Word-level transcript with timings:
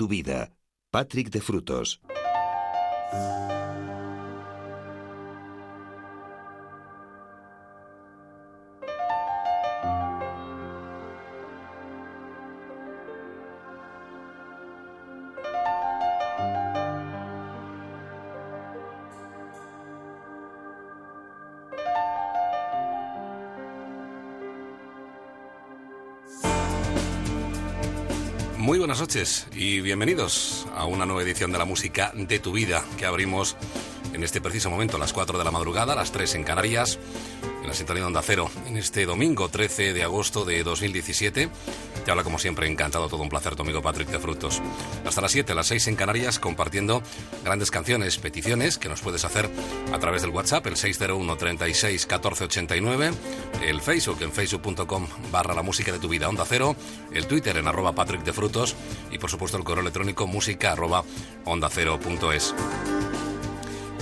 tu 0.00 0.08
vida. 0.08 0.50
Patrick 0.90 1.28
de 1.28 1.42
Frutos. 1.42 2.00
Noches 29.00 29.46
y 29.54 29.80
bienvenidos 29.80 30.66
a 30.76 30.84
una 30.84 31.06
nueva 31.06 31.22
edición 31.22 31.52
de 31.52 31.58
la 31.58 31.64
música 31.64 32.12
de 32.14 32.38
tu 32.38 32.52
vida 32.52 32.84
que 32.98 33.06
abrimos 33.06 33.56
en 34.12 34.24
este 34.24 34.40
preciso 34.40 34.70
momento 34.70 34.98
las 34.98 35.12
4 35.12 35.38
de 35.38 35.44
la 35.44 35.50
madrugada, 35.50 35.94
las 35.94 36.12
3 36.12 36.36
en 36.36 36.44
Canarias, 36.44 36.98
en 37.62 37.66
la 37.68 37.74
sintonía 37.74 38.02
de 38.02 38.06
Onda 38.06 38.22
Cero, 38.22 38.50
en 38.66 38.76
este 38.76 39.06
domingo 39.06 39.48
13 39.48 39.92
de 39.92 40.02
agosto 40.02 40.44
de 40.44 40.62
2017. 40.62 41.48
Te 42.04 42.10
habla 42.10 42.24
como 42.24 42.38
siempre, 42.38 42.66
encantado, 42.66 43.08
todo 43.08 43.22
un 43.22 43.28
placer 43.28 43.56
tu 43.56 43.62
amigo 43.62 43.82
Patrick 43.82 44.08
de 44.08 44.18
Frutos. 44.18 44.62
Hasta 45.04 45.20
las 45.20 45.32
7, 45.32 45.54
las 45.54 45.66
6 45.66 45.88
en 45.88 45.96
Canarias, 45.96 46.38
compartiendo 46.38 47.02
grandes 47.44 47.70
canciones, 47.70 48.18
peticiones 48.18 48.78
que 48.78 48.88
nos 48.88 49.00
puedes 49.00 49.24
hacer 49.24 49.50
a 49.92 49.98
través 49.98 50.22
del 50.22 50.30
WhatsApp, 50.30 50.66
el 50.66 50.76
601 50.76 51.36
36 51.36 52.06
14 52.06 52.44
89, 52.44 53.10
el 53.62 53.80
Facebook 53.80 54.22
en 54.22 54.32
facebook.com 54.32 55.06
barra 55.30 55.54
la 55.54 55.62
música 55.62 55.92
de 55.92 55.98
tu 55.98 56.08
vida 56.08 56.28
Onda 56.28 56.44
Cero, 56.46 56.76
el 57.12 57.26
Twitter 57.26 57.56
en 57.56 57.68
arroba 57.68 57.94
Patrick 57.94 58.22
de 58.22 58.32
Frutos 58.32 58.74
y 59.10 59.18
por 59.18 59.30
supuesto 59.30 59.56
el 59.56 59.64
correo 59.64 59.82
electrónico 59.82 60.26
música 60.26 60.72
arroba 60.72 61.04
onda 61.44 61.68
cero. 61.70 61.98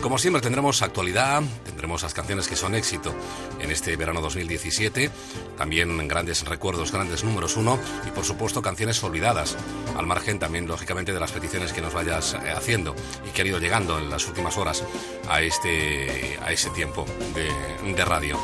Como 0.00 0.16
siempre 0.16 0.41
tendremos 0.41 0.80
actualidad, 0.82 1.42
tendremos 1.64 2.02
las 2.04 2.14
canciones 2.14 2.46
que 2.46 2.54
son 2.54 2.77
éxito 2.77 3.12
en 3.60 3.72
este 3.72 3.96
verano 3.96 4.20
2017, 4.20 5.10
también 5.56 6.06
grandes 6.06 6.44
recuerdos, 6.46 6.92
grandes 6.92 7.24
números 7.24 7.56
uno 7.56 7.78
y 8.06 8.10
por 8.12 8.24
supuesto 8.24 8.62
canciones 8.62 9.02
olvidadas, 9.02 9.56
al 9.96 10.06
margen 10.06 10.38
también 10.38 10.69
lógicamente 10.69 11.12
de 11.12 11.19
las 11.19 11.32
peticiones 11.32 11.72
que 11.72 11.80
nos 11.80 11.94
vayas 11.94 12.34
eh, 12.34 12.50
haciendo 12.56 12.94
y 13.26 13.30
que 13.30 13.42
han 13.42 13.48
ido 13.48 13.58
llegando 13.58 13.98
en 13.98 14.08
las 14.08 14.26
últimas 14.28 14.56
horas 14.56 14.84
a 15.28 15.42
este 15.42 16.38
a 16.42 16.52
ese 16.52 16.70
tiempo 16.70 17.04
de, 17.34 17.92
de 17.92 18.04
radio. 18.04 18.38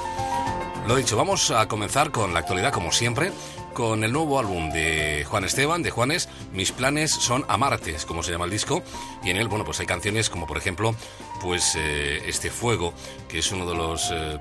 Lo 0.89 0.97
dicho, 0.97 1.17
vamos 1.17 1.51
a 1.51 1.67
comenzar 1.67 2.11
con 2.11 2.35
la 2.35 2.41
actualidad 2.41 2.73
como 2.73 2.93
siempre 2.93 3.33
con 3.75 4.05
el 4.05 4.13
nuevo 4.13 4.39
álbum 4.39 4.71
de 4.71 5.25
Juan 5.29 5.45
Esteban, 5.45 5.83
de 5.83 5.91
Juanes, 5.91 6.29
Mis 6.53 6.73
planes 6.73 7.11
son 7.11 7.45
amarte, 7.49 7.97
como 8.07 8.23
se 8.23 8.31
llama 8.31 8.45
el 8.45 8.51
disco, 8.51 8.83
y 9.23 9.31
en 9.31 9.37
él, 9.37 9.49
bueno, 9.49 9.65
pues 9.65 9.81
hay 9.81 9.87
canciones 9.87 10.31
como 10.31 10.47
por 10.47 10.57
ejemplo, 10.57 10.95
pues 11.43 11.75
eh, 11.77 12.23
este 12.27 12.51
Fuego, 12.51 12.95
que 13.29 13.41
es 13.41 13.53
uno 13.53 13.67
de 13.67 13.75
los 13.75 14.11
eh, 14.13 14.39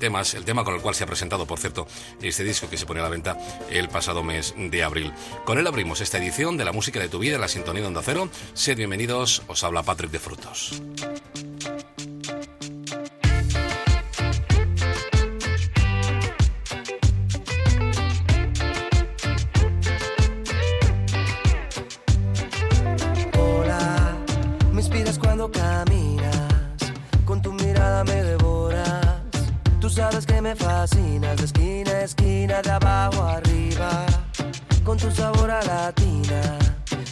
temas, 0.00 0.34
el 0.34 0.44
tema 0.44 0.64
con 0.64 0.74
el 0.74 0.80
cual 0.80 0.94
se 0.94 1.04
ha 1.04 1.06
presentado, 1.06 1.46
por 1.46 1.60
cierto, 1.60 1.86
este 2.22 2.42
disco 2.42 2.68
que 2.68 2.78
se 2.78 2.86
pone 2.86 3.00
a 3.00 3.04
la 3.04 3.10
venta 3.10 3.36
el 3.70 3.88
pasado 3.88 4.24
mes 4.24 4.54
de 4.56 4.82
abril. 4.82 5.12
Con 5.44 5.58
él 5.58 5.66
abrimos 5.66 6.00
esta 6.00 6.18
edición 6.18 6.56
de 6.56 6.64
la 6.64 6.72
música 6.72 6.98
de 6.98 7.08
tu 7.08 7.18
vida 7.18 7.38
la 7.38 7.48
sintonía 7.48 7.82
de 7.82 7.88
Onda 7.88 8.02
Cero. 8.02 8.28
Sed 8.54 8.76
bienvenidos, 8.76 9.42
os 9.48 9.62
habla 9.62 9.82
Patrick 9.82 10.10
de 10.10 10.18
Frutos. 10.18 10.82
De 30.86 31.44
esquina 31.44 31.92
a 31.92 32.02
esquina, 32.02 32.60
de 32.60 32.70
abajo 32.70 33.22
arriba, 33.22 34.04
con 34.84 34.98
tu 34.98 35.10
sabor 35.10 35.50
a 35.50 35.62
latina. 35.62 36.58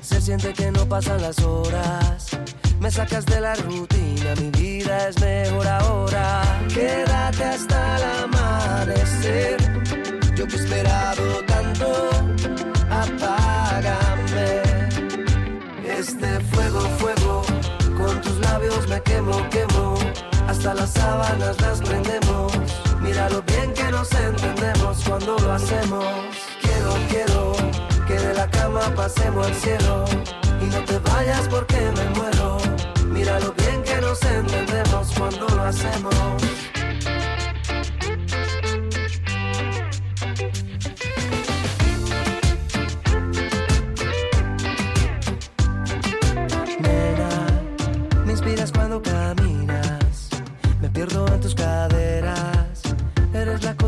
Se 0.02 0.20
siente 0.20 0.52
que 0.52 0.70
no 0.70 0.86
pasan 0.86 1.22
las 1.22 1.38
horas, 1.38 2.26
me 2.80 2.90
sacas 2.90 3.24
de 3.24 3.40
la 3.40 3.54
rutina, 3.54 4.34
mi 4.38 4.50
vida 4.50 5.08
es 5.08 5.18
mejor 5.22 5.66
ahora. 5.66 6.42
Quédate 6.68 7.44
hasta 7.44 7.96
el 7.96 8.24
amanecer, 8.24 9.56
yo 10.36 10.46
que 10.46 10.56
he 10.56 10.58
esperado 10.58 11.42
tanto, 11.46 12.10
apágame. 12.90 14.60
Este 15.98 16.40
fuego, 16.40 16.80
fuego, 16.98 17.42
con 17.96 18.20
tus 18.20 18.38
labios 18.40 18.86
me 18.86 19.00
quemo, 19.00 19.48
quemo. 19.48 19.94
Hasta 20.46 20.74
las 20.74 20.90
sábanas 20.90 21.58
las 21.62 21.80
prendemos. 21.80 22.61
Mira 23.12 23.28
lo 23.28 23.42
bien 23.42 23.74
que 23.74 23.90
nos 23.90 24.10
entendemos 24.12 25.04
cuando 25.06 25.36
lo 25.36 25.52
hacemos. 25.52 26.06
Quiero, 26.62 26.94
quiero 27.10 27.52
que 28.06 28.14
de 28.14 28.32
la 28.32 28.48
cama 28.48 28.80
pasemos 28.96 29.48
al 29.48 29.54
cielo. 29.54 30.06
Y 30.62 30.64
no 30.64 30.82
te 30.86 30.98
vayas 30.98 31.46
porque 31.50 31.76
me 31.76 32.08
muero. 32.16 32.56
Mira 33.08 33.38
lo 33.40 33.52
bien 33.52 33.82
que 33.82 34.00
nos 34.00 34.22
entendemos 34.22 35.12
cuando 35.18 35.46
lo 35.46 35.62
hacemos. 35.62 36.14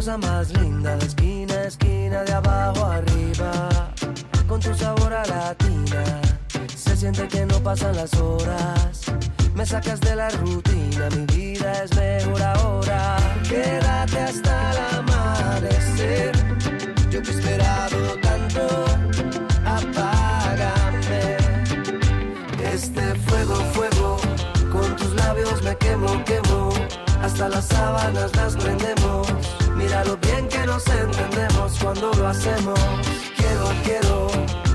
Cosa 0.05 0.19
más 0.19 0.51
linda 0.61 0.97
de 0.99 1.07
esquina 1.07 1.63
esquina, 1.63 2.25
de 2.25 2.33
abajo 2.35 2.85
arriba. 2.85 3.91
Con 4.47 4.61
tu 4.61 4.75
sabor 4.75 5.15
a 5.15 5.25
latina. 5.25 6.21
Se 6.77 6.95
siente 6.95 7.27
que 7.27 7.47
no 7.47 7.59
pasan 7.61 7.97
las 7.97 8.13
horas. 8.21 9.01
Me 9.55 9.65
sacas 9.65 10.01
de 10.01 10.15
la 10.15 10.29
rutina, 10.29 11.09
mi 11.17 11.25
vida 11.35 11.85
es 11.85 11.97
mejor 11.97 12.43
ahora. 12.43 13.17
Quédate 13.49 14.19
hasta 14.19 14.73
el 14.73 14.79
amanecer. 14.99 16.33
Yo 17.11 17.23
que 17.23 17.31
he 17.31 17.35
esperado 17.35 18.19
tanto, 18.21 18.85
apágame. 19.65 21.37
Este 22.75 23.15
fuego, 23.27 23.55
fuego, 23.73 24.19
con 24.71 24.97
tus 24.97 25.15
labios 25.15 25.63
me 25.63 25.75
quemo, 25.77 26.23
quemo. 26.25 26.69
Hasta 27.23 27.49
las 27.49 27.65
sábanas 27.65 28.37
las 28.37 28.55
prendemos. 28.55 29.64
Mira 29.85 30.03
lo 30.03 30.17
bien 30.17 30.49
que 30.49 30.65
nos 30.65 30.87
entendemos 30.87 31.79
cuando 31.79 32.11
lo 32.15 32.29
hacemos. 32.29 32.81
Quiero, 33.37 33.67
quiero 33.85 34.29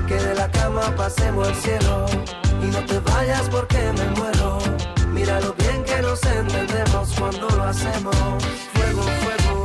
que 0.06 0.14
de 0.14 0.34
la 0.36 0.48
cama 0.52 0.82
pasemos 0.96 1.48
al 1.48 1.54
cielo. 1.56 2.06
Y 2.62 2.66
no 2.66 2.78
te 2.86 3.00
vayas 3.00 3.48
porque 3.50 3.92
me 3.98 4.06
muero. 4.16 4.58
Mira 5.08 5.40
lo 5.40 5.52
bien 5.54 5.82
que 5.82 6.00
nos 6.00 6.22
entendemos 6.22 7.12
cuando 7.18 7.48
lo 7.48 7.64
hacemos. 7.64 8.14
Fuego, 8.72 9.02
fuego, 9.02 9.59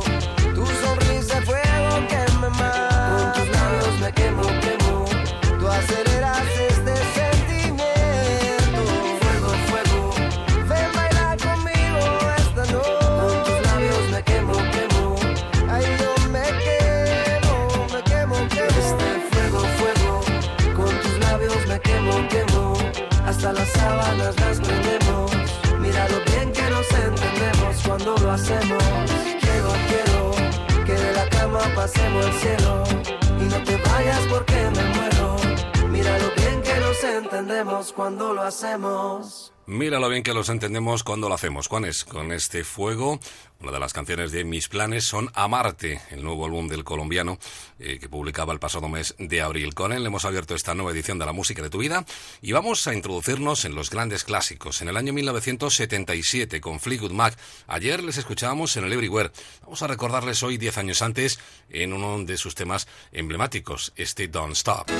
sábanas 24.06 24.36
las 24.40 24.60
prendemos. 24.60 25.30
Mira 25.80 26.08
lo 26.08 26.18
bien 26.30 26.52
que 26.52 26.70
nos 26.70 26.88
entendemos 26.90 27.76
cuando 27.86 28.16
lo 28.18 28.30
hacemos. 28.30 28.84
Quiero, 29.40 29.70
quiero 29.88 30.84
que 30.84 30.92
de 30.92 31.12
la 31.12 31.28
cama 31.28 31.60
pasemos 31.74 32.26
al 32.26 32.32
cielo. 32.32 32.84
Y 33.40 33.44
no 33.44 33.58
te 33.64 33.76
vayas 33.76 34.20
porque 34.30 34.70
me 34.76 34.84
muero. 34.94 35.36
Mira 35.90 36.18
lo 36.18 36.30
bien 36.40 36.62
que 36.62 36.65
nos 37.02 37.14
entendemos 37.14 37.92
cuando 37.92 38.32
lo 38.32 38.42
hacemos. 38.42 39.52
Mira 39.66 39.98
lo 39.98 40.08
bien 40.08 40.22
que 40.22 40.32
los 40.32 40.48
entendemos 40.48 41.02
cuando 41.02 41.28
lo 41.28 41.34
hacemos. 41.34 41.66
Juanes, 41.66 42.04
con 42.04 42.30
este 42.30 42.62
fuego, 42.62 43.18
una 43.60 43.72
de 43.72 43.80
las 43.80 43.92
canciones 43.92 44.30
de 44.30 44.44
Mis 44.44 44.68
planes 44.68 45.04
son 45.04 45.28
Amarte, 45.34 46.00
el 46.10 46.22
nuevo 46.22 46.44
álbum 46.46 46.68
del 46.68 46.84
colombiano 46.84 47.38
eh, 47.80 47.98
que 47.98 48.08
publicaba 48.08 48.52
el 48.52 48.60
pasado 48.60 48.88
mes 48.88 49.14
de 49.18 49.42
abril. 49.42 49.74
Con 49.74 49.92
él 49.92 50.06
hemos 50.06 50.24
abierto 50.24 50.54
esta 50.54 50.74
nueva 50.74 50.92
edición 50.92 51.18
de 51.18 51.26
la 51.26 51.32
música 51.32 51.62
de 51.62 51.70
tu 51.70 51.78
vida 51.78 52.06
y 52.40 52.52
vamos 52.52 52.86
a 52.86 52.94
introducirnos 52.94 53.64
en 53.64 53.74
los 53.74 53.90
grandes 53.90 54.22
clásicos. 54.22 54.80
En 54.80 54.88
el 54.88 54.96
año 54.96 55.12
1977 55.12 56.60
con 56.60 56.78
Fleetwood 56.78 57.12
Mac. 57.12 57.36
Ayer 57.66 58.02
les 58.04 58.18
escuchábamos 58.18 58.76
en 58.76 58.84
el 58.84 58.92
Everywhere. 58.92 59.32
Vamos 59.62 59.82
a 59.82 59.88
recordarles 59.88 60.42
hoy, 60.44 60.56
10 60.56 60.78
años 60.78 61.02
antes, 61.02 61.40
en 61.68 61.92
uno 61.92 62.24
de 62.24 62.36
sus 62.38 62.54
temas 62.54 62.86
emblemáticos, 63.10 63.92
este 63.96 64.28
Don't 64.28 64.54
Stop. 64.54 64.90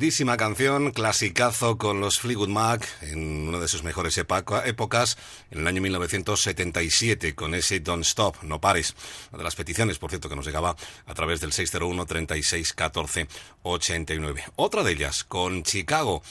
Grandísima 0.00 0.38
canción, 0.38 0.92
clasicazo 0.92 1.76
con 1.76 2.00
los 2.00 2.20
Fleetwood 2.20 2.48
Mac 2.48 2.88
en 3.02 3.46
una 3.48 3.58
de 3.58 3.68
sus 3.68 3.82
mejores 3.82 4.16
épocas, 4.16 5.18
en 5.50 5.58
el 5.58 5.66
año 5.66 5.82
1977, 5.82 7.34
con 7.34 7.54
ese 7.54 7.80
Don't 7.80 8.06
Stop, 8.06 8.42
no 8.42 8.62
pares. 8.62 8.94
Una 9.30 9.40
de 9.40 9.44
las 9.44 9.56
peticiones, 9.56 9.98
por 9.98 10.08
cierto, 10.08 10.30
que 10.30 10.36
nos 10.36 10.46
llegaba 10.46 10.74
a 11.04 11.12
través 11.12 11.42
del 11.42 11.52
601 11.52 12.06
36 12.06 12.72
14 12.72 13.28
89. 13.62 14.44
Otra 14.56 14.84
de 14.84 14.92
ellas, 14.92 15.22
con 15.22 15.64
Chicago. 15.64 16.22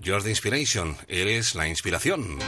You're 0.00 0.24
the 0.24 0.30
Inspiration, 0.30 0.96
eres 1.06 1.54
la 1.54 1.68
inspiración. 1.68 2.40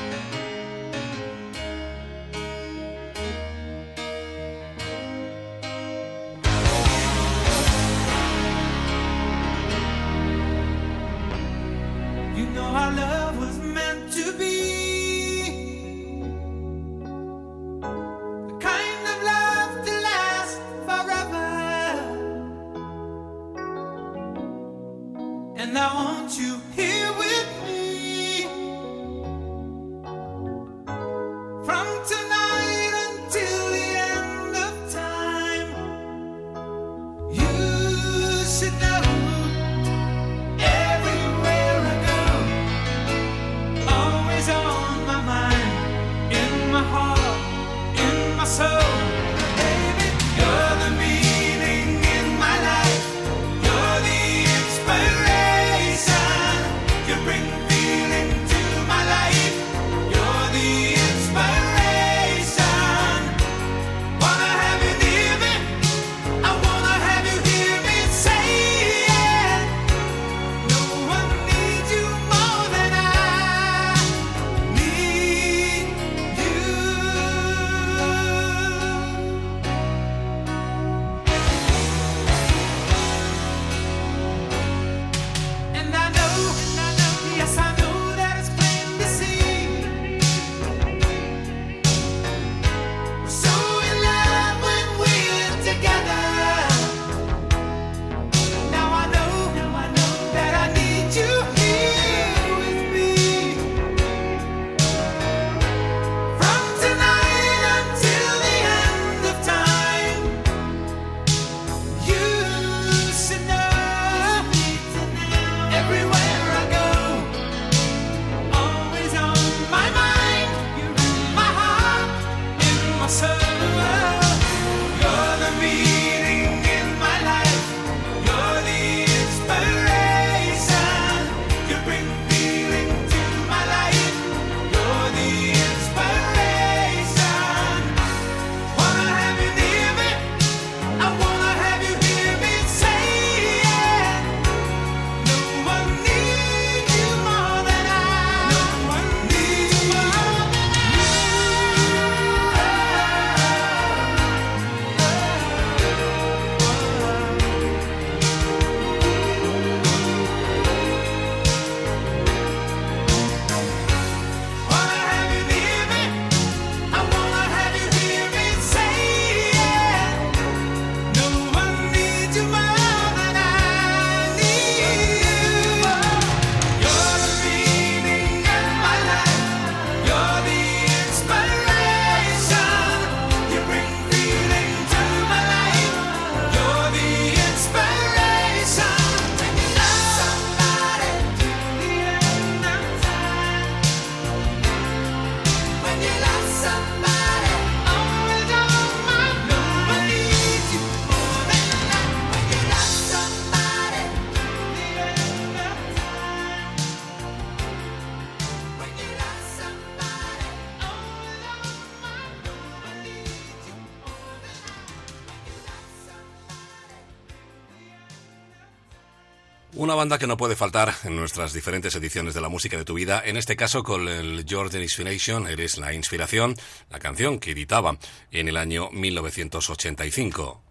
Que 220.18 220.26
no 220.26 220.36
puede 220.36 220.56
faltar 220.56 220.94
en 221.04 221.16
nuestras 221.16 221.52
diferentes 221.52 221.94
ediciones 221.94 222.34
de 222.34 222.40
la 222.40 222.48
música 222.48 222.76
de 222.76 222.84
tu 222.84 222.94
vida, 222.94 223.22
en 223.24 223.36
este 223.36 223.56
caso 223.56 223.82
con 223.82 224.08
el 224.08 224.44
Jordan 224.48 224.82
Inspiration, 224.82 225.46
Eres 225.46 225.78
la 225.78 225.92
Inspiración, 225.92 226.54
la 226.90 226.98
canción 226.98 227.38
que 227.38 227.52
editaba 227.52 227.96
en 228.30 228.48
el 228.48 228.56
año 228.56 228.90
1985. 228.92 230.62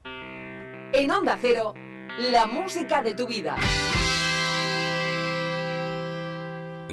En 0.94 1.12
Onda 1.12 1.38
Cero, 1.42 1.74
la 2.20 2.46
música 2.46 3.02
de 3.02 3.14
tu 3.14 3.28
vida. 3.28 3.58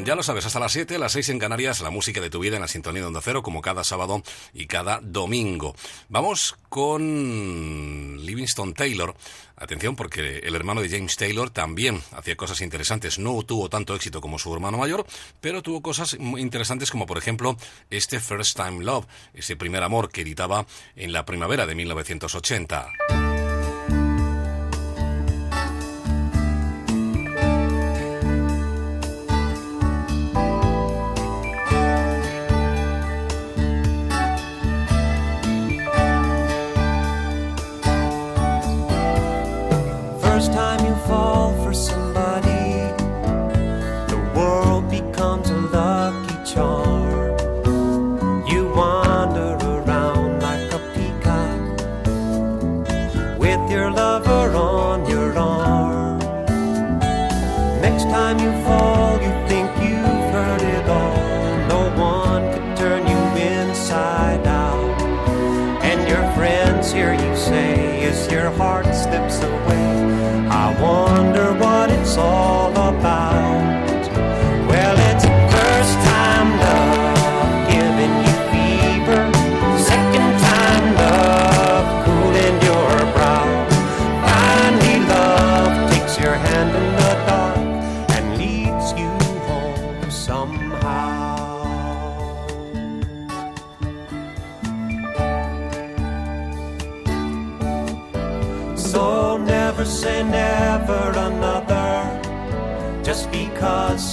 Ya 0.05 0.15
lo 0.15 0.23
sabes, 0.23 0.47
hasta 0.47 0.59
las 0.59 0.73
7, 0.73 0.99
las 0.99 1.13
6 1.13 1.29
en 1.31 1.39
Canarias, 1.39 1.81
la 1.81 1.91
música 1.91 2.21
de 2.21 2.31
tu 2.31 2.41
vida 2.41 2.57
en 2.57 2.63
la 2.63 2.69
sintonía 2.69 3.03
de 3.03 3.09
Onda 3.09 3.21
Cero, 3.23 3.43
como 3.43 3.61
cada 3.61 3.85
sábado 3.85 4.23
y 4.55 4.67
cada 4.67 5.01
domingo. 5.03 5.75
Vamos 6.09 6.57
con 6.69 8.17
Livingston 8.19 8.73
Taylor. 8.73 9.15
Atención, 9.57 9.97
porque 9.97 10.39
el 10.39 10.55
hermano 10.55 10.81
de 10.81 10.89
James 10.89 11.17
Taylor 11.17 11.51
también 11.51 12.03
hacía 12.13 12.37
cosas 12.37 12.63
interesantes. 12.63 13.19
No 13.19 13.43
tuvo 13.43 13.69
tanto 13.69 13.95
éxito 13.95 14.21
como 14.21 14.39
su 14.39 14.53
hermano 14.55 14.79
mayor, 14.79 15.07
pero 15.41 15.63
tuvo 15.63 15.83
cosas 15.83 16.15
interesantes 16.15 16.91
como, 16.91 17.07
por 17.07 17.19
ejemplo, 17.19 17.57
este 17.91 18.21
First 18.21 18.57
Time 18.57 18.83
Love, 18.83 19.07
ese 19.35 19.57
primer 19.57 19.83
amor 19.83 20.11
que 20.11 20.23
editaba 20.23 20.67
en 20.97 21.13
la 21.13 21.27
primavera 21.27 21.67
de 21.67 21.75
1980. 21.75 23.30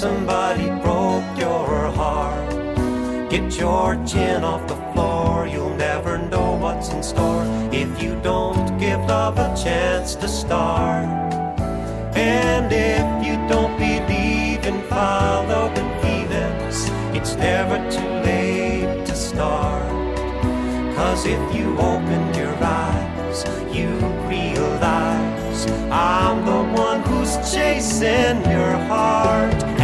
somebody 0.08 0.68
broke 0.86 1.30
your 1.38 1.68
heart. 2.00 2.50
Get 3.30 3.48
your 3.60 3.88
chin 4.06 4.42
off 4.52 4.64
the 4.74 4.80
floor, 4.92 5.48
you'll 5.54 5.76
never 5.76 6.18
know 6.18 6.50
what's 6.64 6.90
in 6.96 7.04
store 7.04 7.44
if 7.84 7.90
you 8.02 8.14
don't 8.22 8.66
give 8.80 9.02
love 9.16 9.38
a 9.38 9.50
chance 9.66 10.16
to 10.22 10.28
start. 10.30 11.10
And 12.16 12.70
if 12.72 13.08
you 13.28 13.36
don't 13.54 13.76
believe 13.88 14.62
in 14.72 14.78
follow 14.94 15.64
the 15.78 15.86
feelings, 16.02 16.78
it's 17.18 17.34
never 17.36 17.78
too 17.96 18.14
late 18.30 19.06
to 19.10 19.16
start. 19.30 19.92
Cause 20.96 21.22
if 21.26 21.44
you 21.58 21.68
open 21.92 22.22
your 22.42 22.56
eyes, 22.84 23.40
you 23.78 23.90
realize 24.36 25.62
I'm 25.92 26.38
the 26.52 26.62
one 26.86 27.00
who's 27.08 27.34
chasing 27.54 28.38
your 28.56 28.76
heart. 28.92 29.77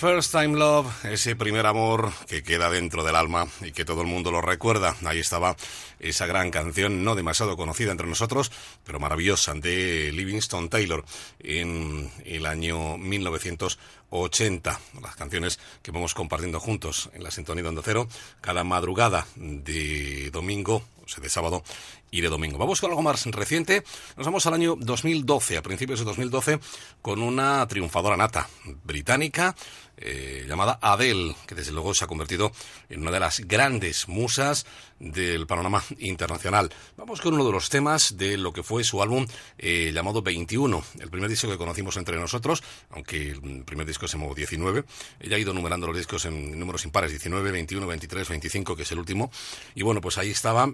First 0.00 0.32
Time 0.32 0.56
Love, 0.58 1.04
ese 1.04 1.36
primer 1.36 1.66
amor 1.66 2.10
que 2.26 2.42
queda 2.42 2.70
dentro 2.70 3.04
del 3.04 3.16
alma 3.16 3.46
y 3.60 3.72
que 3.72 3.84
todo 3.84 4.00
el 4.00 4.06
mundo 4.06 4.30
lo 4.30 4.40
recuerda. 4.40 4.96
Ahí 5.04 5.18
estaba 5.18 5.56
esa 5.98 6.24
gran 6.24 6.50
canción, 6.50 7.04
no 7.04 7.14
demasiado 7.14 7.54
conocida 7.54 7.90
entre 7.90 8.06
nosotros, 8.06 8.50
pero 8.82 8.98
maravillosa, 8.98 9.52
de 9.52 10.10
Livingston 10.14 10.70
Taylor 10.70 11.04
en 11.38 12.10
el 12.24 12.46
año 12.46 12.96
1980. 12.96 14.80
Las 15.02 15.16
canciones 15.16 15.60
que 15.82 15.90
vamos 15.90 16.14
compartiendo 16.14 16.60
juntos 16.60 17.10
en 17.12 17.22
la 17.22 17.30
sintonía 17.30 17.64
de 17.64 17.68
Onda 17.68 17.82
Cero 17.84 18.08
cada 18.40 18.64
madrugada 18.64 19.26
de 19.36 20.30
domingo, 20.30 20.82
o 21.04 21.08
sea, 21.08 21.22
de 21.22 21.28
sábado 21.28 21.62
y 22.10 22.20
de 22.20 22.28
domingo. 22.28 22.58
Vamos 22.58 22.80
con 22.80 22.90
algo 22.90 23.02
más 23.02 23.26
reciente. 23.26 23.84
Nos 24.16 24.26
vamos 24.26 24.46
al 24.46 24.54
año 24.54 24.76
2012, 24.78 25.58
a 25.58 25.62
principios 25.62 25.98
de 25.98 26.04
2012, 26.06 26.58
con 27.02 27.22
una 27.22 27.66
triunfadora 27.68 28.16
nata 28.16 28.48
británica 28.84 29.54
eh, 30.00 30.46
llamada 30.48 30.78
Adele, 30.80 31.36
que 31.46 31.54
desde 31.54 31.72
luego 31.72 31.94
se 31.94 32.04
ha 32.04 32.08
convertido 32.08 32.52
en 32.88 33.02
una 33.02 33.10
de 33.10 33.20
las 33.20 33.40
grandes 33.40 34.08
musas 34.08 34.66
del 34.98 35.46
panorama 35.46 35.84
internacional. 35.98 36.72
Vamos 36.96 37.20
con 37.20 37.34
uno 37.34 37.44
de 37.44 37.52
los 37.52 37.68
temas 37.68 38.16
de 38.16 38.36
lo 38.36 38.52
que 38.52 38.62
fue 38.62 38.82
su 38.82 39.02
álbum 39.02 39.26
eh, 39.58 39.90
llamado 39.92 40.22
21, 40.22 40.82
el 41.00 41.10
primer 41.10 41.28
disco 41.28 41.48
que 41.48 41.58
conocimos 41.58 41.96
entre 41.96 42.18
nosotros, 42.18 42.62
aunque 42.90 43.30
el 43.30 43.64
primer 43.64 43.86
disco 43.86 44.08
se 44.08 44.16
llamó 44.18 44.34
19. 44.34 44.84
Ella 45.20 45.36
ha 45.36 45.38
ido 45.38 45.52
numerando 45.52 45.86
los 45.86 45.96
discos 45.96 46.24
en 46.24 46.58
números 46.58 46.84
impares, 46.84 47.10
19, 47.10 47.50
21, 47.50 47.86
23, 47.86 48.28
25, 48.28 48.76
que 48.76 48.82
es 48.82 48.92
el 48.92 48.98
último. 48.98 49.30
Y 49.74 49.82
bueno, 49.82 50.00
pues 50.00 50.18
ahí 50.18 50.30
estaba 50.30 50.72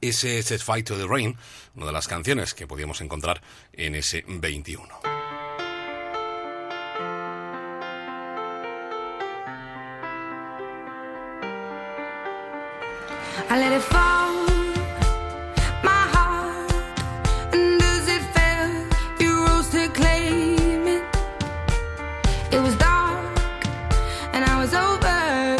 ese 0.00 0.42
Set 0.42 0.60
Fight 0.60 0.86
to 0.86 0.96
the 0.96 1.06
Rain, 1.06 1.36
una 1.74 1.86
de 1.86 1.92
las 1.92 2.08
canciones 2.08 2.54
que 2.54 2.66
podíamos 2.66 3.00
encontrar 3.00 3.42
en 3.72 3.94
ese 3.94 4.24
21. 4.26 5.15
I 13.48 13.58
let 13.60 13.72
it 13.72 13.82
fall, 13.82 14.34
my 15.84 16.02
heart. 16.14 16.72
And 17.52 17.80
as 17.80 18.08
it 18.08 18.22
fell, 18.34 18.72
you 19.20 19.46
rose 19.46 19.68
to 19.70 19.88
claim 19.88 20.86
it. 20.88 21.04
It 22.50 22.60
was 22.60 22.74
dark, 22.76 23.38
and 24.32 24.44
I 24.44 24.58
was 24.58 24.72
over 24.74 25.56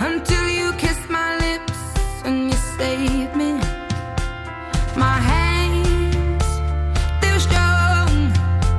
until 0.00 0.48
you 0.48 0.72
kissed 0.72 1.08
my 1.08 1.36
lips 1.36 1.78
and 2.24 2.50
you 2.50 2.56
saved 2.78 3.36
me. 3.36 3.52
My 4.96 5.18
hands, 5.32 6.44
they 7.20 7.30
were 7.30 7.44
strong, 7.50 8.32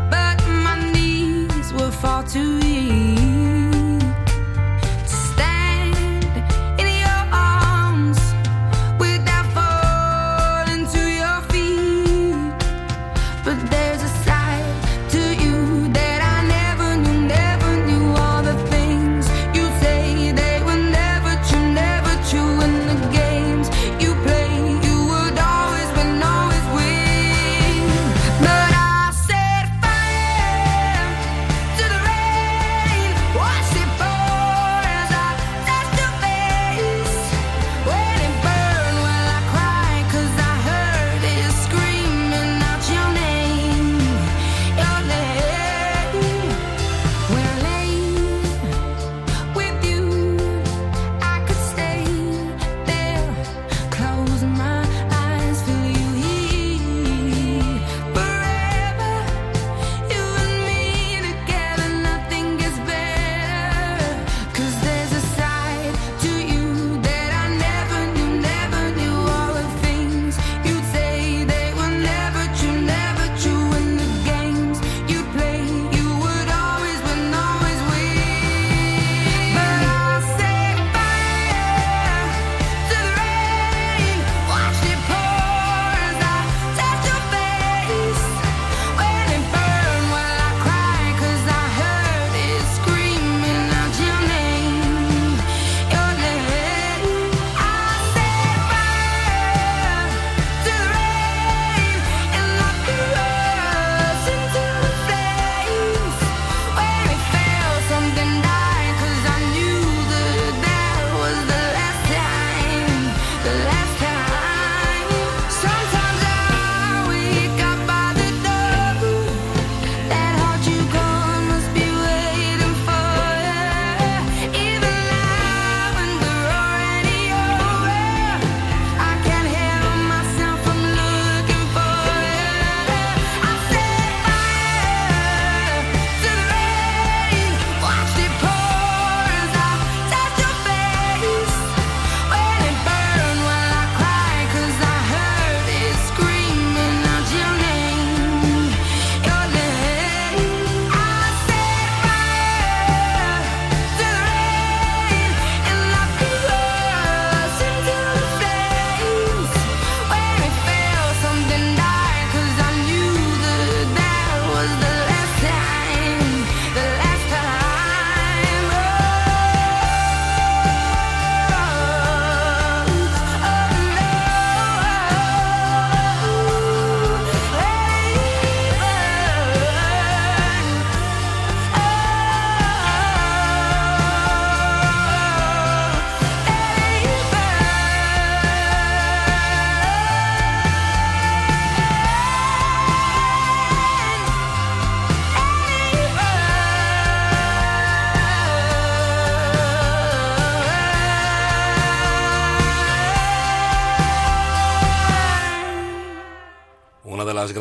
but 0.10 0.38
my 0.68 0.76
knees 0.92 1.72
were 1.72 1.92
far 1.92 2.24
too. 2.24 2.67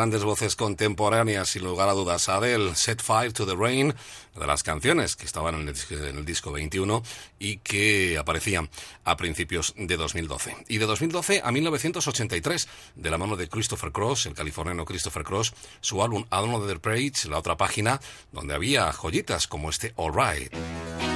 Grandes 0.07 0.23
voces 0.23 0.55
contemporáneas, 0.55 1.49
sin 1.49 1.64
lugar 1.64 1.88
a 1.88 1.92
dudas. 1.92 2.29
Adele, 2.29 2.77
Set 2.77 3.03
Fire 3.03 3.33
to 3.33 3.45
the 3.45 3.57
Rain, 3.57 3.92
de 4.37 4.47
las 4.47 4.62
canciones 4.62 5.16
que 5.16 5.27
estaban 5.27 5.57
en 5.57 5.69
el, 5.69 6.25
disco 6.25 6.53
21 6.53 7.03
y 7.40 7.57
que 7.57 8.16
aparecían 8.16 8.71
a 9.03 9.16
principios 9.16 9.75
de 9.77 9.97
2012. 9.97 10.59
Y 10.69 10.79
de 10.79 10.87
2012 10.87 11.40
a 11.42 11.51
1983, 11.51 12.69
de 12.95 13.11
la 13.11 13.19
mano 13.19 13.35
de 13.35 13.49
Christopher 13.49 13.90
Cross, 13.90 14.27
el 14.27 14.35
californiano 14.35 14.85
Christopher 14.85 15.25
Cross, 15.25 15.55
su 15.81 16.01
álbum 16.01 16.25
Another 16.31 16.79
Page, 16.79 17.29
la 17.29 17.38
otra 17.38 17.57
página, 17.57 18.01
donde 18.31 18.55
había 18.55 18.92
joyitas 18.92 19.49
como 19.49 19.71
este 19.71 19.92
All 19.97 20.14
Right. 20.14 21.15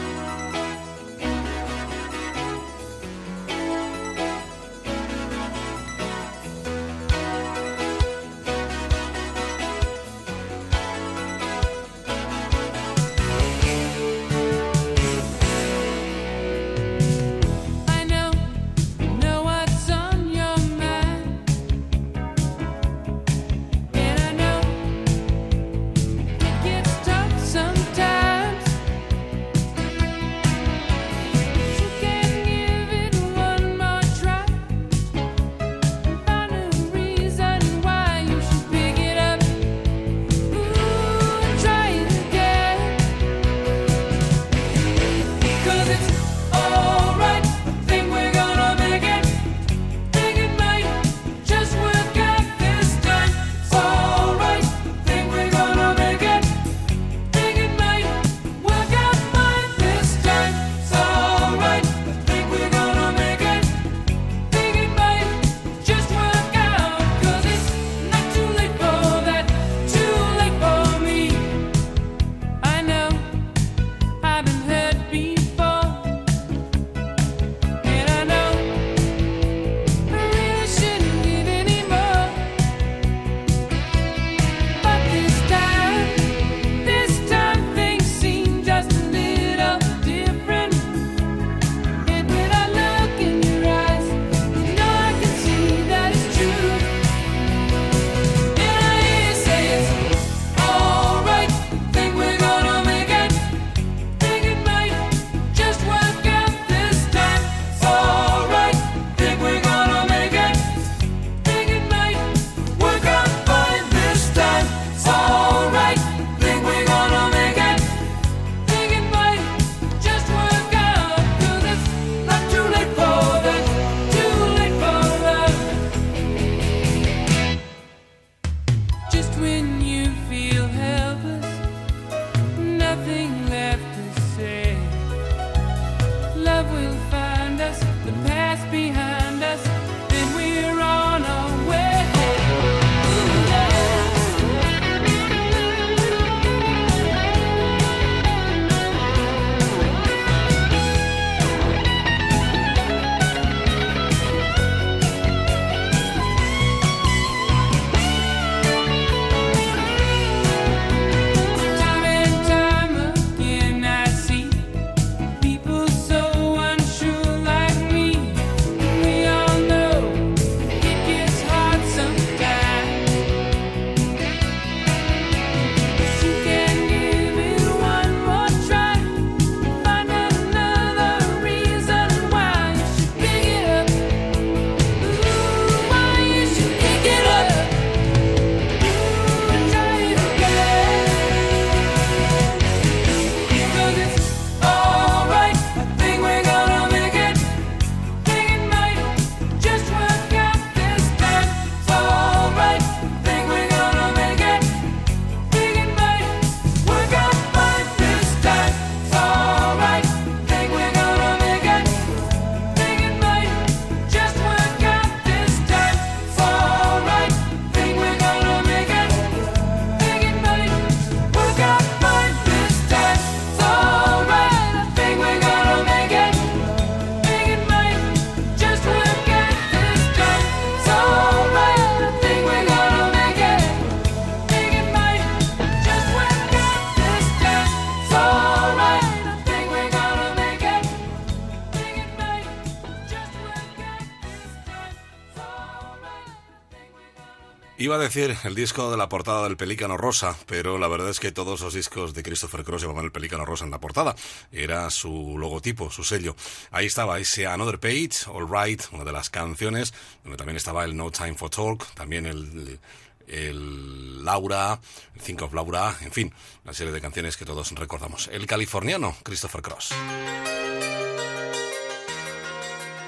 Iba 247.90 247.96
a 247.96 248.02
decir 248.02 248.36
el 248.44 248.54
disco 248.54 248.88
de 248.92 248.96
la 248.96 249.08
portada 249.08 249.42
del 249.42 249.56
Pelícano 249.56 249.96
Rosa, 249.96 250.36
pero 250.46 250.78
la 250.78 250.86
verdad 250.86 251.10
es 251.10 251.18
que 251.18 251.32
todos 251.32 251.60
los 251.60 251.74
discos 251.74 252.14
de 252.14 252.22
Christopher 252.22 252.62
Cross 252.62 252.82
llevaban 252.82 253.04
el 253.04 253.10
Pelícano 253.10 253.44
Rosa 253.44 253.64
en 253.64 253.72
la 253.72 253.80
portada. 253.80 254.14
Era 254.52 254.88
su 254.90 255.36
logotipo, 255.36 255.90
su 255.90 256.04
sello. 256.04 256.36
Ahí 256.70 256.86
estaba 256.86 257.18
ese 257.18 257.48
Another 257.48 257.80
Page, 257.80 258.10
All 258.28 258.46
Right, 258.48 258.80
una 258.92 259.02
de 259.02 259.10
las 259.10 259.28
canciones, 259.28 259.92
donde 260.22 260.36
también 260.36 260.56
estaba 260.56 260.84
el 260.84 260.96
No 260.96 261.10
Time 261.10 261.34
for 261.34 261.50
Talk, 261.50 261.84
también 261.94 262.26
el, 262.26 262.78
el 263.26 264.24
Laura, 264.24 264.78
el 265.16 265.20
Think 265.20 265.42
of 265.42 265.52
Laura, 265.52 265.96
en 266.00 266.12
fin, 266.12 266.32
una 266.62 266.72
serie 266.72 266.92
de 266.92 267.00
canciones 267.00 267.36
que 267.36 267.44
todos 267.44 267.72
recordamos. 267.72 268.28
El 268.32 268.46
californiano 268.46 269.16
Christopher 269.24 269.62
Cross. 269.62 269.88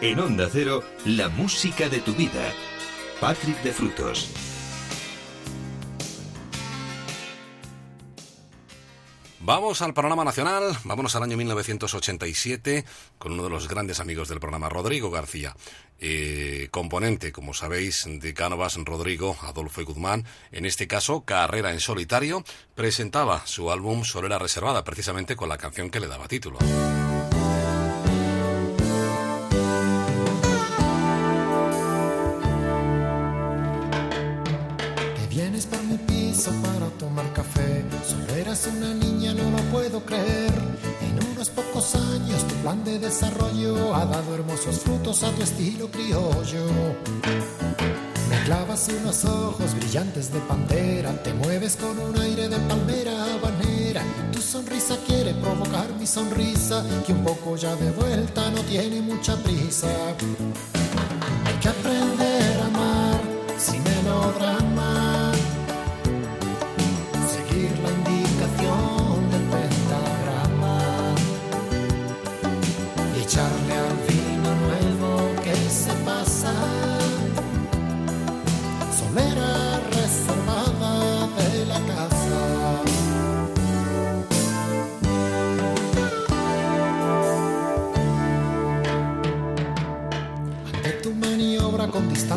En 0.01 0.19
Onda 0.19 0.49
Cero, 0.53 0.83
la 1.05 1.29
música 1.29 1.89
de 1.89 2.01
tu 2.01 2.13
vida. 2.15 2.53
Patrick 3.21 3.63
de 3.63 3.73
Frutos. 3.73 4.52
Vamos 9.45 9.83
al 9.83 9.93
panorama 9.93 10.25
nacional, 10.25 10.79
vámonos 10.85 11.17
al 11.17 11.25
año 11.25 11.37
1987 11.37 12.85
con 13.19 13.33
uno 13.33 13.43
de 13.43 13.51
los 13.51 13.67
grandes 13.67 13.99
amigos 13.99 14.29
del 14.29 14.39
programa, 14.39 14.69
Rodrigo 14.69 15.11
García, 15.11 15.57
eh, 15.99 16.69
componente, 16.71 17.33
como 17.33 17.53
sabéis, 17.53 18.07
de 18.07 18.35
Cánovas, 18.35 18.77
Rodrigo, 18.77 19.37
Adolfo 19.43 19.81
y 19.81 19.85
Guzmán, 19.85 20.25
en 20.53 20.65
este 20.65 20.87
caso, 20.87 21.25
Carrera 21.25 21.73
en 21.73 21.81
Solitario, 21.81 22.45
presentaba 22.77 23.45
su 23.45 23.73
álbum 23.73 24.05
Solera 24.05 24.39
Reservada, 24.39 24.85
precisamente 24.85 25.35
con 25.35 25.49
la 25.49 25.59
canción 25.59 25.91
que 25.91 25.99
le 25.99 26.07
daba 26.07 26.29
título. 26.29 26.59
para 36.51 36.89
tomar 36.99 37.33
café. 37.33 37.85
Solo 38.09 38.35
eras 38.35 38.67
una 38.67 38.95
niña, 38.95 39.12
puedo 39.73 40.05
creer. 40.05 40.53
En 41.01 41.33
unos 41.33 41.49
pocos 41.49 41.95
años 41.95 42.47
tu 42.47 42.55
plan 42.57 42.85
de 42.85 42.99
desarrollo 42.99 43.95
ha 43.95 44.05
dado 44.05 44.35
hermosos 44.35 44.81
frutos 44.81 45.23
a 45.25 45.31
tu 45.33 45.43
estilo 45.43 45.91
criollo. 45.91 46.67
Me 48.29 48.43
clavas 48.45 48.89
unos 49.01 49.25
ojos 49.25 49.75
brillantes 49.75 50.33
de 50.33 50.41
pantera, 50.41 51.11
te 51.23 51.33
mueves 51.33 51.77
con 51.77 51.99
un 51.99 52.19
aire 52.21 52.49
de 52.49 52.59
palmera 52.59 53.13
habanera. 53.35 54.03
Tu 54.33 54.41
sonrisa 54.41 54.97
quiere 55.07 55.33
provocar 55.35 55.89
mi 55.99 56.07
sonrisa, 56.07 56.85
que 57.07 57.13
un 57.13 57.25
poco 57.25 57.57
ya 57.57 57.75
de 57.77 57.91
vuelta 57.93 58.51
no 58.51 58.61
tiene 58.63 59.01
mucha 59.01 59.37
prisa. 59.37 59.89
Hay 61.47 61.55
que 61.61 61.69
aprender 61.69 62.61
a 62.61 62.67
amar 62.67 63.21
sin 63.59 63.83
melodrama 63.85 65.12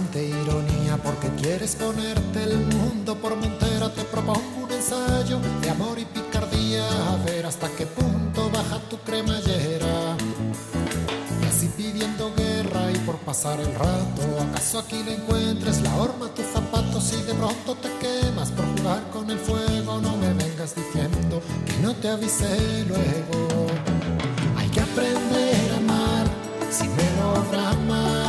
ironía 0.03 0.97
porque 1.01 1.29
quieres 1.41 1.75
ponerte 1.77 2.43
el 2.43 2.57
mundo 2.57 3.15
por 3.15 3.33
montera 3.37 3.93
te 3.93 4.03
propongo 4.03 4.65
un 4.65 4.71
ensayo 4.71 5.39
de 5.61 5.69
amor 5.69 5.97
y 5.97 6.03
picardía 6.03 6.85
a 7.13 7.15
ver 7.23 7.45
hasta 7.45 7.69
qué 7.69 7.85
punto 7.85 8.49
baja 8.51 8.79
tu 8.89 8.97
cremallera. 8.99 10.17
Y 11.41 11.45
así 11.45 11.69
pidiendo 11.77 12.33
guerra 12.35 12.91
y 12.91 12.97
por 13.05 13.17
pasar 13.19 13.57
el 13.61 13.73
rato 13.73 14.21
acaso 14.49 14.79
aquí 14.79 15.01
le 15.01 15.15
encuentres 15.15 15.81
la 15.81 15.95
horma 15.95 16.27
tus 16.27 16.45
zapatos 16.47 17.13
y 17.13 17.23
de 17.23 17.33
pronto 17.33 17.75
te 17.75 17.89
quemas 17.99 18.51
por 18.51 18.65
jugar 18.77 19.01
con 19.11 19.29
el 19.31 19.39
fuego 19.39 20.01
no 20.01 20.17
me 20.17 20.33
vengas 20.33 20.75
diciendo 20.75 21.41
que 21.65 21.77
no 21.81 21.95
te 21.95 22.09
avisé 22.09 22.85
luego. 22.85 23.67
Hay 24.57 24.67
que 24.67 24.81
aprender 24.81 25.71
a 25.71 25.77
amar 25.77 26.27
sin 26.69 26.93
melodrama 26.97 28.24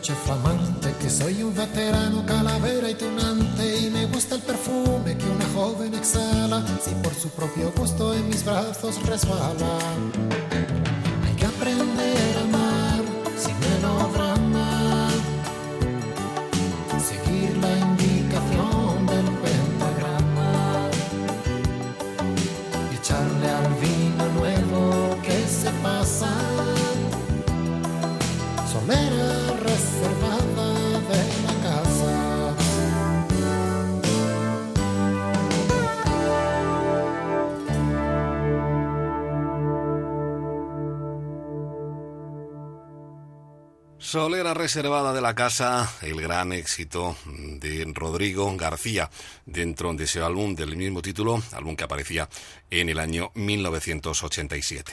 que 0.00 1.08
soy 1.08 1.42
un 1.44 1.54
veterano 1.54 2.26
calavera 2.26 2.90
y 2.90 2.94
tunante 2.94 3.78
y 3.78 3.90
me 3.90 4.06
gusta 4.06 4.34
el 4.34 4.40
perfume 4.42 5.16
que 5.16 5.24
una 5.24 5.46
joven 5.54 5.94
exhala, 5.94 6.64
si 6.84 6.90
por 6.96 7.14
su 7.14 7.28
propio 7.28 7.72
gusto 7.76 8.12
en 8.12 8.28
mis 8.28 8.44
brazos 8.44 9.00
resbala. 9.06 9.78
Hay 11.24 11.34
que 11.36 11.46
aprender 11.46 12.33
Solera 44.14 44.54
reservada 44.54 45.12
de 45.12 45.20
la 45.20 45.34
casa, 45.34 45.92
el 46.00 46.20
gran 46.20 46.52
éxito 46.52 47.16
de 47.26 47.84
Rodrigo 47.92 48.56
García 48.56 49.10
dentro 49.44 49.92
de 49.92 50.04
ese 50.04 50.20
álbum 50.20 50.54
del 50.54 50.76
mismo 50.76 51.02
título, 51.02 51.42
álbum 51.50 51.74
que 51.74 51.82
aparecía 51.82 52.28
en 52.70 52.90
el 52.90 53.00
año 53.00 53.32
1987. 53.34 54.92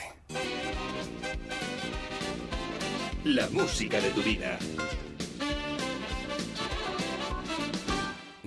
La 3.22 3.48
música 3.50 4.00
de 4.00 4.10
tu 4.10 4.24
vida. 4.24 4.58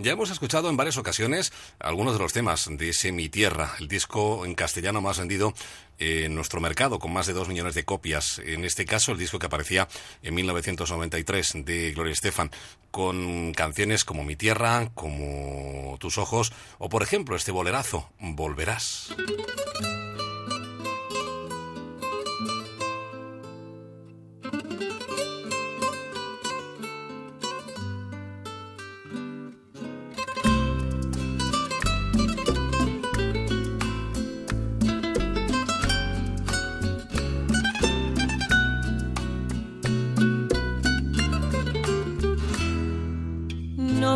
Ya 0.05 0.11
hemos 0.11 0.29
escuchado 0.29 0.69
en 0.69 0.77
varias 0.77 0.97
ocasiones 0.97 1.51
algunos 1.79 2.13
de 2.13 2.19
los 2.19 2.31
temas 2.31 2.69
de 2.69 2.89
ese 2.89 3.11
Mi 3.11 3.27
Tierra, 3.27 3.73
el 3.79 3.87
disco 3.87 4.45
en 4.45 4.53
castellano 4.53 5.01
más 5.01 5.17
vendido 5.17 5.55
en 5.97 6.35
nuestro 6.35 6.61
mercado, 6.61 6.99
con 6.99 7.11
más 7.11 7.25
de 7.25 7.33
dos 7.33 7.47
millones 7.47 7.73
de 7.73 7.85
copias. 7.85 8.37
En 8.37 8.65
este 8.65 8.85
caso, 8.85 9.13
el 9.13 9.17
disco 9.17 9.39
que 9.39 9.47
aparecía 9.47 9.87
en 10.21 10.35
1993 10.35 11.65
de 11.65 11.91
Gloria 11.93 12.13
Estefan, 12.13 12.51
con 12.91 13.51
canciones 13.53 14.05
como 14.05 14.23
Mi 14.23 14.35
Tierra, 14.35 14.91
como 14.93 15.97
Tus 15.99 16.19
Ojos, 16.19 16.53
o 16.77 16.87
por 16.87 17.01
ejemplo 17.01 17.35
este 17.35 17.51
bolerazo, 17.51 18.07
Volverás. 18.19 19.09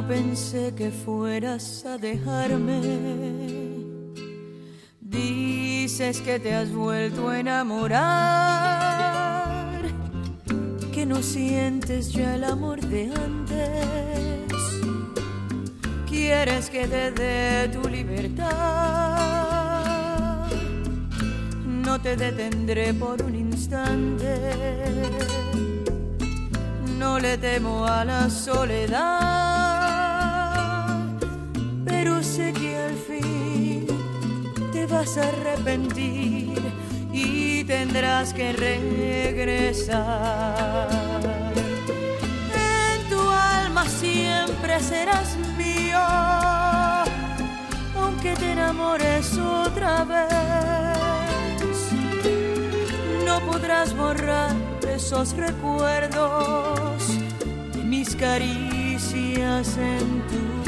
Pensé 0.09 0.73
que 0.75 0.89
fueras 0.89 1.85
a 1.85 1.97
dejarme. 1.99 2.81
Dices 4.99 6.19
que 6.21 6.39
te 6.39 6.55
has 6.55 6.71
vuelto 6.73 7.29
a 7.29 7.39
enamorar, 7.39 7.99
que 10.91 11.05
no 11.05 11.21
sientes 11.21 12.11
ya 12.11 12.33
el 12.35 12.43
amor 12.43 12.81
de 12.81 13.13
antes. 13.27 14.49
Quieres 16.07 16.71
que 16.71 16.87
te 16.87 17.11
dé 17.11 17.69
tu 17.71 17.87
libertad. 17.87 18.47
No 21.85 22.01
te 22.01 22.15
detendré 22.15 22.95
por 22.95 23.21
un 23.21 23.35
instante. 23.35 24.33
No 26.97 27.19
le 27.19 27.37
temo 27.37 27.85
a 27.85 28.03
la 28.03 28.27
soledad 28.29 29.68
pero 31.89 32.23
sé 32.23 32.53
que 32.53 32.77
al 32.77 32.95
fin 32.95 33.85
te 34.71 34.85
vas 34.85 35.17
a 35.17 35.27
arrepentir 35.27 36.61
y 37.11 37.63
tendrás 37.63 38.33
que 38.33 38.53
regresar. 38.53 39.99
En 42.53 43.09
tu 43.09 43.19
alma 43.19 43.85
siempre 43.85 44.79
serás 44.79 45.35
mío, 45.57 45.99
aunque 47.97 48.35
te 48.35 48.51
enamores 48.51 49.37
otra 49.37 50.03
vez. 50.05 50.29
No 53.25 53.39
podrás 53.41 53.95
borrar 53.95 54.55
esos 54.87 55.35
recuerdos 55.35 57.03
de 57.73 57.83
mis 57.83 58.15
caricias 58.15 59.77
en 59.77 60.21
tu 60.27 60.58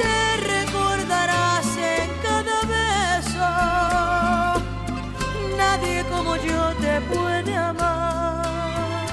Te 0.00 0.36
recordarás 0.54 1.66
en 1.76 2.08
cada 2.22 2.56
beso, 2.74 3.50
nadie 5.56 6.04
como 6.10 6.36
yo 6.36 6.74
te 6.80 7.00
puede 7.02 7.54
amar. 7.56 9.06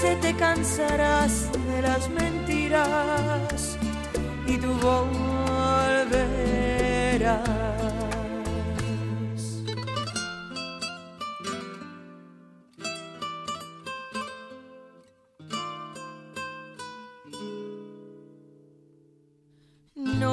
Se 0.00 0.16
te 0.16 0.34
cansarás 0.34 1.50
de 1.68 1.82
las 1.82 2.08
mentiras 2.08 3.78
y 4.46 4.56
tú 4.56 4.72
volverás. 4.80 6.18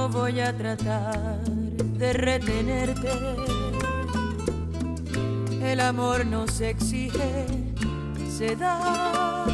Voy 0.10 0.40
a 0.40 0.56
tratar 0.56 1.40
de 1.44 2.14
retenerte. 2.14 3.12
El 5.62 5.80
amor 5.80 6.26
no 6.26 6.48
se 6.48 6.70
exige, 6.70 7.46
se 8.30 8.56
da. 8.56 9.46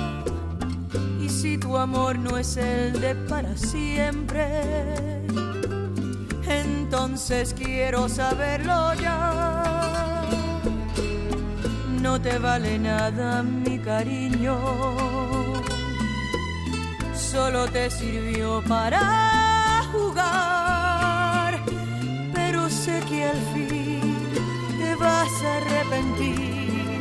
Y 1.22 1.30
si 1.30 1.58
tu 1.58 1.78
amor 1.78 2.18
no 2.18 2.38
es 2.38 2.58
el 2.58 3.00
de 3.00 3.16
para 3.16 3.56
siempre, 3.56 4.62
entonces 6.48 7.54
quiero 7.54 8.10
saberlo 8.10 8.94
ya. 8.96 10.24
No 12.02 12.20
te 12.20 12.38
vale 12.40 12.78
nada 12.80 13.44
mi 13.44 13.80
cariño, 13.80 14.58
solo 17.14 17.68
te 17.68 17.90
sirvió 17.90 18.62
para 18.68 19.40
jugar, 19.91 21.60
pero 22.34 22.69
sé 22.69 23.01
que 23.10 23.25
al 23.25 23.41
fin 23.54 24.17
te 24.80 24.95
vas 24.95 25.43
a 25.43 25.58
arrepentir 25.58 26.99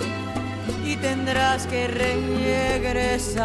y 0.85 0.97
tendrás 0.97 1.67
que 1.67 1.87
regresar. 1.87 3.41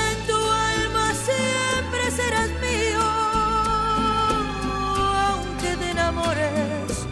En 0.00 0.26
tu 0.26 0.36
alma 0.36 1.12
siempre 1.14 2.10
serás 2.10 2.50
mío, 2.60 3.02
aunque 5.28 5.76
te 5.76 5.90
enamores 5.90 7.06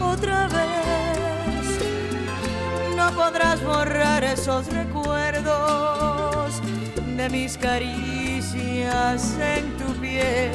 otra 0.00 0.48
vez. 0.48 1.64
No 2.96 3.10
podrás 3.12 3.62
borrar 3.64 4.24
esos 4.24 4.66
recuerdos 4.66 6.60
de 7.16 7.28
mis 7.30 7.56
en 8.82 9.76
tu 9.76 9.92
piel. 10.00 10.50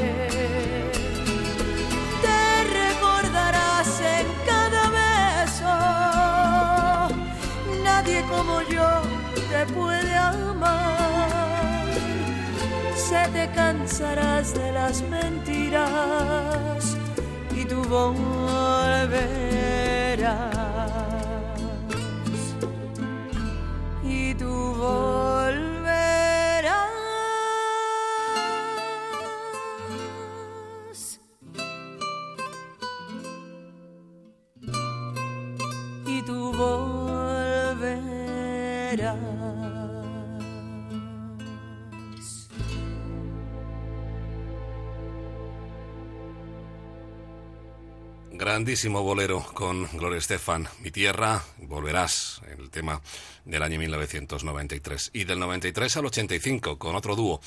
Te 2.22 2.64
recordarás 2.82 4.02
en 4.02 4.26
cada 4.46 4.90
beso. 5.00 5.76
Nadie 7.84 8.24
como 8.24 8.62
yo 8.64 9.02
te 9.52 9.66
puede 9.74 10.16
amar. 10.16 11.86
Se 12.96 13.28
te 13.32 13.50
cansarás 13.54 14.54
de 14.56 14.72
las 14.72 15.04
mentiras 15.04 16.98
y 17.56 17.66
tú 17.66 17.84
volverás. 17.84 19.06
Y 24.04 24.34
tú 24.34 24.74
volverás. 24.78 25.65
Grandísimo 48.46 49.02
bolero 49.02 49.44
con 49.56 49.90
Gloria 49.94 50.20
Estefan, 50.20 50.68
Mi 50.82 50.92
Tierra, 50.92 51.44
Volverás, 51.58 52.44
el 52.56 52.70
tema 52.70 53.02
del 53.44 53.64
año 53.64 53.80
1993. 53.80 55.10
Y 55.14 55.24
del 55.24 55.40
93 55.40 55.98
al 55.98 56.06
85, 56.06 56.78
con 56.78 56.96
otro 56.96 57.16
dúo, 57.16 57.42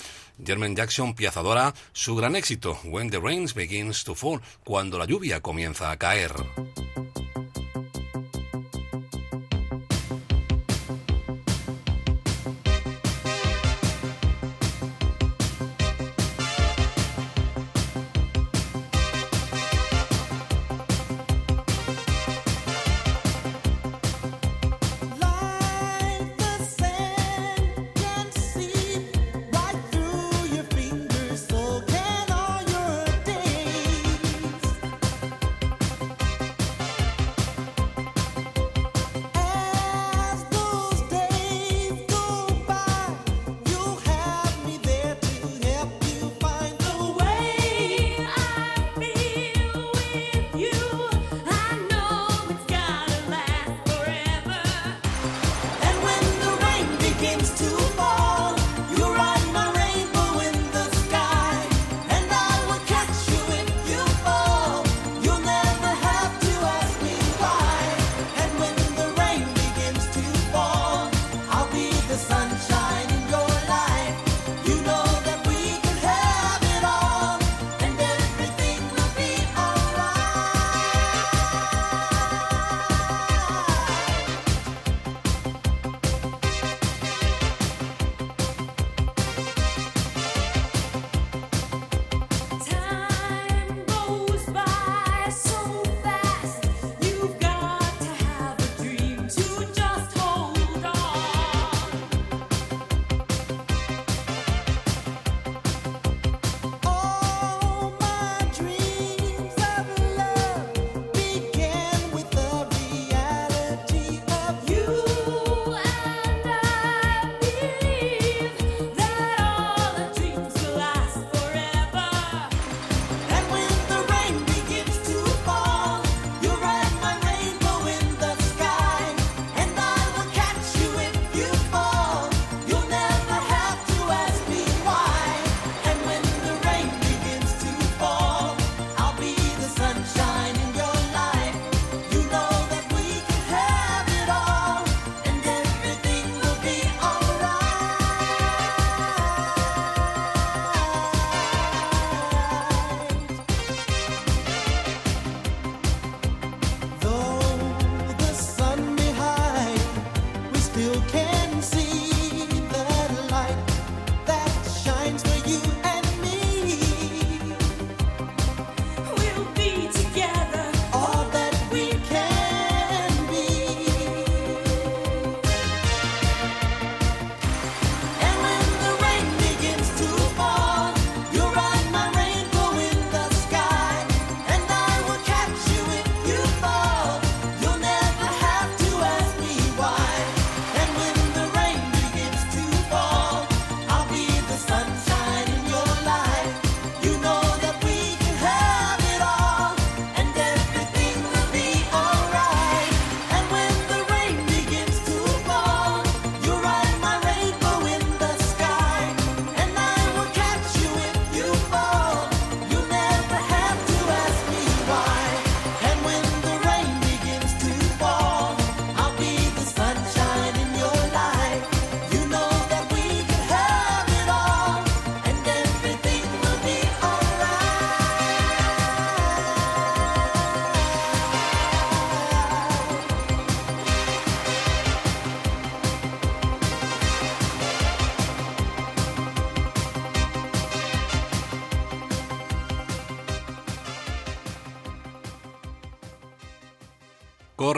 German 0.44 0.74
Jackson, 0.74 1.14
Piazadora, 1.14 1.72
su 1.92 2.16
gran 2.16 2.34
éxito, 2.34 2.80
When 2.82 3.10
the 3.10 3.20
Rains 3.20 3.54
Begins 3.54 4.02
to 4.02 4.16
Fall, 4.16 4.40
cuando 4.64 4.98
la 4.98 5.04
lluvia 5.04 5.40
comienza 5.40 5.92
a 5.92 5.96
caer. 5.98 6.32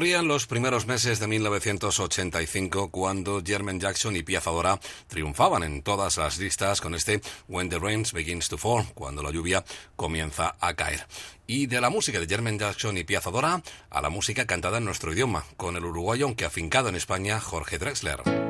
Corrían 0.01 0.29
los 0.29 0.47
primeros 0.47 0.87
meses 0.87 1.21
de 1.21 1.27
1985 1.27 2.91
cuando 2.91 3.43
Jermaine 3.45 3.79
Jackson 3.79 4.17
y 4.17 4.23
Piazza 4.23 4.51
Dora 4.51 4.81
triunfaban 5.09 5.63
en 5.63 5.83
todas 5.83 6.17
las 6.17 6.39
listas 6.39 6.81
con 6.81 6.95
este 6.95 7.21
When 7.49 7.69
the 7.69 7.79
Rain 7.79 8.05
Begins 8.11 8.49
to 8.49 8.57
Fall, 8.57 8.87
cuando 8.95 9.23
la 9.23 9.31
lluvia 9.31 9.63
comienza 9.97 10.57
a 10.59 10.73
caer. 10.73 11.07
Y 11.47 11.67
de 11.67 11.83
la 11.83 11.91
música 11.91 12.19
de 12.19 12.27
Jermaine 12.27 12.59
Jackson 12.59 12.97
y 12.97 13.05
Piazza 13.05 13.31
Dora 13.31 13.63
a 13.91 14.01
la 14.01 14.09
música 14.09 14.47
cantada 14.47 14.79
en 14.79 14.87
nuestro 14.87 15.13
idioma, 15.13 15.45
con 15.59 15.77
el 15.77 15.85
uruguayo 15.85 16.25
aunque 16.25 16.47
afincado 16.47 16.89
en 16.89 16.97
España, 16.97 17.39
Jorge 17.39 17.77
Drexler. 17.77 18.50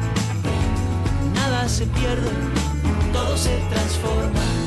se 1.71 1.85
pierde, 1.85 2.29
todo 3.13 3.37
se 3.37 3.55
transforma. 3.69 4.60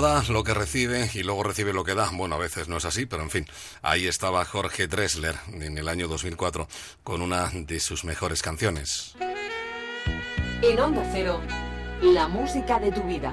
Da 0.00 0.22
lo 0.28 0.44
que 0.44 0.52
recibe 0.52 1.10
y 1.14 1.22
luego 1.22 1.42
recibe 1.42 1.72
lo 1.72 1.82
que 1.82 1.94
da. 1.94 2.10
Bueno, 2.12 2.34
a 2.34 2.38
veces 2.38 2.68
no 2.68 2.76
es 2.76 2.84
así, 2.84 3.06
pero 3.06 3.22
en 3.22 3.30
fin, 3.30 3.46
ahí 3.80 4.06
estaba 4.06 4.44
Jorge 4.44 4.88
Dressler 4.88 5.34
en 5.54 5.78
el 5.78 5.88
año 5.88 6.06
2004 6.06 6.68
con 7.02 7.22
una 7.22 7.48
de 7.50 7.80
sus 7.80 8.04
mejores 8.04 8.42
canciones. 8.42 9.14
En 10.62 10.78
Onda 10.78 11.02
Cero, 11.12 11.40
la 12.02 12.28
música 12.28 12.78
de 12.78 12.92
tu 12.92 13.02
vida. 13.04 13.32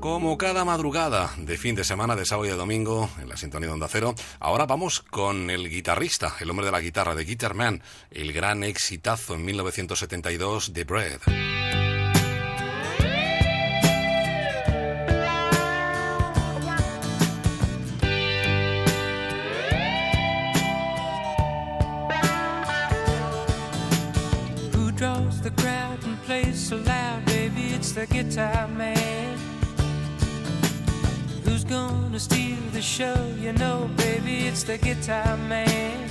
Como 0.00 0.38
cada 0.38 0.64
madrugada 0.64 1.34
de 1.36 1.58
fin 1.58 1.74
de 1.74 1.84
semana, 1.84 2.16
de 2.16 2.24
sábado 2.24 2.46
y 2.46 2.50
de 2.50 2.56
domingo, 2.56 3.10
en 3.20 3.28
la 3.28 3.36
sintonía 3.36 3.68
de 3.68 3.74
Onda 3.74 3.88
Cero, 3.88 4.14
ahora 4.40 4.64
vamos 4.64 5.00
con 5.00 5.50
el 5.50 5.68
guitarrista, 5.68 6.34
el 6.40 6.48
hombre 6.48 6.64
de 6.64 6.72
la 6.72 6.80
guitarra, 6.80 7.14
de 7.14 7.24
Guitar 7.24 7.54
Man, 7.54 7.82
el 8.10 8.32
gran 8.32 8.64
exitazo 8.64 9.34
en 9.34 9.44
1972 9.44 10.72
de 10.72 10.84
Bread. 10.84 11.20
Loud, 26.84 27.24
baby? 27.26 27.74
It's 27.74 27.92
the 27.92 28.06
guitar 28.06 28.68
man. 28.68 29.38
Who's 31.44 31.64
gonna 31.64 32.20
steal 32.20 32.58
the 32.72 32.82
show? 32.82 33.16
You 33.38 33.52
know, 33.52 33.90
baby, 33.96 34.46
it's 34.46 34.62
the 34.62 34.78
guitar 34.78 35.36
man. 35.36 36.08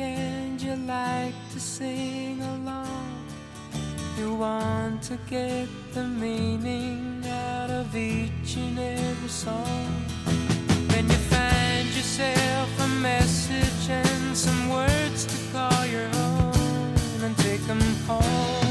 and 0.00 0.60
you 0.60 0.74
like 0.86 1.34
to 1.52 1.60
sing 1.60 2.40
along. 2.40 3.24
You 4.18 4.34
want 4.34 5.02
to 5.04 5.18
get 5.28 5.68
the 5.92 6.04
meaning 6.04 7.22
out 7.26 7.70
of 7.70 7.94
each 7.96 8.56
and 8.56 8.78
every 8.78 9.28
song. 9.28 10.04
Then 10.88 11.08
you 11.08 11.16
find 11.16 11.86
yourself 11.88 12.68
a 12.80 12.88
message 12.88 13.90
and 13.90 14.36
some 14.36 14.70
words 14.70 15.24
to 15.26 15.52
call 15.52 15.86
your 15.86 16.08
own 16.14 16.94
and 17.22 17.36
take 17.38 17.62
them 17.66 17.80
home. 18.06 18.67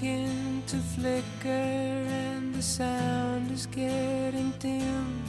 begin 0.00 0.62
to 0.66 0.76
flicker 0.76 1.48
and 1.48 2.54
the 2.54 2.62
sound 2.62 3.50
is 3.50 3.66
getting 3.66 4.50
dim. 4.58 5.22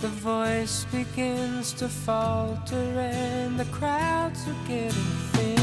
The 0.00 0.08
voice 0.08 0.84
begins 0.86 1.72
to 1.74 1.88
falter 1.88 2.88
and 2.98 3.60
the 3.60 3.64
crowds 3.66 4.40
are 4.48 4.66
getting 4.66 5.10
thin. 5.32 5.56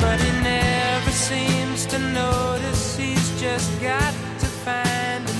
But 0.00 0.18
he 0.18 0.32
never 0.42 1.10
seems 1.10 1.84
to 1.86 1.98
notice 1.98 2.96
he's 2.96 3.40
just 3.40 3.70
got 3.82 4.14
to 4.40 4.46
find 4.64 5.33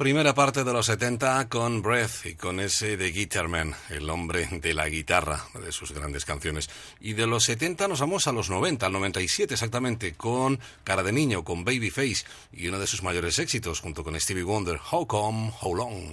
Primera 0.00 0.32
parte 0.32 0.64
de 0.64 0.72
los 0.72 0.86
70 0.86 1.50
con 1.50 1.82
Breath 1.82 2.24
y 2.24 2.34
con 2.34 2.58
ese 2.58 2.96
de 2.96 3.12
Guitar 3.12 3.48
Man, 3.48 3.74
el 3.90 4.08
hombre 4.08 4.48
de 4.50 4.72
la 4.72 4.88
guitarra, 4.88 5.44
de 5.62 5.72
sus 5.72 5.92
grandes 5.92 6.24
canciones. 6.24 6.70
Y 7.00 7.12
de 7.12 7.26
los 7.26 7.44
70 7.44 7.86
nos 7.86 8.00
vamos 8.00 8.26
a 8.26 8.32
los 8.32 8.48
90, 8.48 8.86
al 8.86 8.92
97 8.92 9.52
exactamente, 9.52 10.14
con 10.14 10.58
Cara 10.84 11.02
de 11.02 11.12
Niño, 11.12 11.44
con 11.44 11.66
Babyface 11.66 12.24
y 12.50 12.68
uno 12.68 12.78
de 12.78 12.86
sus 12.86 13.02
mayores 13.02 13.38
éxitos 13.38 13.80
junto 13.80 14.02
con 14.02 14.18
Stevie 14.18 14.42
Wonder, 14.42 14.80
How 14.90 15.06
Come, 15.06 15.52
How 15.60 15.74
Long. 15.74 16.10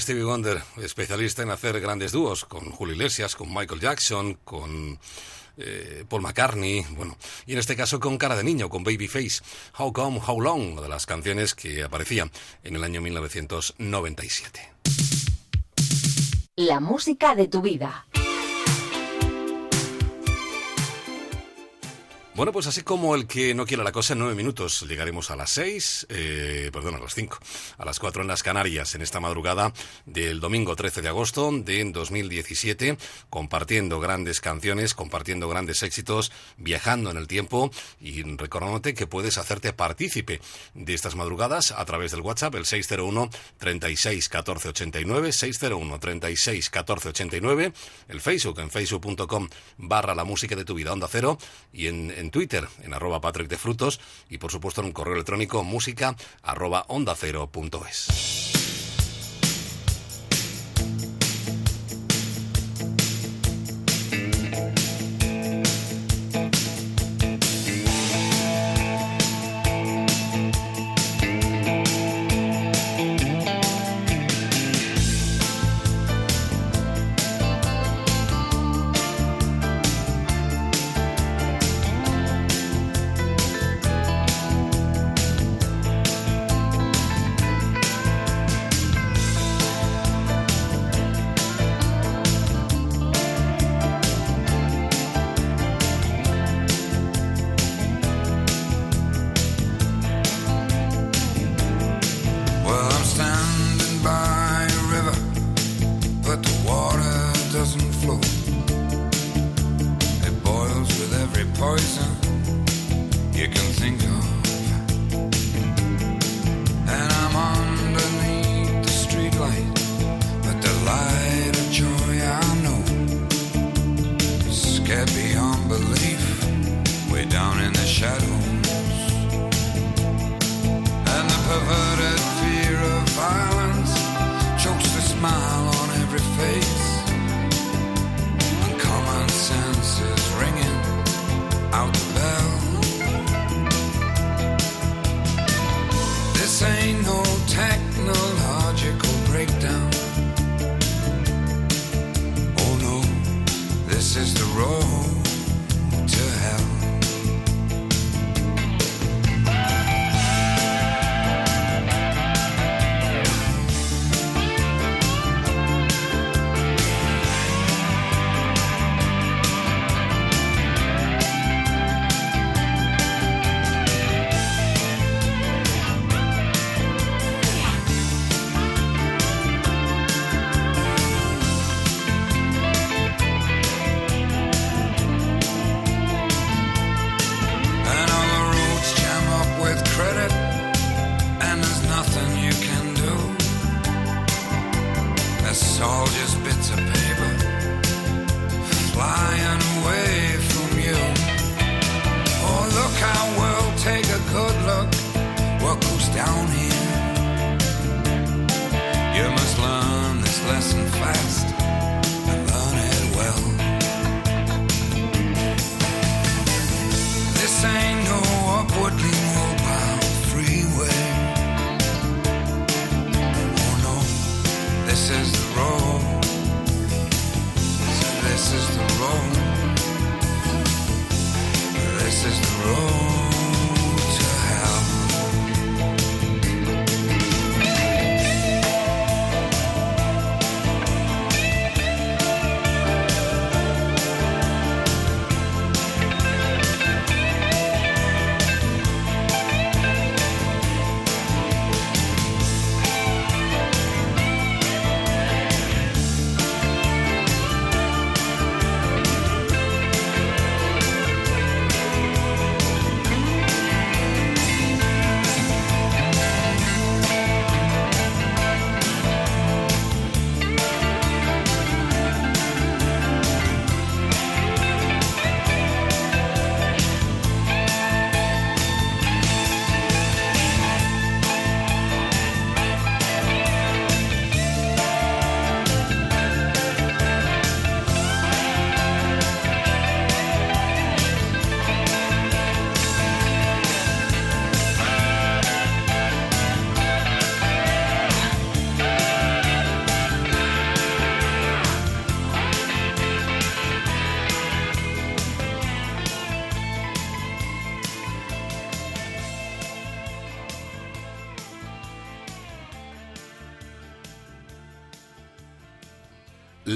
Stevie 0.00 0.24
Wonder, 0.24 0.62
especialista 0.82 1.42
en 1.42 1.50
hacer 1.50 1.80
grandes 1.80 2.12
dúos 2.12 2.44
con 2.44 2.70
Julio 2.70 2.94
Iglesias, 2.94 3.34
con 3.34 3.52
Michael 3.52 3.80
Jackson, 3.80 4.34
con 4.44 4.98
eh, 5.56 6.04
Paul 6.08 6.22
McCartney, 6.22 6.86
bueno, 6.90 7.16
y 7.46 7.52
en 7.52 7.58
este 7.58 7.74
caso 7.74 7.98
con 7.98 8.18
Cara 8.18 8.36
de 8.36 8.44
Niño, 8.44 8.68
con 8.68 8.84
Babyface, 8.84 9.42
How 9.78 9.92
Come, 9.92 10.20
How 10.24 10.40
Long, 10.40 10.72
una 10.72 10.82
de 10.82 10.88
las 10.88 11.06
canciones 11.06 11.54
que 11.54 11.82
aparecían 11.82 12.30
en 12.62 12.76
el 12.76 12.84
año 12.84 13.00
1997. 13.00 14.72
La 16.56 16.80
música 16.80 17.34
de 17.34 17.48
tu 17.48 17.60
vida. 17.60 18.06
Bueno, 22.38 22.52
pues 22.52 22.68
así 22.68 22.82
como 22.82 23.16
el 23.16 23.26
que 23.26 23.52
no 23.52 23.66
quiera 23.66 23.82
la 23.82 23.90
cosa, 23.90 24.12
en 24.12 24.20
nueve 24.20 24.36
minutos 24.36 24.86
llegaremos 24.88 25.32
a 25.32 25.34
las 25.34 25.50
seis, 25.50 26.06
eh, 26.08 26.70
perdón, 26.72 26.94
a 26.94 27.00
las 27.00 27.12
cinco, 27.12 27.40
a 27.76 27.84
las 27.84 27.98
cuatro 27.98 28.22
en 28.22 28.28
las 28.28 28.44
Canarias, 28.44 28.94
en 28.94 29.02
esta 29.02 29.18
madrugada 29.18 29.72
del 30.06 30.38
domingo 30.38 30.76
13 30.76 31.02
de 31.02 31.08
agosto 31.08 31.50
de 31.50 31.90
2017, 31.90 32.96
compartiendo 33.28 33.98
grandes 33.98 34.40
canciones, 34.40 34.94
compartiendo 34.94 35.48
grandes 35.48 35.82
éxitos, 35.82 36.30
viajando 36.58 37.10
en 37.10 37.16
el 37.16 37.26
tiempo 37.26 37.72
y 38.00 38.22
recordándote 38.22 38.94
que 38.94 39.08
puedes 39.08 39.36
hacerte 39.36 39.72
partícipe 39.72 40.40
de 40.74 40.94
estas 40.94 41.16
madrugadas 41.16 41.72
a 41.72 41.84
través 41.86 42.12
del 42.12 42.20
WhatsApp, 42.20 42.54
el 42.54 42.66
601 42.66 43.30
36 43.58 44.28
14 44.28 44.68
89, 44.68 45.32
601 45.32 45.98
36 45.98 46.70
14 46.70 47.08
89, 47.08 47.72
el 48.06 48.20
Facebook 48.20 48.60
en 48.60 48.70
facebook.com 48.70 49.48
barra 49.76 50.14
la 50.14 50.22
música 50.22 50.54
de 50.54 50.64
tu 50.64 50.74
vida, 50.74 50.92
onda 50.92 51.08
cero, 51.10 51.36
y 51.72 51.88
en, 51.88 52.12
en 52.12 52.27
Twitter, 52.30 52.66
en 52.82 52.94
arroba 52.94 53.20
Patrick 53.20 53.48
de 53.48 53.58
Frutos, 53.58 54.00
y 54.28 54.38
por 54.38 54.52
supuesto 54.52 54.80
en 54.80 54.88
un 54.88 54.92
correo 54.92 55.14
electrónico 55.14 55.62
música 55.64 56.16
arroba 56.42 56.84
onda 56.88 57.14
cero. 57.16 57.50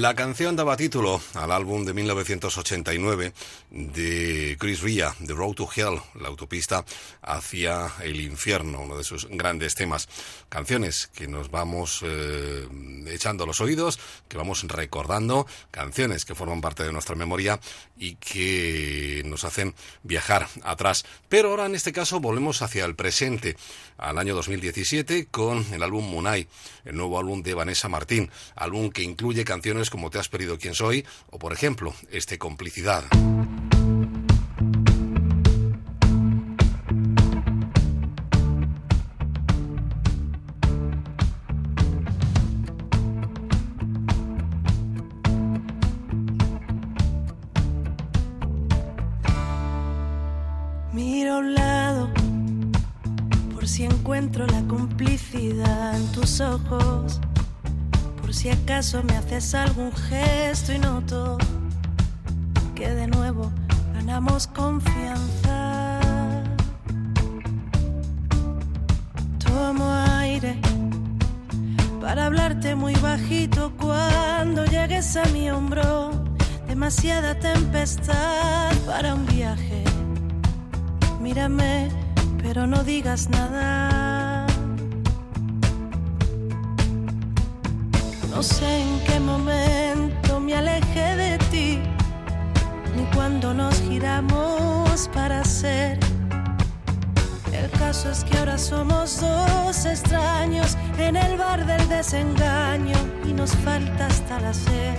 La 0.03 0.15
canción 0.15 0.57
daba 0.57 0.75
título 0.75 1.21
al 1.33 1.49
álbum 1.49 1.85
de 1.85 1.93
1989 1.93 3.33
de 3.71 4.57
Chris 4.59 4.81
Ria, 4.81 5.15
The 5.25 5.31
Road 5.31 5.53
to 5.53 5.69
Hell, 5.73 5.97
la 6.19 6.27
autopista 6.27 6.83
hacia 7.21 7.89
el 8.01 8.19
infierno, 8.19 8.81
uno 8.81 8.97
de 8.97 9.05
sus 9.05 9.29
grandes 9.29 9.75
temas. 9.75 10.09
Canciones 10.49 11.07
que 11.15 11.29
nos 11.29 11.49
vamos 11.49 12.01
eh, 12.03 12.67
echando 13.07 13.45
los 13.45 13.61
oídos, 13.61 13.97
que 14.27 14.35
vamos 14.35 14.63
recordando, 14.63 15.47
canciones 15.71 16.25
que 16.25 16.35
forman 16.35 16.59
parte 16.59 16.83
de 16.83 16.91
nuestra 16.91 17.15
memoria 17.15 17.61
y 18.03 18.15
que 18.15 19.21
nos 19.25 19.45
hacen 19.45 19.73
viajar 20.03 20.49
atrás. 20.63 21.05
Pero 21.29 21.49
ahora 21.49 21.67
en 21.67 21.75
este 21.75 21.93
caso 21.93 22.19
volvemos 22.19 22.61
hacia 22.61 22.83
el 22.83 22.95
presente, 22.95 23.55
al 23.97 24.17
año 24.17 24.35
2017, 24.35 25.27
con 25.31 25.65
el 25.73 25.81
álbum 25.81 26.03
Munay, 26.09 26.47
el 26.83 26.97
nuevo 26.97 27.17
álbum 27.17 27.41
de 27.43 27.53
Vanessa 27.53 27.87
Martín, 27.87 28.29
álbum 28.55 28.89
que 28.89 29.03
incluye 29.03 29.45
canciones 29.45 29.89
como 29.89 30.09
Te 30.09 30.19
has 30.19 30.27
pedido 30.27 30.57
quién 30.57 30.75
soy 30.75 31.05
o, 31.29 31.39
por 31.39 31.53
ejemplo, 31.53 31.95
este 32.11 32.37
Complicidad. 32.37 33.05
Acaso 58.63 59.03
me 59.03 59.17
haces 59.17 59.53
algún 59.55 59.91
gesto 59.91 60.71
y 60.71 60.79
noto 60.79 61.37
que 62.75 62.89
de 62.89 63.07
nuevo 63.07 63.51
ganamos 63.93 64.47
confianza. 64.47 65.99
Tomo 69.43 69.85
aire 70.19 70.57
para 71.99 72.27
hablarte 72.27 72.75
muy 72.75 72.95
bajito 72.95 73.73
cuando 73.77 74.63
llegues 74.65 75.17
a 75.17 75.25
mi 75.25 75.51
hombro. 75.51 76.11
Demasiada 76.65 77.35
tempestad 77.35 78.71
para 78.85 79.13
un 79.13 79.25
viaje. 79.25 79.83
Mírame, 81.19 81.89
pero 82.41 82.65
no 82.65 82.83
digas 82.85 83.29
nada. 83.29 84.02
No 88.33 88.41
sé 88.41 88.81
en 88.81 88.99
qué 89.05 89.19
momento 89.19 90.39
me 90.39 90.55
alejé 90.55 91.15
de 91.15 91.37
ti, 91.51 91.79
ni 92.95 93.03
cuando 93.15 93.53
nos 93.53 93.79
giramos 93.81 95.07
para 95.13 95.45
ser. 95.45 95.99
El 97.51 97.69
caso 97.77 98.09
es 98.09 98.23
que 98.23 98.35
ahora 98.39 98.57
somos 98.57 99.21
dos 99.21 99.85
extraños 99.85 100.75
en 100.97 101.15
el 101.15 101.37
bar 101.37 101.63
del 101.65 101.87
desengaño 101.87 102.97
y 103.23 103.33
nos 103.33 103.51
falta 103.57 104.07
hasta 104.07 104.39
la 104.39 104.53
sed. 104.53 104.95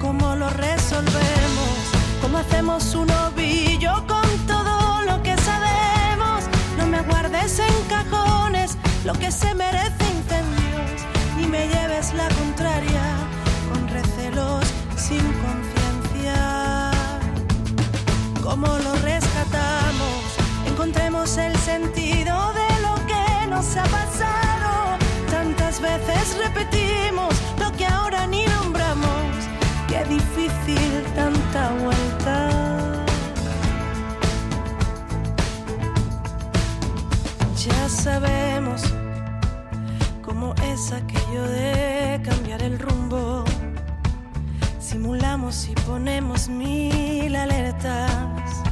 ¿Cómo 0.00 0.36
lo 0.36 0.48
resolvemos? 0.50 1.74
¿Cómo 2.22 2.38
hacemos 2.38 2.94
un 2.94 3.10
ovillo 3.10 4.06
con 4.06 4.28
todo 4.46 5.02
lo 5.02 5.20
que 5.24 5.36
sabemos? 5.38 6.44
No 6.78 6.86
me 6.86 7.02
guardes 7.02 7.58
en 7.58 7.74
cajones 7.88 8.78
lo 9.04 9.12
que 9.14 9.32
se 9.32 9.54
merece 9.54 10.04
incendios, 10.14 10.14
ni 10.14 10.19
me 11.50 11.66
lleves 11.66 12.14
la 12.14 12.28
contraria 12.28 13.02
con 13.68 13.88
recelos 13.88 14.64
sin 14.96 15.24
conciencia. 15.44 16.90
¿Cómo 18.42 18.66
lo 18.66 18.94
rescatamos? 18.96 20.20
Encontremos 20.66 21.36
el 21.38 21.56
sentido 21.56 22.52
de 22.52 22.68
lo 22.86 22.94
que 23.06 23.46
nos 23.48 23.76
ha 23.76 23.82
pasado. 23.84 24.96
Tantas 25.30 25.80
veces 25.80 26.36
repetimos 26.38 27.34
lo 27.58 27.72
que 27.72 27.86
ahora 27.86 28.26
ni 28.28 28.44
nombramos. 28.46 29.34
Qué 29.88 30.04
difícil 30.04 31.04
tanta 31.16 31.70
vuelta. 31.82 32.48
Ya 37.56 37.88
sabemos 37.88 38.89
es 40.72 40.92
aquello 40.92 41.42
de 41.48 42.20
cambiar 42.22 42.62
el 42.62 42.78
rumbo. 42.78 43.44
Simulamos 44.78 45.68
y 45.68 45.74
ponemos 45.86 46.48
mil 46.48 47.34
alertas 47.34 48.62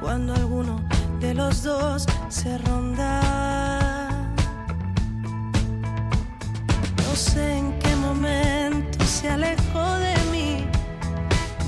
cuando 0.00 0.34
alguno 0.34 0.82
de 1.20 1.34
los 1.34 1.62
dos 1.62 2.06
se 2.28 2.58
ronda. 2.58 3.20
No 7.04 7.16
sé 7.16 7.58
en 7.58 7.78
qué 7.78 7.96
momento 7.96 9.04
se 9.04 9.30
alejó 9.30 9.84
de 10.06 10.16
mí, 10.30 10.66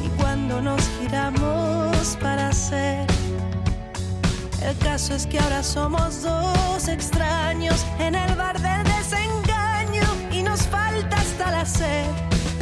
ni 0.03 0.09
cuando 0.21 0.61
nos 0.61 0.83
giramos 0.99 2.17
para 2.21 2.53
ser. 2.53 3.07
El 4.63 4.77
caso 4.79 5.15
es 5.15 5.27
que 5.27 5.39
ahora 5.39 5.63
somos 5.63 6.23
dos 6.23 6.89
extraños 6.89 7.87
en 7.99 8.17
el 8.17 8.35
bar 8.35 8.61
del 8.61 8.83
desengaño 8.85 9.46
hasta 11.05 11.51
la 11.51 11.65
sed. 11.65 12.07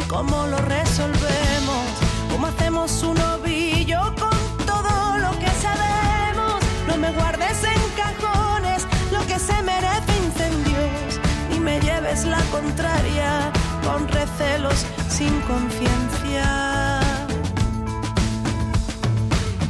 ¿Cómo 0.09 0.47
lo 0.47 0.59
resolvemos? 0.59 1.85
¿Cómo 2.30 2.47
hacemos 2.47 3.03
un 3.03 3.18
ovillo 3.20 4.01
con 4.18 4.66
todo 4.66 5.18
lo 5.18 5.30
que 5.39 5.51
sabemos? 5.66 6.62
No 6.89 6.97
me 6.97 7.11
guardes 7.12 7.62
en 7.64 7.80
cajones 7.97 8.87
lo 9.12 9.20
que 9.26 9.39
se 9.39 9.61
merece 9.62 10.12
incendios, 10.24 11.20
ni 11.51 11.61
me 11.61 11.80
lleves 11.80 12.24
la 12.24 12.41
contraria 12.51 13.51
con 13.85 14.09
recelos 14.09 14.85
sin 15.09 15.41
conciencia. 15.43 17.01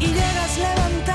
Y 0.01 0.07
llegas 0.07 0.59
levantando 0.59 1.14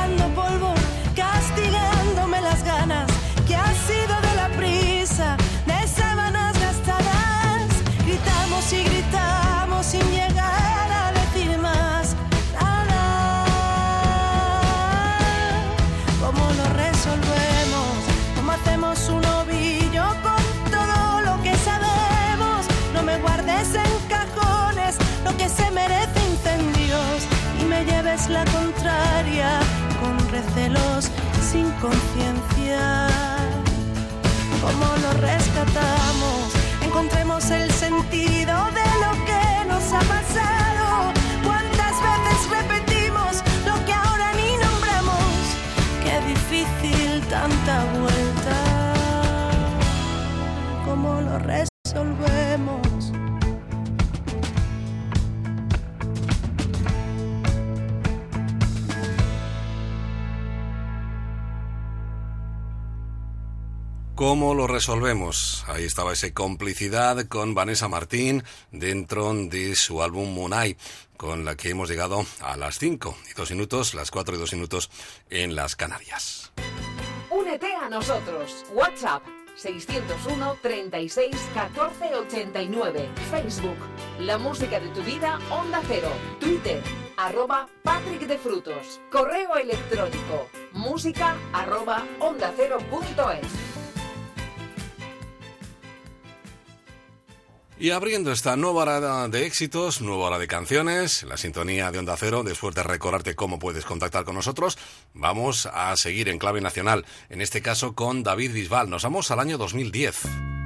la 28.30 28.45
contraria 28.45 29.59
con 29.99 30.17
recelos 30.30 31.09
sin 31.51 31.69
conciencia. 31.82 33.07
¿Cómo 34.61 34.86
lo 35.03 35.11
rescatamos? 35.19 36.53
Encontremos 36.84 37.49
el 37.49 37.69
sentido 37.71 38.55
de 38.80 38.88
lo 39.03 39.11
que 39.25 39.65
nos 39.67 39.84
ha 39.93 40.01
pasado. 40.15 41.11
¿Cuántas 41.43 41.95
veces 42.07 42.49
repetimos 42.49 43.43
lo 43.65 43.84
que 43.86 43.93
ahora 43.93 44.32
ni 44.34 44.51
nombramos? 44.63 45.34
Qué 46.03 46.15
difícil 46.27 47.21
tanta 47.30 47.59
¿Cómo 64.30 64.53
lo 64.53 64.67
resolvemos? 64.67 65.65
Ahí 65.67 65.86
estaba 65.86 66.13
esa 66.13 66.32
complicidad 66.32 67.25
con 67.25 67.55
Vanessa 67.55 67.88
Martín 67.88 68.43
dentro 68.71 69.34
de 69.34 69.73
su 69.73 70.03
álbum 70.03 70.32
Munay, 70.32 70.77
con 71.17 71.45
la 71.45 71.55
que 71.55 71.71
hemos 71.71 71.89
llegado 71.89 72.23
a 72.39 72.55
las 72.55 72.77
5 72.77 73.17
y 73.32 73.34
2 73.34 73.49
minutos, 73.49 73.95
las 73.95 74.11
4 74.11 74.36
y 74.36 74.38
2 74.38 74.53
minutos 74.53 74.91
en 75.32 75.55
las 75.55 75.75
Canarias. 75.75 76.51
Únete 77.32 77.73
a 77.73 77.89
nosotros. 77.89 78.67
WhatsApp 78.71 79.23
601 79.55 80.57
36 80.61 81.36
14 81.55 82.13
89. 82.13 83.09
Facebook 83.32 83.77
La 84.19 84.38
música 84.38 84.80
de 84.80 84.89
tu 84.89 85.01
vida 85.01 85.39
Onda 85.49 85.82
Cero. 85.88 86.11
Twitter 86.39 86.84
arroba 87.17 87.67
Patrick 87.82 88.27
de 88.27 88.38
Frutos. 88.38 89.01
Correo 89.09 89.55
electrónico 89.55 90.47
música 90.73 91.36
arroba. 91.51 92.05
Y 97.82 97.91
abriendo 97.91 98.34
esta 98.34 98.57
nueva 98.57 98.82
hora 98.82 99.27
de 99.30 99.45
éxitos, 99.45 100.01
nueva 100.01 100.25
hora 100.25 100.38
de 100.38 100.47
canciones, 100.47 101.23
la 101.23 101.38
sintonía 101.38 101.91
de 101.91 101.99
Onda 101.99 102.17
Cero, 102.17 102.43
después 102.43 102.75
de 102.75 102.84
recordarte 102.84 103.36
cómo 103.36 103.57
puedes 103.57 103.86
contactar 103.86 104.25
con 104.25 104.36
nosotros, 104.36 104.77
vamos 105.13 105.65
a 105.65 105.95
seguir 105.95 106.27
en 106.27 106.39
clave 106.39 106.59
nacional, 106.59 107.05
en 107.30 107.39
este 107.39 107.61
caso 107.61 107.95
con 107.95 108.21
David 108.21 108.51
Bisbal. 108.51 108.89
Nos 108.89 109.03
vamos 109.03 109.32
al 109.32 109.39
año 109.39 109.57
2010. 109.57 110.59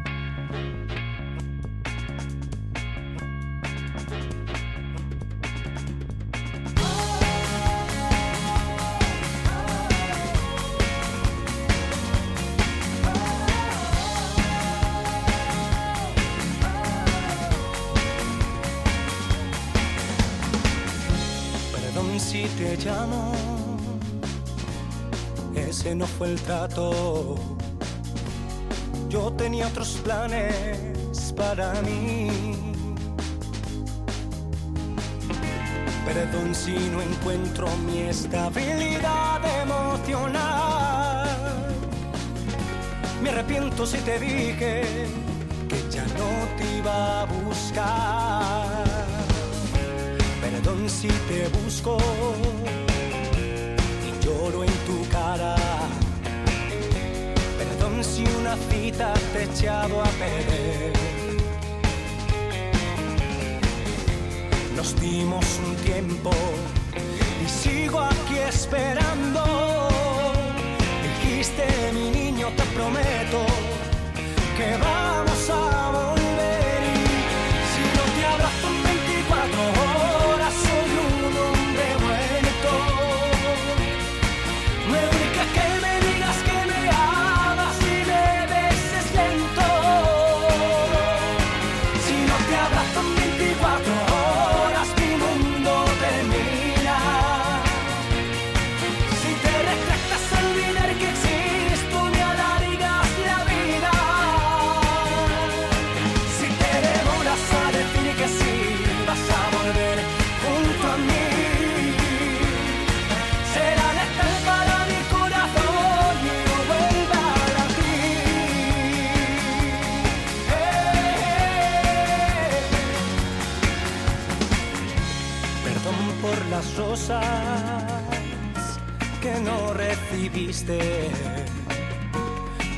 Ese 25.83 25.95
no 25.95 26.07
fue 26.07 26.29
el 26.29 26.39
trato. 26.41 27.35
Yo 29.09 29.33
tenía 29.33 29.67
otros 29.67 29.99
planes 30.03 31.33
para 31.35 31.73
mí. 31.81 32.29
Perdón 36.05 36.55
si 36.55 36.71
no 36.71 37.01
encuentro 37.01 37.67
mi 37.85 37.99
estabilidad 37.99 39.41
emocional. 39.61 41.27
Me 43.21 43.29
arrepiento 43.31 43.85
si 43.85 43.97
te 43.97 44.19
dije 44.19 44.83
que 45.67 45.77
ya 45.91 46.05
no 46.19 46.29
te 46.57 46.77
iba 46.77 47.21
a 47.21 47.25
buscar. 47.25 48.83
Perdón 50.41 50.89
si 50.89 51.09
te 51.09 51.49
busco 51.49 51.97
a 59.67 59.87
perder. 60.19 60.93
Nos 64.75 64.99
dimos 64.99 65.45
un 65.65 65.75
tiempo 65.77 66.31
y 67.43 67.47
sigo 67.47 68.01
aquí 68.01 68.37
esperando. 68.39 69.43
Dijiste, 71.01 71.65
mi 71.93 72.09
niño, 72.09 72.47
te 72.57 72.63
prometo 72.75 73.45
que 74.57 74.77
vamos 74.77 75.32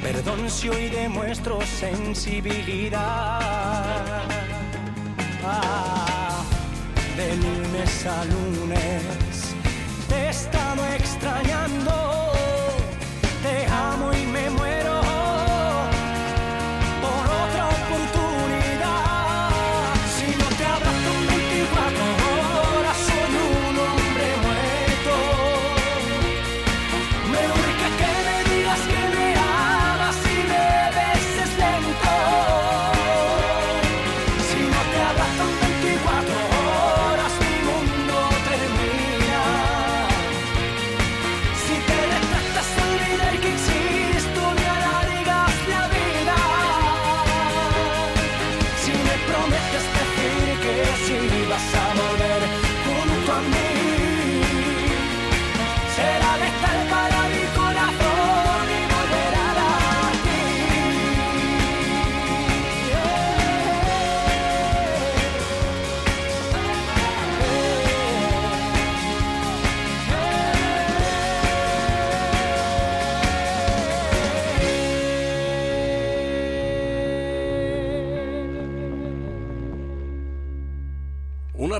Perdón 0.01 0.49
si 0.49 0.69
hoy 0.69 0.89
demuestro 0.89 1.59
sensibilidad. 1.61 3.01
Ah, 5.43 6.43
de 7.17 7.35
lunes 7.35 8.05
a 8.05 8.25
lunes 8.25 9.55
te 10.07 10.15
he 10.15 10.29
estado 10.29 10.85
extrañando. 10.95 12.24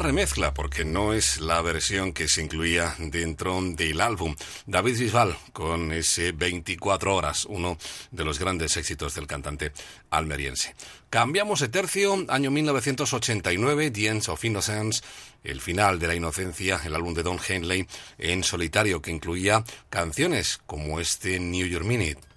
Remezcla, 0.06 0.53
porque 0.53 0.86
no 0.86 1.14
es 1.14 1.41
la 1.41 1.64
versión 1.64 2.14
que 2.14 2.28
se 2.28 2.43
incluía 2.43 2.93
dentro 2.99 3.60
del 3.60 3.99
álbum. 3.99 4.36
David 4.68 4.99
Bisbal 4.99 5.36
con 5.51 5.91
ese 5.91 6.32
24 6.32 7.16
horas, 7.16 7.45
uno 7.45 7.76
de 8.12 8.24
los 8.24 8.38
grandes 8.38 8.78
éxitos 8.78 9.16
del 9.16 9.26
cantante 9.26 9.72
almeriense. 10.12 10.76
Cambiamos 11.10 11.60
de 11.62 11.70
tercio, 11.70 12.24
año 12.28 12.51
1989, 12.51 13.89
The 13.89 14.12
of 14.28 14.45
Innocence, 14.45 15.01
el 15.43 15.60
final 15.60 15.97
de 15.97 16.08
la 16.08 16.16
inocencia, 16.16 16.80
el 16.86 16.93
álbum 16.93 17.16
de 17.16 17.24
Don 17.24 17.39
Henley 17.39 17.88
en 18.20 18.43
solitario 18.43 19.01
que 19.01 19.10
incluía 19.10 19.64
canciones 19.89 20.60
como 20.68 20.99
este 20.99 21.39
New 21.39 21.66
York 21.66 21.86
Minute. 21.86 22.35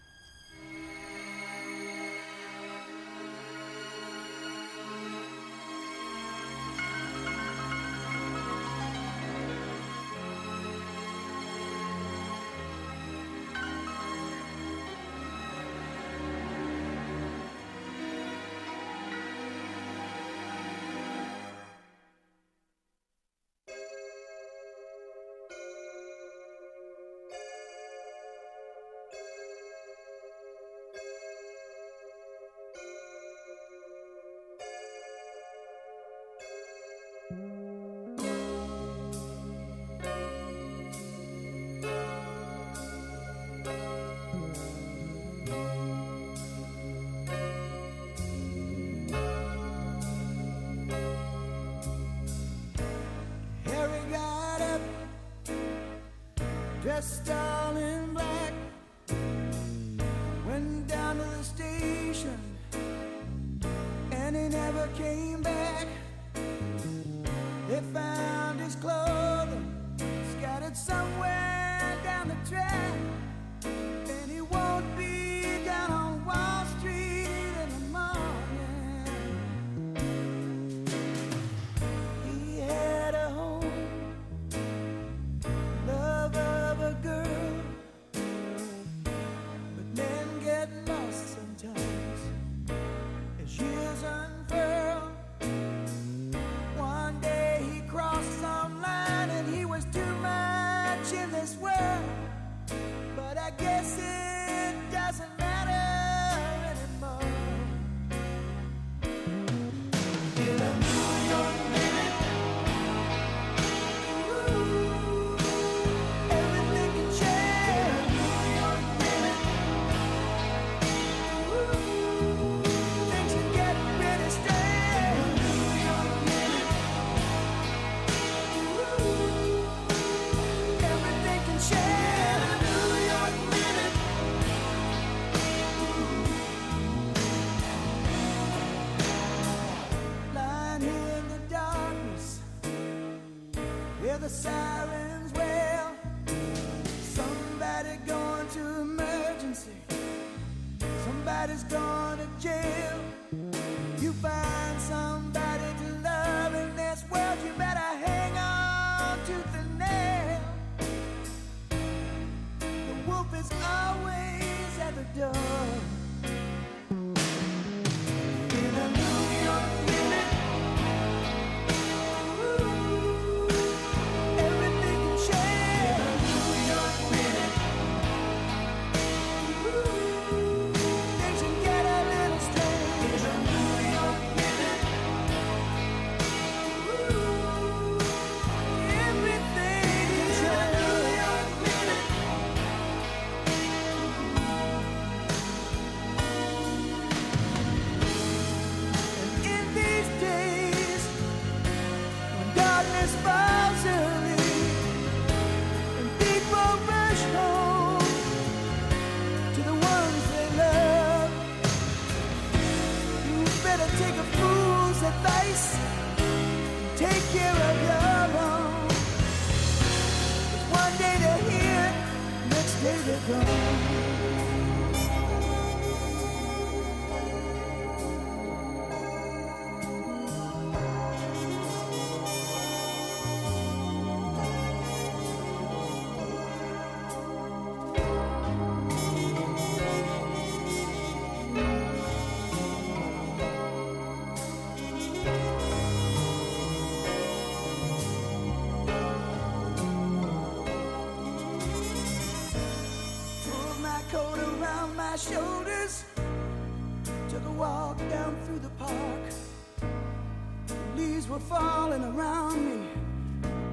swirling 261.98 262.16
around 262.16 262.64
me, 262.64 262.88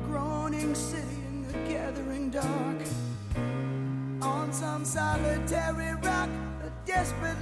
groaning 0.07 0.75
city 0.75 1.03
in 1.27 1.47
the 1.47 1.53
gathering 1.69 2.29
dark. 2.29 2.77
On 4.21 4.51
some 4.51 4.85
solitary 4.85 5.93
rock, 5.95 6.29
a 6.63 6.71
desperate 6.85 7.37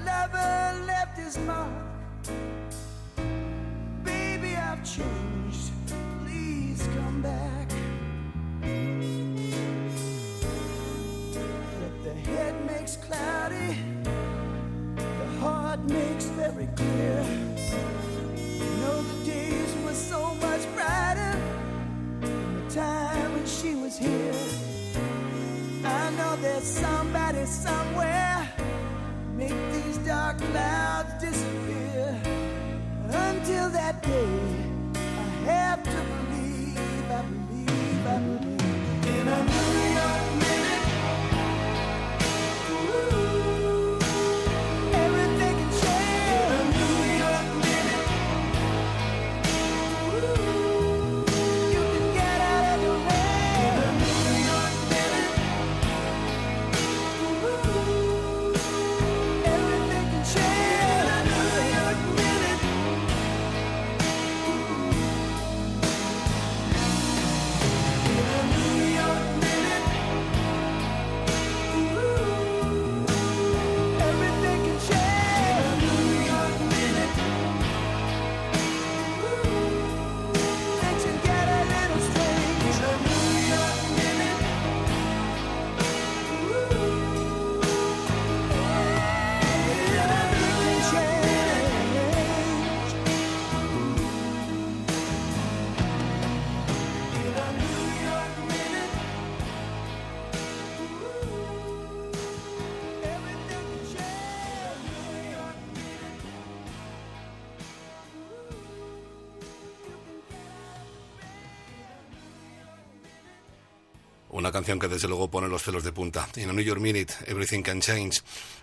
canción 114.54 114.78
que 114.78 114.88
desde 114.88 115.08
luego 115.08 115.30
pone 115.30 115.50
los 115.50 115.64
pelos 115.64 115.84
de 115.84 115.92
punta. 115.92 116.30
En 116.36 116.50
a 116.50 116.54
New 116.54 116.64
York 116.64 116.80
Minute, 116.80 117.12
Everything 117.26 117.64
Can 117.64 117.82
Change. 117.82 118.22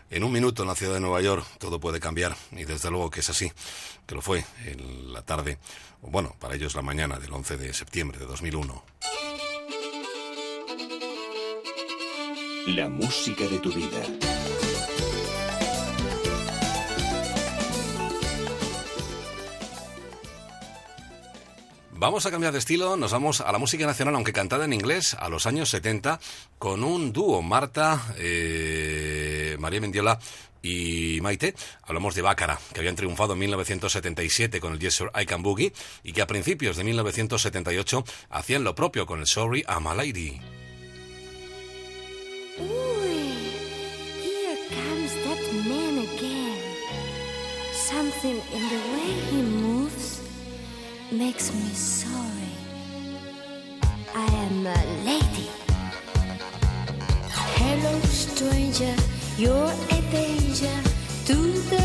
En 0.09 0.23
un 0.23 0.31
minuto 0.33 0.62
en 0.62 0.69
la 0.69 0.77
ciudad 0.77 0.95
de 0.95 1.01
Nueva 1.01 1.21
York 1.21 1.45
todo 1.59 1.81
puede 1.81 1.99
cambiar. 1.99 2.37
Y 2.53 2.65
desde 2.65 2.91
luego 2.91 3.11
que 3.11 3.21
es 3.21 3.29
así, 3.29 3.51
que 4.07 4.15
lo 4.15 4.23
fue 4.23 4.45
en 4.67 5.12
la 5.12 5.23
tarde, 5.23 5.59
o 6.03 6.11
bueno, 6.11 6.35
para 6.39 6.55
ellos 6.55 6.77
la 6.77 6.83
mañana 6.83 7.19
del 7.19 7.33
11 7.33 7.57
de 7.57 7.75
septiembre 7.75 8.19
de 8.19 8.27
2001. 8.27 8.85
La 12.69 12.89
música 12.89 13.45
de 13.45 13.59
tu 13.59 13.73
vida. 13.73 14.01
Vamos 22.01 22.24
a 22.24 22.31
cambiar 22.31 22.55
de 22.55 22.60
estilo, 22.60 22.97
nos 22.97 23.12
vamos 23.12 23.43
a 23.43 23.52
la 23.52 23.59
música 23.59 23.85
nacional, 23.85 24.14
aunque 24.14 24.32
cantada 24.32 24.64
en 24.64 24.72
inglés, 24.72 25.12
a 25.20 25.28
los 25.28 25.44
años 25.44 25.68
70, 25.68 26.18
con 26.59 26.82
un 26.82 27.12
dúo, 27.12 27.43
Marta, 27.43 28.14
eh, 28.16 29.55
María 29.59 29.82
Mendiola 29.82 30.18
y 30.62 31.18
Maite. 31.20 31.55
Hablamos 31.82 32.14
de 32.14 32.22
Bácara, 32.22 32.59
que 32.72 32.81
habían 32.81 32.97
triunfado 32.97 33.35
en 33.35 33.40
1977 33.40 34.60
con 34.60 34.72
el 34.72 34.78
Yes 34.78 35.02
I 35.14 35.27
Can 35.27 35.43
Boogie 35.43 35.74
y 36.02 36.14
que 36.14 36.22
a 36.22 36.27
principios 36.27 36.78
de 36.78 36.85
1978 36.85 38.02
hacían 38.31 38.64
lo 38.64 38.74
propio 38.74 39.05
con 39.05 39.20
el 39.20 39.27
Sorry 39.27 39.62
I'm 39.68 39.86
a 39.86 39.94
Lady. 39.94 40.40
Again. 46.01 46.51
Something 47.72 48.40
in 48.55 48.68
the 48.70 48.99
makes 51.12 51.53
me 51.53 51.69
sorry. 51.70 52.55
I 54.15 54.27
am 54.27 54.66
a 54.66 54.85
lady. 55.05 55.51
Hello, 57.59 57.99
stranger, 58.01 58.95
you're 59.37 59.73
a 59.91 60.01
danger 60.12 60.81
to 61.27 61.35
the 61.35 61.80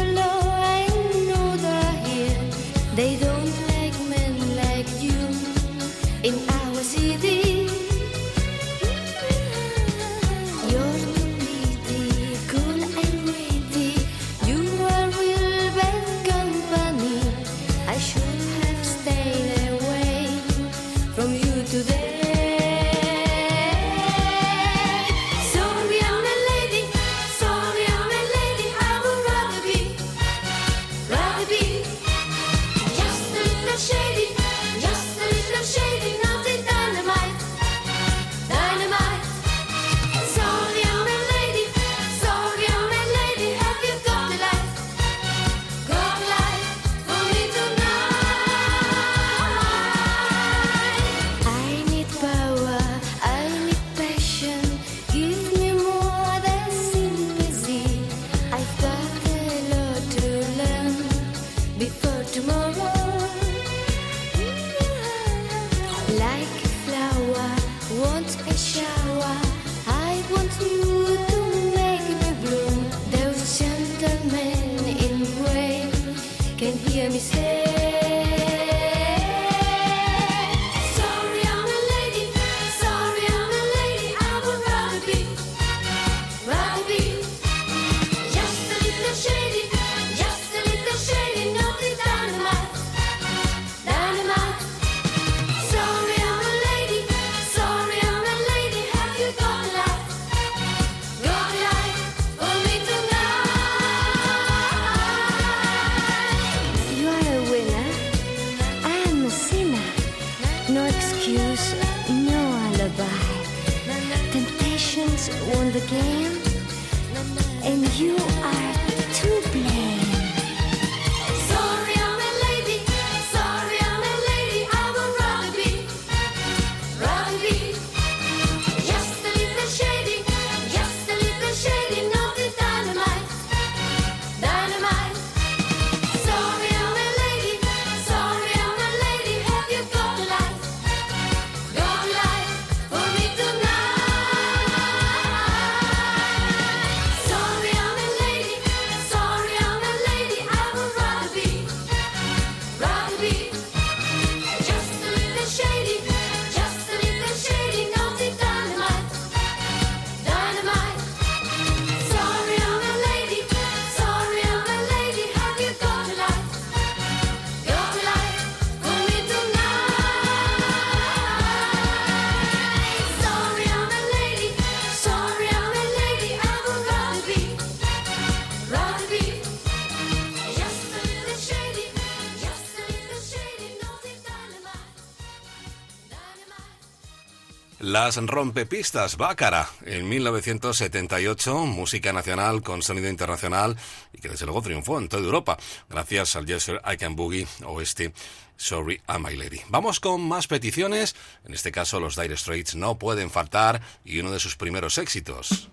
Las 188.05 188.17
rompepistas 188.17 189.17
Bácara 189.17 189.67
en 189.83 190.07
1978, 190.07 191.65
música 191.65 192.13
nacional 192.13 192.61
con 192.61 192.83
sonido 192.83 193.09
internacional 193.09 193.75
y 194.13 194.19
que 194.19 194.29
desde 194.29 194.45
luego 194.45 194.61
triunfó 194.61 194.99
en 194.99 195.09
toda 195.09 195.23
Europa 195.23 195.57
gracias 195.89 196.35
al 196.35 196.45
Yes 196.45 196.61
Sir 196.61 196.81
I 196.85 196.97
Can 196.97 197.15
Boogie 197.15 197.47
o 197.65 197.81
este 197.81 198.13
Sorry 198.57 199.01
I'm 199.07 199.23
My 199.23 199.35
Lady. 199.35 199.59
Vamos 199.69 199.99
con 199.99 200.21
más 200.21 200.45
peticiones, 200.45 201.15
en 201.45 201.55
este 201.55 201.71
caso 201.71 201.99
los 201.99 202.15
Dire 202.15 202.37
Straits 202.37 202.75
no 202.75 202.99
pueden 202.99 203.31
faltar 203.31 203.81
y 204.03 204.19
uno 204.19 204.29
de 204.29 204.39
sus 204.39 204.55
primeros 204.55 204.99
éxitos. 204.99 205.71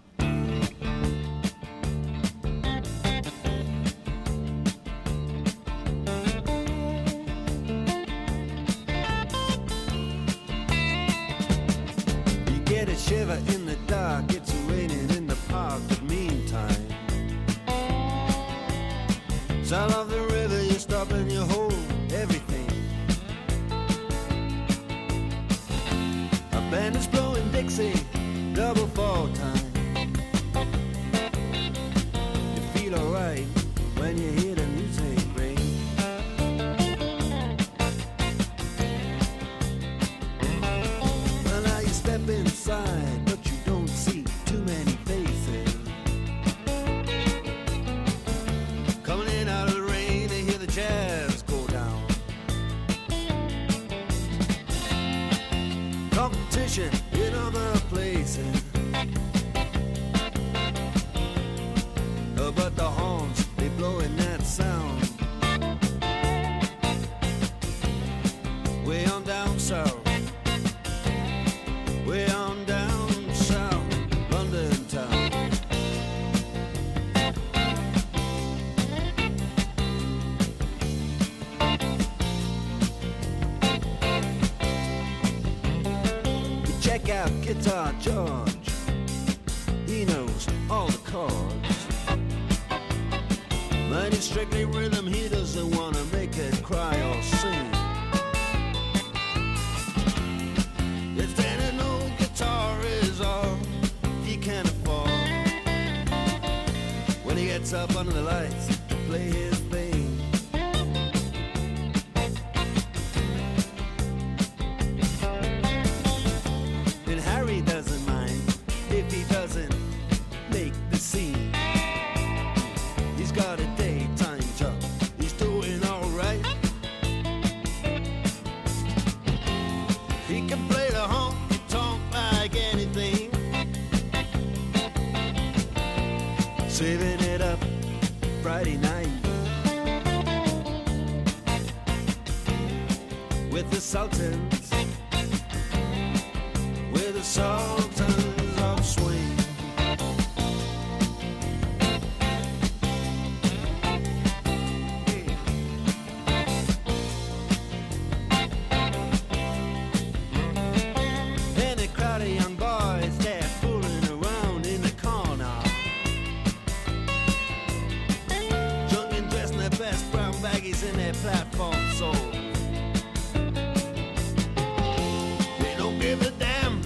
They 175.59 175.75
don't 175.77 175.99
give 175.99 176.23
a 176.23 176.31
damn 176.33 176.81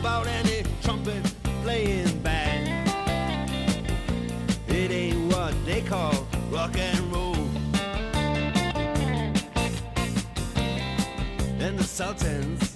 about 0.00 0.26
any 0.26 0.64
trumpet 0.82 1.22
playing 1.62 2.18
band. 2.20 2.88
It 4.68 4.90
ain't 4.90 5.32
what 5.32 5.54
they 5.64 5.80
call 5.82 6.26
rock 6.50 6.76
and 6.78 7.12
roll. 7.12 7.36
And 11.60 11.78
the 11.78 11.84
Sultans 11.84 12.71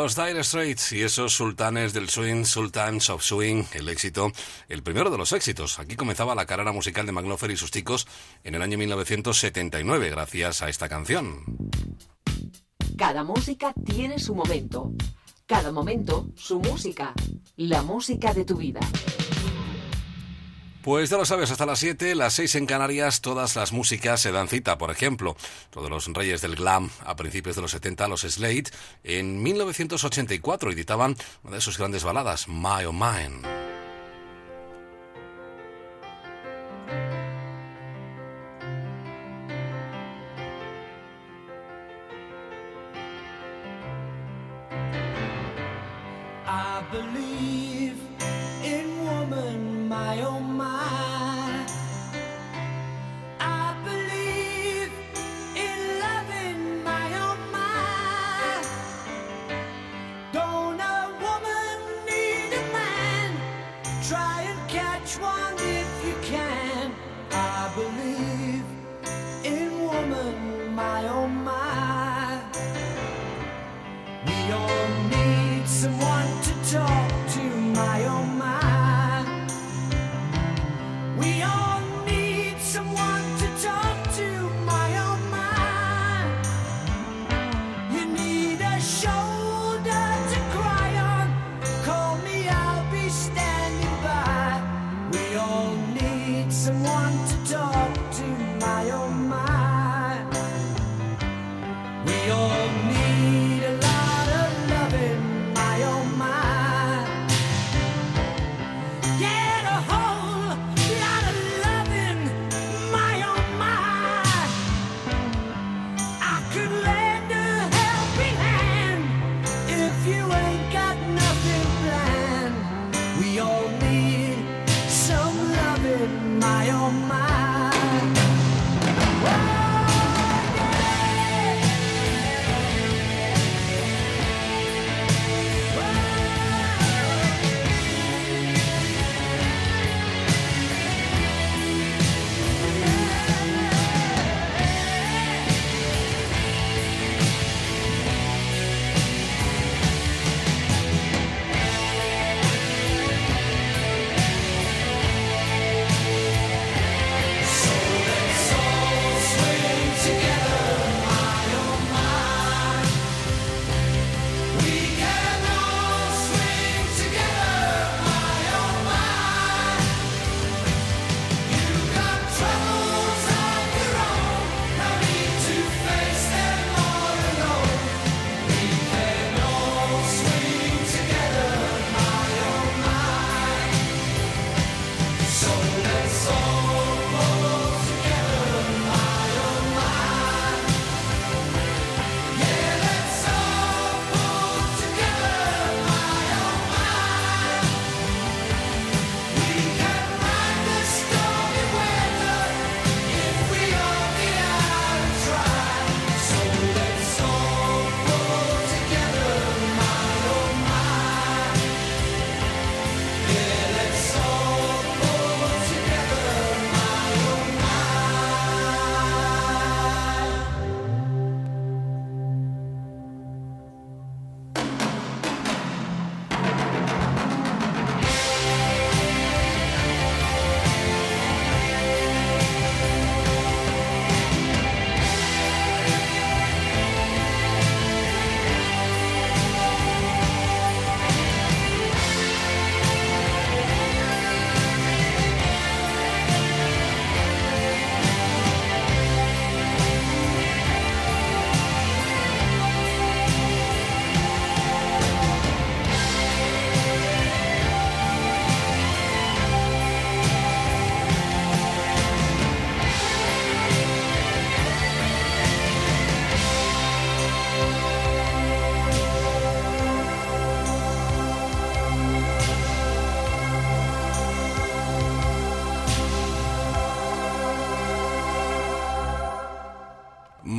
Los 0.00 0.14
Dire 0.14 0.44
Straits 0.44 0.92
y 0.92 1.02
esos 1.02 1.34
sultanes 1.34 1.92
del 1.92 2.08
swing, 2.08 2.44
Sultans 2.44 3.10
of 3.10 3.20
Swing, 3.20 3.64
el 3.72 3.88
éxito, 3.88 4.30
el 4.68 4.84
primero 4.84 5.10
de 5.10 5.18
los 5.18 5.32
éxitos. 5.32 5.80
Aquí 5.80 5.96
comenzaba 5.96 6.36
la 6.36 6.46
carrera 6.46 6.70
musical 6.70 7.04
de 7.04 7.10
McLaughlin 7.10 7.54
y 7.54 7.56
sus 7.56 7.72
chicos 7.72 8.06
en 8.44 8.54
el 8.54 8.62
año 8.62 8.78
1979, 8.78 10.10
gracias 10.10 10.62
a 10.62 10.68
esta 10.68 10.88
canción. 10.88 11.42
Cada 12.96 13.24
música 13.24 13.74
tiene 13.84 14.20
su 14.20 14.36
momento. 14.36 14.92
Cada 15.46 15.72
momento, 15.72 16.28
su 16.36 16.60
música. 16.60 17.12
La 17.56 17.82
música 17.82 18.32
de 18.32 18.44
tu 18.44 18.56
vida. 18.56 18.78
Pues 20.88 21.10
ya 21.10 21.18
lo 21.18 21.26
sabes, 21.26 21.50
hasta 21.50 21.66
las 21.66 21.80
7, 21.80 22.14
las 22.14 22.32
6 22.32 22.54
en 22.54 22.64
Canarias, 22.64 23.20
todas 23.20 23.56
las 23.56 23.74
músicas 23.74 24.22
se 24.22 24.32
dan 24.32 24.48
cita. 24.48 24.78
Por 24.78 24.90
ejemplo, 24.90 25.36
todos 25.68 25.90
los 25.90 26.06
reyes 26.06 26.40
del 26.40 26.56
glam 26.56 26.88
a 27.04 27.14
principios 27.14 27.56
de 27.56 27.60
los 27.60 27.72
70, 27.72 28.08
los 28.08 28.22
Slade, 28.22 28.70
en 29.04 29.42
1984 29.42 30.72
editaban 30.72 31.14
una 31.44 31.56
de 31.56 31.60
sus 31.60 31.76
grandes 31.76 32.04
baladas, 32.04 32.48
My 32.48 32.86
Oh 32.86 32.94
Mine. 32.94 33.67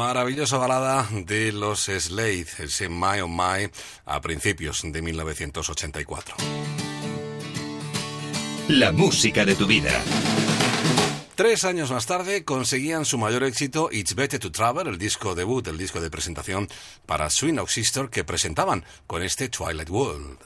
Maravillosa 0.10 0.57
balada 0.57 1.07
de 1.11 1.52
los 1.52 1.81
Slade, 1.81 2.48
ese 2.57 2.90
My 2.90 3.19
Oh 3.22 3.27
My, 3.27 3.69
a 4.06 4.19
principios 4.19 4.81
de 4.84 5.03
1984. 5.03 6.36
La 8.69 8.91
música 8.91 9.45
de 9.45 9.53
tu 9.53 9.68
vida. 9.68 9.91
Tres 11.36 11.64
años 11.64 11.91
más 11.91 12.07
tarde 12.07 12.44
conseguían 12.44 13.06
su 13.06 13.19
mayor 13.19 13.44
éxito 13.44 13.90
It's 13.91 14.15
Better 14.15 14.40
to 14.40 14.52
Travel, 14.52 14.88
el 14.88 14.98
disco 14.98 15.36
debut, 15.36 15.68
el 15.68 15.77
disco 15.77 16.02
de 16.02 16.10
presentación 16.10 16.68
para 17.06 17.30
Swing 17.30 17.60
Sister 17.68 18.10
que 18.10 18.23
presentaban 18.23 18.86
con 19.06 19.22
este 19.22 19.48
Twilight 19.48 19.91
World. 19.91 20.40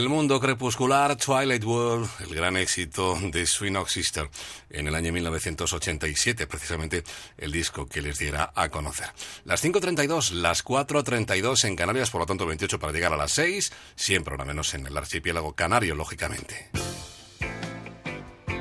El 0.00 0.08
mundo 0.08 0.40
crepuscular, 0.40 1.14
Twilight 1.14 1.62
World, 1.62 2.08
el 2.20 2.34
gran 2.34 2.56
éxito 2.56 3.18
de 3.20 3.44
Swing 3.44 3.76
Ox 3.76 3.92
Sister 3.92 4.30
en 4.70 4.86
el 4.86 4.94
año 4.94 5.12
1987, 5.12 6.46
precisamente 6.46 7.04
el 7.36 7.52
disco 7.52 7.84
que 7.86 8.00
les 8.00 8.18
diera 8.18 8.50
a 8.54 8.70
conocer. 8.70 9.08
Las 9.44 9.62
5.32, 9.62 10.30
las 10.32 10.64
4.32 10.64 11.64
en 11.64 11.76
Canarias, 11.76 12.08
por 12.08 12.22
lo 12.22 12.26
tanto 12.26 12.46
28 12.46 12.80
para 12.80 12.94
llegar 12.94 13.12
a 13.12 13.18
las 13.18 13.32
6, 13.32 13.72
siempre 13.94 14.32
ahora 14.32 14.46
menos 14.46 14.72
en 14.72 14.86
el 14.86 14.96
archipiélago 14.96 15.52
canario, 15.52 15.94
lógicamente. 15.94 16.70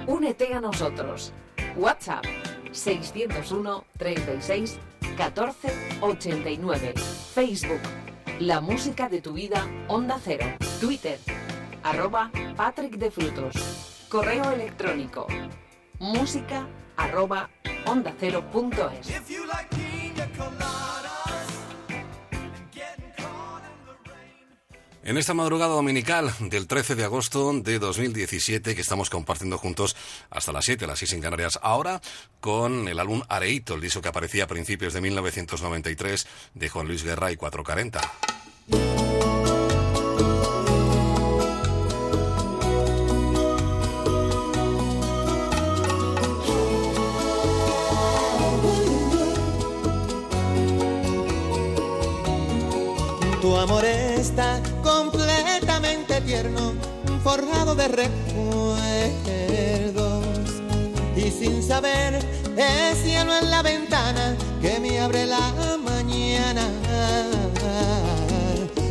Únete 0.08 0.54
a 0.54 0.60
nosotros. 0.60 1.32
WhatsApp 1.78 2.26
601 2.74 3.86
36 3.98 4.78
14 5.16 6.00
89. 6.02 6.94
Facebook 7.34 7.99
La 8.40 8.62
música 8.62 9.10
de 9.10 9.22
tu 9.22 9.34
vida 9.34 9.68
Onda 9.90 10.18
Cero. 10.24 10.46
Twitter 10.80 11.20
arroba 11.84 12.32
Patrick 12.56 12.96
de 12.96 13.12
Frutos. 13.12 14.08
Correo 14.08 14.52
electrónico 14.52 15.28
música 16.00 16.66
arroba 16.96 17.50
onda 17.86 18.14
cero. 18.18 18.46
En 25.10 25.18
esta 25.18 25.34
madrugada 25.34 25.74
dominical 25.74 26.32
del 26.40 26.68
13 26.68 26.94
de 26.94 27.04
agosto 27.04 27.52
de 27.52 27.80
2017 27.80 28.76
que 28.76 28.82
estamos 28.82 29.10
compartiendo 29.10 29.58
juntos 29.58 29.96
hasta 30.30 30.52
las 30.52 30.66
7, 30.66 30.86
las 30.86 31.00
6 31.00 31.14
en 31.14 31.22
Canarias, 31.22 31.58
ahora 31.64 32.00
con 32.40 32.88
el 32.88 33.00
álbum 33.00 33.24
Areito, 33.28 33.74
el 33.74 33.82
disco 33.82 34.04
que 34.04 34.10
aparecía 34.10 34.44
a 34.44 34.48
principios 34.48 34.94
de 34.94 35.02
1993 35.02 36.28
de 36.54 36.70
Juan 36.70 36.88
Luis 36.88 37.04
Guerra 37.04 37.32
y 37.32 37.38
440. 37.38 38.00
Tu 53.42 53.58
amor 53.58 53.86
está 53.86 54.49
de 57.80 57.88
recuerdos. 57.88 58.76
Y 61.16 61.32
sin 61.32 61.64
saber, 61.64 62.20
es 62.58 62.98
cielo 63.02 63.32
en 63.42 63.50
la 63.50 63.62
ventana 63.62 64.36
que 64.62 64.82
me 64.82 65.00
abre 65.00 65.26
la 65.26 65.78
mañana. 65.82 66.68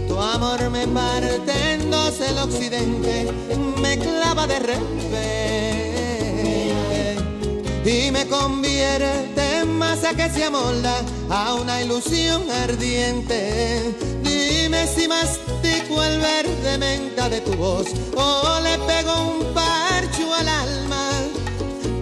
Tu 0.09 0.19
amor 0.19 0.70
me 0.70 0.89
parte 0.89 1.52
en 1.74 1.90
dos 1.90 2.19
el 2.20 2.39
occidente, 2.39 3.31
me 3.78 3.98
clava 3.98 4.47
de 4.47 4.59
repente 4.59 5.88
y 7.84 8.10
me 8.10 8.26
convierte 8.26 9.59
en 9.60 9.78
masa 9.78 10.14
que 10.14 10.28
se 10.28 10.44
amolda 10.44 11.02
a 11.30 11.55
una 11.55 11.82
ilusión 11.82 12.42
ardiente. 12.50 13.94
Dime 14.22 14.86
si 14.86 15.09
mastico 15.09 16.02
el 16.02 16.20
verde 16.20 16.78
menta 16.78 17.28
de 17.28 17.40
tu 17.40 17.55
voz 17.55 17.86
o 18.16 18.60
le 18.62 18.78
pego 18.78 19.12
un 19.32 19.55
parcho 19.55 20.34
al 20.34 20.48
alma. 20.48 21.10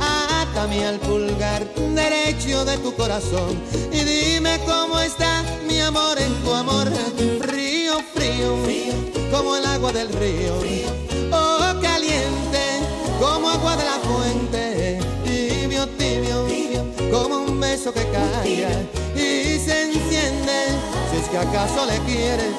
Atame 0.01 0.87
al 0.87 0.99
pulgar 0.99 1.67
derecho 1.95 2.65
de 2.65 2.77
tu 2.79 2.95
corazón 2.95 3.61
y 3.93 4.01
dime 4.01 4.59
cómo 4.67 4.99
está 5.01 5.43
mi 5.67 5.81
amor 5.81 6.19
en 6.19 6.35
tu 6.43 6.53
amor. 6.53 6.89
Frío, 7.41 8.01
frío, 8.15 8.57
como 9.31 9.57
el 9.57 9.65
agua 9.65 9.93
del 9.93 10.09
río. 10.09 10.55
Oh, 11.33 11.81
caliente, 11.81 12.65
como 13.21 13.49
agua 13.49 13.77
de 13.77 13.85
la 13.85 13.99
fuente. 14.01 14.76
Tibio, 15.99 16.43
tibio, 16.45 16.85
como 17.11 17.39
un 17.39 17.61
beso 17.61 17.93
que 17.93 18.05
calla 18.11 18.71
y 19.15 19.59
se 19.59 19.83
enciende. 19.85 20.69
Si 21.11 21.17
es 21.19 21.29
que 21.29 21.39
acaso 21.39 21.87
le 21.87 21.99
quieres. 22.01 22.55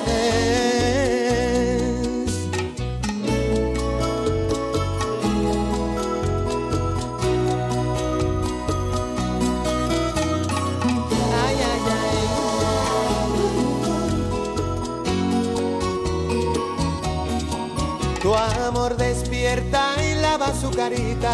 Tu 18.27 18.35
amor 18.35 18.97
despierta 18.97 19.95
y 20.03 20.15
lava 20.15 20.53
su 20.53 20.69
carita, 20.71 21.33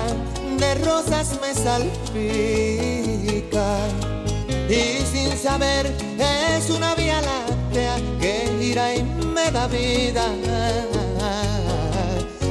de 0.64 0.76
rosas 0.86 1.28
me 1.42 1.54
salpica. 1.54 1.88
Y 4.70 4.82
sin 5.12 5.38
saber 5.38 5.86
es 6.18 6.70
una 6.70 6.96
vía 6.96 7.20
láctea 7.22 7.96
que 8.22 8.34
gira 8.60 8.96
y 8.96 9.04
me 9.36 9.52
da 9.52 9.68
vida. 9.68 10.26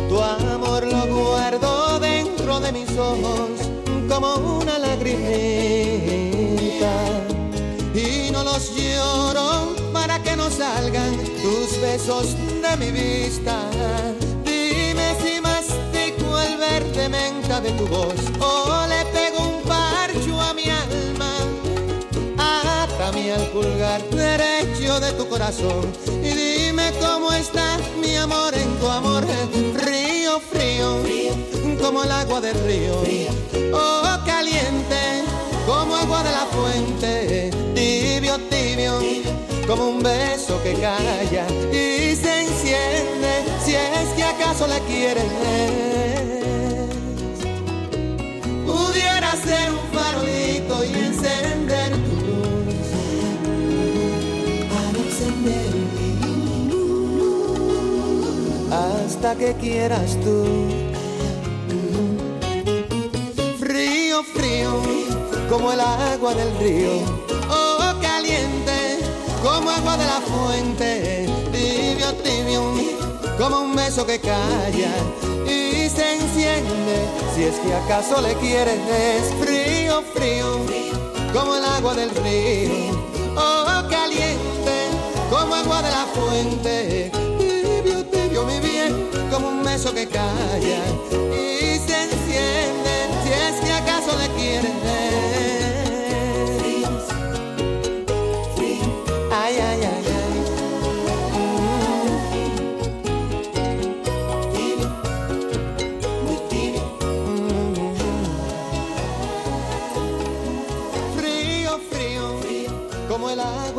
Tu 0.09 0.17
amor 0.21 0.83
lo 0.87 1.07
guardo 1.07 1.99
dentro 2.01 2.61
de 2.61 2.73
mis 2.73 2.91
ojos 2.99 3.51
como 4.11 4.29
una 4.61 4.79
lagrimita 4.79 5.15
y 7.95 8.31
no 8.31 8.45
los 8.45 8.63
lloro 8.77 9.75
para 9.93 10.23
que 10.23 10.37
no 10.37 10.51
salgan 10.51 11.13
tus 11.43 11.81
besos 11.81 12.27
de 12.65 12.77
mi 12.77 12.91
vista. 12.91 13.57
Verde 16.93 17.09
menta 17.09 17.59
de 17.59 17.71
tu 17.71 17.87
voz 17.87 18.21
o 18.39 18.87
le 18.87 19.03
pego 19.13 19.39
un 19.49 19.63
parcho 19.63 20.39
a 20.39 20.53
mi 20.53 20.65
alma. 20.65 21.33
Atame 22.37 23.33
al 23.33 23.47
pulgar 23.47 24.03
derecho 24.11 25.01
de 25.01 25.13
tu 25.13 25.27
corazón 25.27 25.91
y 26.23 26.29
dime 26.29 26.93
cómo 27.01 27.33
está 27.33 27.79
mi 27.99 28.15
amor 28.17 28.53
en 28.55 28.77
tu 28.79 28.89
amor. 28.89 29.25
Frío, 29.75 30.39
frío, 30.41 30.99
como 31.81 32.05
el 32.05 32.11
agua 32.11 32.43
del 32.43 32.63
río. 32.67 32.95
Oh, 33.73 34.19
caliente, 34.27 35.25
como 35.67 35.97
agua 35.97 36.23
de 36.23 36.31
la 36.31 36.47
fuente. 36.47 37.51
Tibio, 37.75 38.39
tibio, 38.51 39.01
como 39.67 39.89
un 39.89 40.03
beso 40.03 40.63
que 40.63 40.75
calla 40.75 41.47
y 41.73 42.15
se 42.17 42.43
enciende. 42.43 43.45
Si 43.65 43.75
es 43.75 44.09
que 44.15 44.25
acaso 44.25 44.67
la 44.67 44.79
quieres. 44.81 46.42
Y 50.81 50.95
encender 50.95 51.91
tu 51.91 52.15
luz. 52.27 52.89
Para 54.73 54.99
encender. 55.07 55.73
Hasta 58.71 59.35
que 59.35 59.55
quieras 59.55 60.19
tú. 60.25 60.45
Frío, 63.59 64.23
frío, 64.25 64.83
como 65.51 65.73
el 65.73 65.81
agua 65.81 66.35
del 66.35 66.57
río. 66.59 66.93
Oh, 67.51 67.95
caliente, 68.01 68.99
como 69.43 69.71
agua 69.71 69.97
de 69.99 70.07
la 70.07 70.21
fuente. 70.21 71.27
Tibio, 71.53 72.15
tibio, 72.25 72.63
como 73.39 73.61
un 73.61 73.77
beso 73.77 74.07
que 74.07 74.19
calla 74.19 74.93
se 75.95 76.15
enciende. 76.15 77.07
Si 77.35 77.45
es 77.45 77.55
que 77.57 77.75
acaso 77.75 78.21
le 78.21 78.35
quieres, 78.35 78.79
frío, 79.41 80.03
frío, 80.15 80.61
como 81.33 81.57
el 81.57 81.65
agua 81.65 81.95
del 81.95 82.11
río. 82.11 82.93
Oh, 83.37 83.83
caliente, 83.89 84.77
como 85.31 85.55
agua 85.55 85.83
de 85.83 85.91
la 85.91 86.07
fuente. 86.15 87.13
Tibio, 87.39 88.05
tibio, 88.07 88.45
mi 88.45 88.61
bien, 88.61 89.09
como 89.31 89.49
un 89.49 89.63
beso 89.63 89.93
que 89.93 90.07
calla 90.07 90.83
y 91.11 91.79
se 91.79 92.03
enciende. 92.05 92.95
Si 93.25 93.33
es 93.33 93.61
que 93.65 93.73
acaso 93.73 94.17
le 94.19 94.29
quieres. 94.41 95.62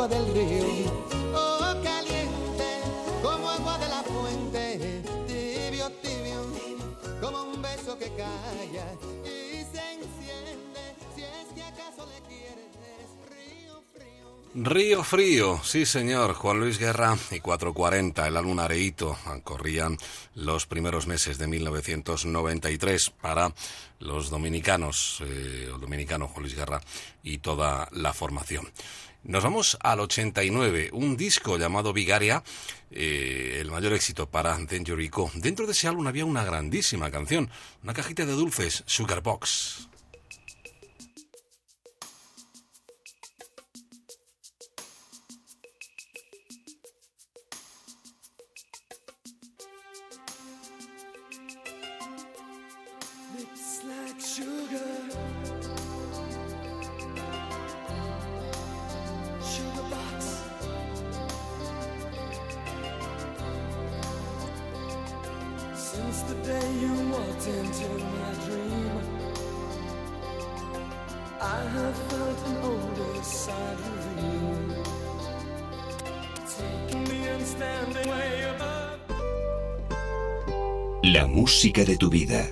del 0.07 0.34
río. 0.34 0.91
Oh, 1.34 1.81
caliente, 1.81 2.81
como 3.21 3.49
agua 3.49 3.77
de 3.77 3.88
la 3.88 4.03
fuente, 4.03 5.01
tibio, 5.27 5.89
tibio, 6.01 6.45
como 7.21 7.43
un 7.43 7.61
beso 7.61 7.97
que 7.97 8.09
calla 8.09 8.85
y 9.23 9.63
se 9.63 9.93
enciende, 9.93 10.95
si 11.15 11.21
es 11.21 11.53
que 11.55 11.63
acaso 11.63 12.05
le 12.05 12.19
quieres. 12.27 12.67
Río 13.30 13.84
frío. 13.93 14.65
Río 14.69 15.03
Frío, 15.05 15.61
sí 15.63 15.85
señor, 15.85 16.34
Juan 16.34 16.59
Luis 16.59 16.80
Guerra 16.80 17.17
y 17.31 17.39
440, 17.39 18.27
el 18.27 18.35
álbum 18.35 18.59
Areito, 18.59 19.17
corrían 19.45 19.97
los 20.35 20.65
primeros 20.65 21.07
meses 21.07 21.38
de 21.38 21.47
1993 21.47 23.09
para 23.21 23.53
los 23.99 24.30
dominicanos, 24.30 25.21
eh, 25.21 25.69
el 25.73 25.80
dominicano 25.80 26.27
Juan 26.27 26.43
Luis 26.43 26.55
Guerra 26.55 26.81
y 27.23 27.38
toda 27.38 27.88
la 27.93 28.11
formación. 28.11 28.69
Nos 29.25 29.41
vamos 29.41 29.77
al 29.81 30.01
89, 30.01 30.89
un 30.91 31.15
disco 31.15 31.57
llamado 31.57 31.93
Vigaria, 31.93 32.43
eh, 32.91 33.59
el 33.61 33.71
mayor 33.71 33.93
éxito 33.93 34.29
para 34.29 34.57
Danger 34.57 34.97
Rico. 34.97 35.31
Dentro 35.35 35.65
de 35.65 35.71
ese 35.71 35.87
álbum 35.87 36.07
había 36.07 36.25
una 36.25 36.43
grandísima 36.43 37.09
canción, 37.09 37.49
una 37.83 37.93
cajita 37.93 38.25
de 38.25 38.33
dulces, 38.33 38.83
Sugar 38.85 39.23
day 66.43 66.71
you 66.81 66.93
walked 67.09 67.47
into 67.47 67.87
my 68.15 68.31
dream, 68.45 68.91
I 71.39 71.59
have 71.75 71.97
felt 72.09 72.39
an 72.47 72.57
older 72.63 73.23
side 73.23 73.79
reveal. 73.79 74.83
Taking 76.57 77.03
me 77.09 77.27
and 77.27 77.45
standing 77.45 78.09
way 78.09 78.43
above. 78.55 78.99
La 81.03 81.27
música 81.27 81.83
de 81.85 81.97
tu 81.97 82.09
vida. 82.09 82.49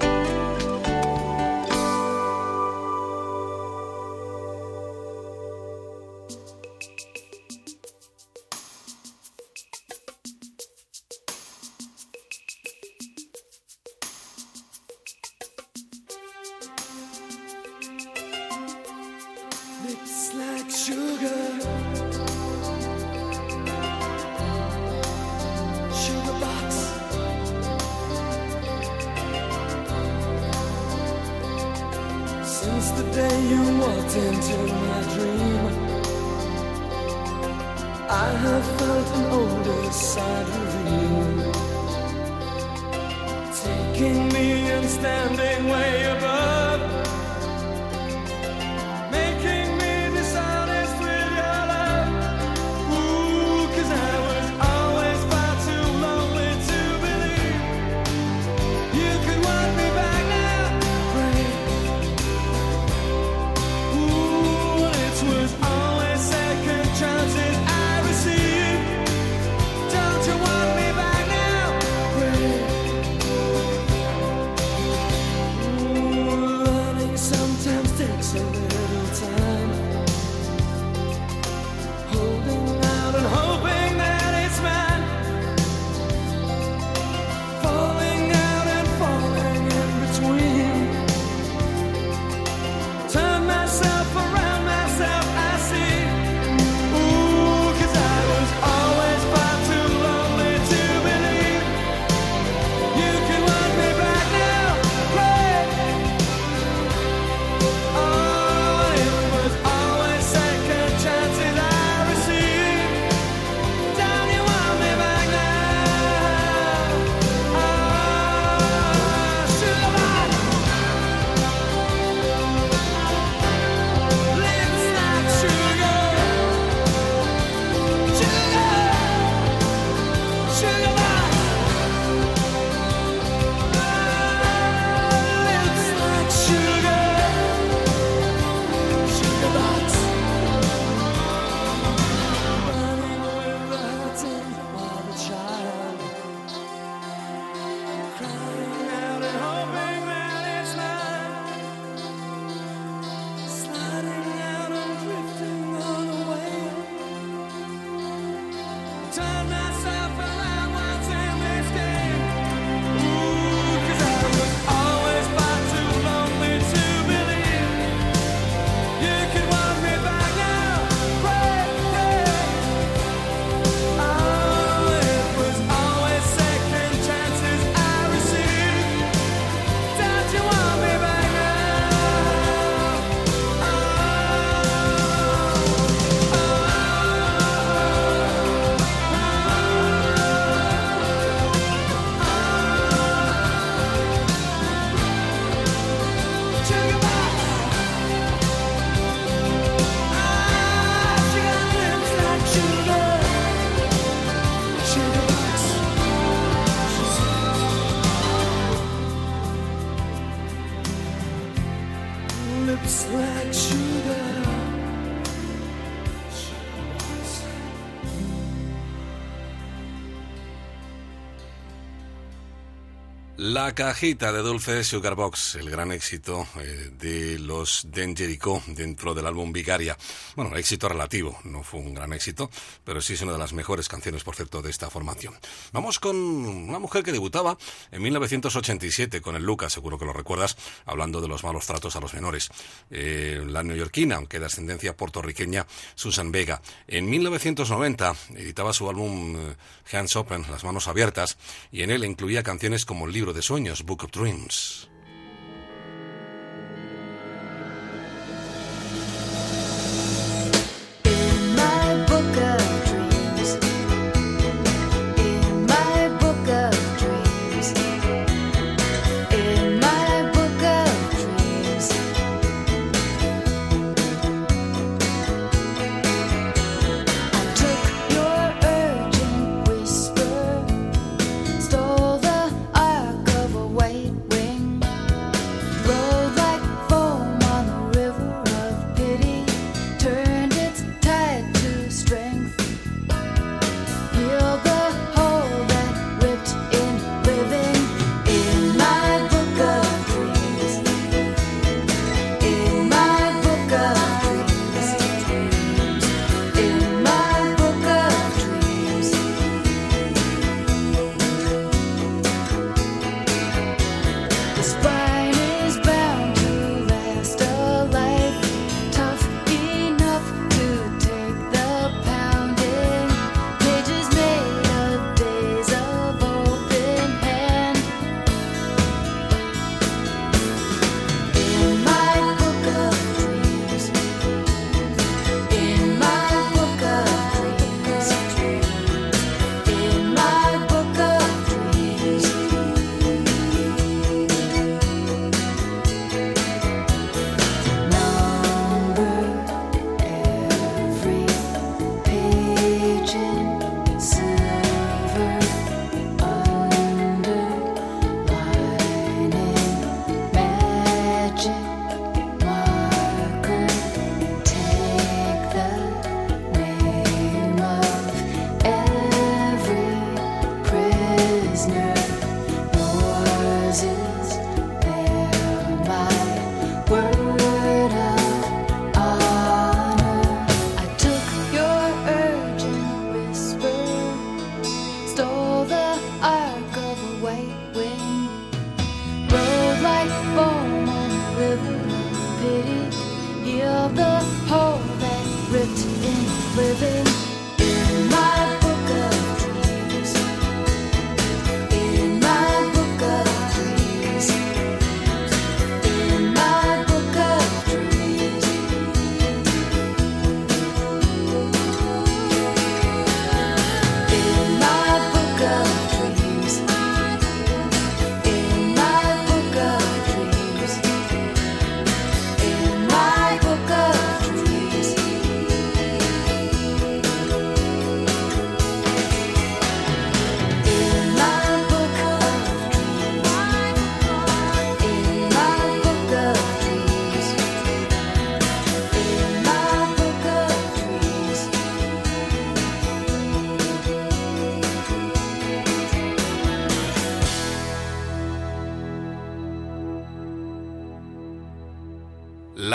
La 223.64 223.76
cajita 223.76 224.34
de 224.34 224.40
dulces 224.40 224.88
Sugar 224.88 225.14
Box, 225.14 225.54
el 225.54 225.70
gran 225.70 225.92
éxito 225.92 226.48
eh, 226.60 226.90
de 226.98 227.38
los 227.38 227.84
Den 227.92 228.18
Jericho 228.18 228.60
dentro 228.66 229.14
del 229.14 229.28
álbum 229.28 229.54
Vigaria. 229.54 229.96
Bueno, 230.36 230.56
éxito 230.56 230.88
relativo, 230.88 231.38
no 231.44 231.62
fue 231.62 231.82
un 231.82 231.94
gran 231.94 232.14
éxito, 232.14 232.50
pero 232.86 233.02
sí 233.02 233.14
es 233.14 233.22
una 233.22 233.34
de 233.34 233.38
las 233.38 233.52
mejores 233.52 233.90
canciones, 233.90 234.24
por 234.24 234.36
cierto, 234.36 234.62
de 234.62 234.70
esta 234.70 234.90
formación. 234.90 235.34
Vamos 235.74 236.00
con 236.00 236.16
una 236.16 236.80
mujer 236.80 237.04
que 237.04 237.12
debutaba 237.12 237.58
en 237.92 238.02
1987 238.02 239.22
con 239.22 239.36
el 239.36 239.44
Lucas, 239.44 239.74
seguro 239.74 239.98
que 240.00 240.06
lo 240.06 240.14
recuerdas, 240.14 240.56
hablando 240.86 241.20
de 241.20 241.28
los 241.28 241.44
malos 241.44 241.66
tratos 241.66 241.96
a 241.96 242.00
los 242.00 242.14
menores. 242.14 242.50
Eh, 242.90 243.44
la 243.46 243.64
neoyorquina, 243.64 244.16
aunque 244.16 244.40
de 244.40 244.46
ascendencia 244.46 244.96
puertorriqueña, 244.96 245.68
Susan 245.96 246.32
Vega. 246.32 246.62
En 246.88 247.10
1990 247.10 248.14
editaba 248.36 248.72
su 248.72 248.90
álbum 248.90 249.36
eh, 249.36 249.56
Hands 249.92 250.16
Open, 250.16 250.46
Las 250.50 250.64
Manos 250.64 250.88
Abiertas, 250.88 251.38
y 251.72 251.82
en 251.84 251.92
él 251.92 252.06
incluía 252.06 252.42
canciones 252.42 252.86
como 252.86 253.06
el 253.06 253.12
libro 253.12 253.34
de 253.34 253.42
sueños, 253.42 253.84
Book 253.84 254.06
of 254.06 254.12
Dreams. 254.12 254.91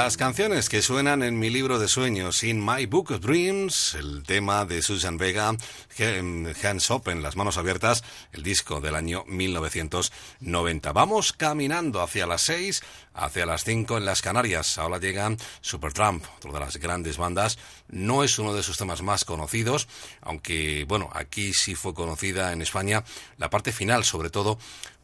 Las 0.06 0.16
canciones 0.16 0.68
que 0.68 0.82
suenan 0.82 1.24
en 1.24 1.36
mi 1.36 1.50
libro 1.50 1.80
de 1.80 1.88
sueños, 1.88 2.44
In 2.44 2.64
My 2.64 2.86
Book 2.86 3.10
of 3.10 3.22
Dreams, 3.22 3.96
el 3.96 4.22
tema 4.22 4.64
de 4.64 4.80
Susan 4.80 5.18
Vega, 5.18 5.48
Hands 5.48 6.90
Open, 6.92 7.24
Las 7.24 7.34
Manos 7.34 7.58
Abiertas, 7.58 8.04
el 8.30 8.44
disco 8.44 8.80
del 8.80 8.94
año 8.94 9.24
1990. 9.26 10.92
Vamos 10.92 11.32
caminando 11.32 12.02
hacia 12.02 12.28
las 12.28 12.42
6, 12.42 12.84
hacia 13.14 13.46
las 13.46 13.64
5 13.64 13.96
en 13.96 14.04
las 14.04 14.22
Canarias. 14.22 14.78
Ahora 14.78 15.00
llegan 15.00 15.38
Supertramp, 15.60 16.24
otra 16.36 16.52
de 16.52 16.60
las 16.60 16.76
grandes 16.76 17.16
bandas. 17.16 17.58
No 17.88 18.22
es 18.22 18.38
uno 18.38 18.54
de 18.54 18.62
sus 18.62 18.78
temas 18.78 19.02
más 19.02 19.24
conocidos, 19.24 19.88
aunque, 20.20 20.84
bueno, 20.86 21.10
aquí 21.14 21.52
sí 21.52 21.74
fue 21.74 21.94
conocida 21.94 22.52
en 22.52 22.62
España 22.62 23.02
la 23.38 23.50
parte 23.50 23.72
final, 23.72 24.04
sobre 24.04 24.30
todo 24.30 24.56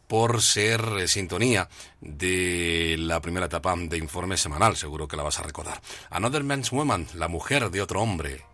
por 0.07 0.43
ser 0.43 0.81
eh, 0.99 1.09
sintonía 1.09 1.69
de 2.01 2.97
la 2.99 3.21
primera 3.21 3.47
etapa 3.47 3.75
de 3.77 3.99
Informe 3.99 4.37
Semanal, 4.37 4.77
seguro 4.77 5.09
que 5.09 5.17
la 5.17 5.23
vas 5.23 5.39
a 5.39 5.43
recordar. 5.43 5.81
Another 6.11 6.45
Man's 6.45 6.71
Woman, 6.71 7.07
la 7.15 7.29
mujer 7.29 7.71
de 7.71 7.81
otro 7.81 8.03
hombre. 8.03 8.52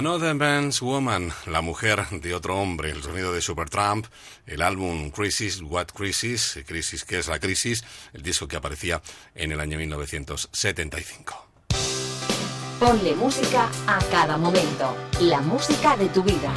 Another 0.00 0.34
Man's 0.34 0.80
Woman, 0.80 1.30
la 1.44 1.60
mujer 1.60 2.06
de 2.08 2.34
otro 2.34 2.58
hombre, 2.58 2.90
el 2.90 3.02
sonido 3.02 3.34
de 3.34 3.42
Supertramp, 3.42 4.06
el 4.46 4.62
álbum 4.62 5.10
Crisis, 5.10 5.60
What 5.60 5.88
Crisis, 5.88 6.58
Crisis, 6.66 7.04
¿qué 7.04 7.18
es 7.18 7.28
la 7.28 7.38
crisis? 7.38 7.84
El 8.14 8.22
disco 8.22 8.48
que 8.48 8.56
aparecía 8.56 9.02
en 9.34 9.52
el 9.52 9.60
año 9.60 9.76
1975. 9.76 11.46
Ponle 12.78 13.14
música 13.14 13.68
a 13.86 13.98
cada 14.10 14.38
momento. 14.38 14.96
La 15.20 15.42
música 15.42 15.98
de 15.98 16.08
tu 16.08 16.22
vida. 16.22 16.50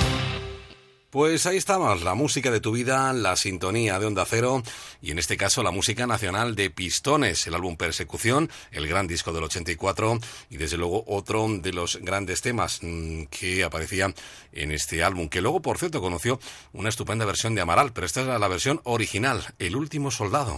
Pues 1.13 1.45
ahí 1.45 1.57
estamos, 1.57 2.01
la 2.01 2.15
música 2.15 2.49
de 2.49 2.59
tu 2.59 2.71
vida, 2.71 3.13
la 3.13 3.35
sintonía 3.35 3.99
de 3.99 4.07
Onda 4.07 4.25
Cero 4.27 4.63
y 4.99 5.11
en 5.11 5.19
este 5.19 5.37
caso 5.37 5.61
la 5.61 5.69
música 5.69 6.07
nacional 6.07 6.55
de 6.55 6.71
Pistones, 6.71 7.45
el 7.45 7.53
álbum 7.53 7.77
Persecución, 7.77 8.49
el 8.71 8.87
gran 8.87 9.05
disco 9.05 9.31
del 9.31 9.43
84 9.43 10.17
y 10.49 10.57
desde 10.57 10.77
luego 10.77 11.03
otro 11.05 11.45
de 11.47 11.71
los 11.71 11.97
grandes 11.97 12.41
temas 12.41 12.79
mm, 12.81 13.25
que 13.25 13.63
aparecía 13.63 14.11
en 14.53 14.71
este 14.71 15.03
álbum, 15.03 15.29
que 15.29 15.41
luego 15.41 15.61
por 15.61 15.77
cierto 15.77 16.01
conoció 16.01 16.39
una 16.71 16.89
estupenda 16.89 17.25
versión 17.25 17.53
de 17.53 17.61
Amaral, 17.61 17.93
pero 17.93 18.07
esta 18.07 18.21
es 18.21 18.25
la 18.25 18.47
versión 18.47 18.81
original, 18.83 19.53
El 19.59 19.75
último 19.75 20.09
soldado. 20.09 20.55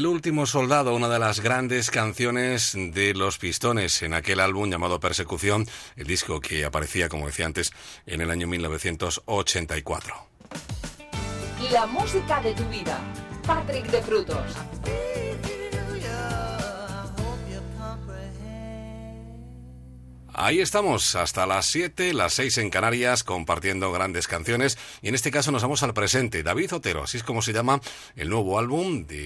El 0.00 0.06
último 0.06 0.46
soldado, 0.46 0.94
una 0.94 1.10
de 1.10 1.18
las 1.18 1.40
grandes 1.40 1.90
canciones 1.90 2.72
de 2.74 3.12
los 3.12 3.36
Pistones 3.36 4.00
en 4.00 4.14
aquel 4.14 4.40
álbum 4.40 4.70
llamado 4.70 4.98
Persecución, 4.98 5.66
el 5.94 6.06
disco 6.06 6.40
que 6.40 6.64
aparecía, 6.64 7.10
como 7.10 7.26
decía 7.26 7.44
antes, 7.44 7.70
en 8.06 8.22
el 8.22 8.30
año 8.30 8.46
1984. 8.46 10.14
La 11.70 11.84
música 11.84 12.40
de 12.40 12.54
tu 12.54 12.64
vida. 12.70 12.98
Patrick 13.46 13.88
de 13.90 14.00
Frutos. 14.00 14.56
Ahí 20.42 20.62
estamos, 20.62 21.16
hasta 21.16 21.44
las 21.44 21.66
7, 21.66 22.14
las 22.14 22.32
6 22.32 22.56
en 22.56 22.70
Canarias, 22.70 23.24
compartiendo 23.24 23.92
grandes 23.92 24.26
canciones. 24.26 24.78
Y 25.02 25.08
en 25.08 25.14
este 25.14 25.30
caso 25.30 25.52
nos 25.52 25.60
vamos 25.60 25.82
al 25.82 25.92
presente. 25.92 26.42
David 26.42 26.72
Otero, 26.72 27.02
así 27.02 27.18
es 27.18 27.22
como 27.22 27.42
se 27.42 27.52
llama 27.52 27.82
el 28.16 28.30
nuevo 28.30 28.58
álbum 28.58 29.06
de 29.06 29.19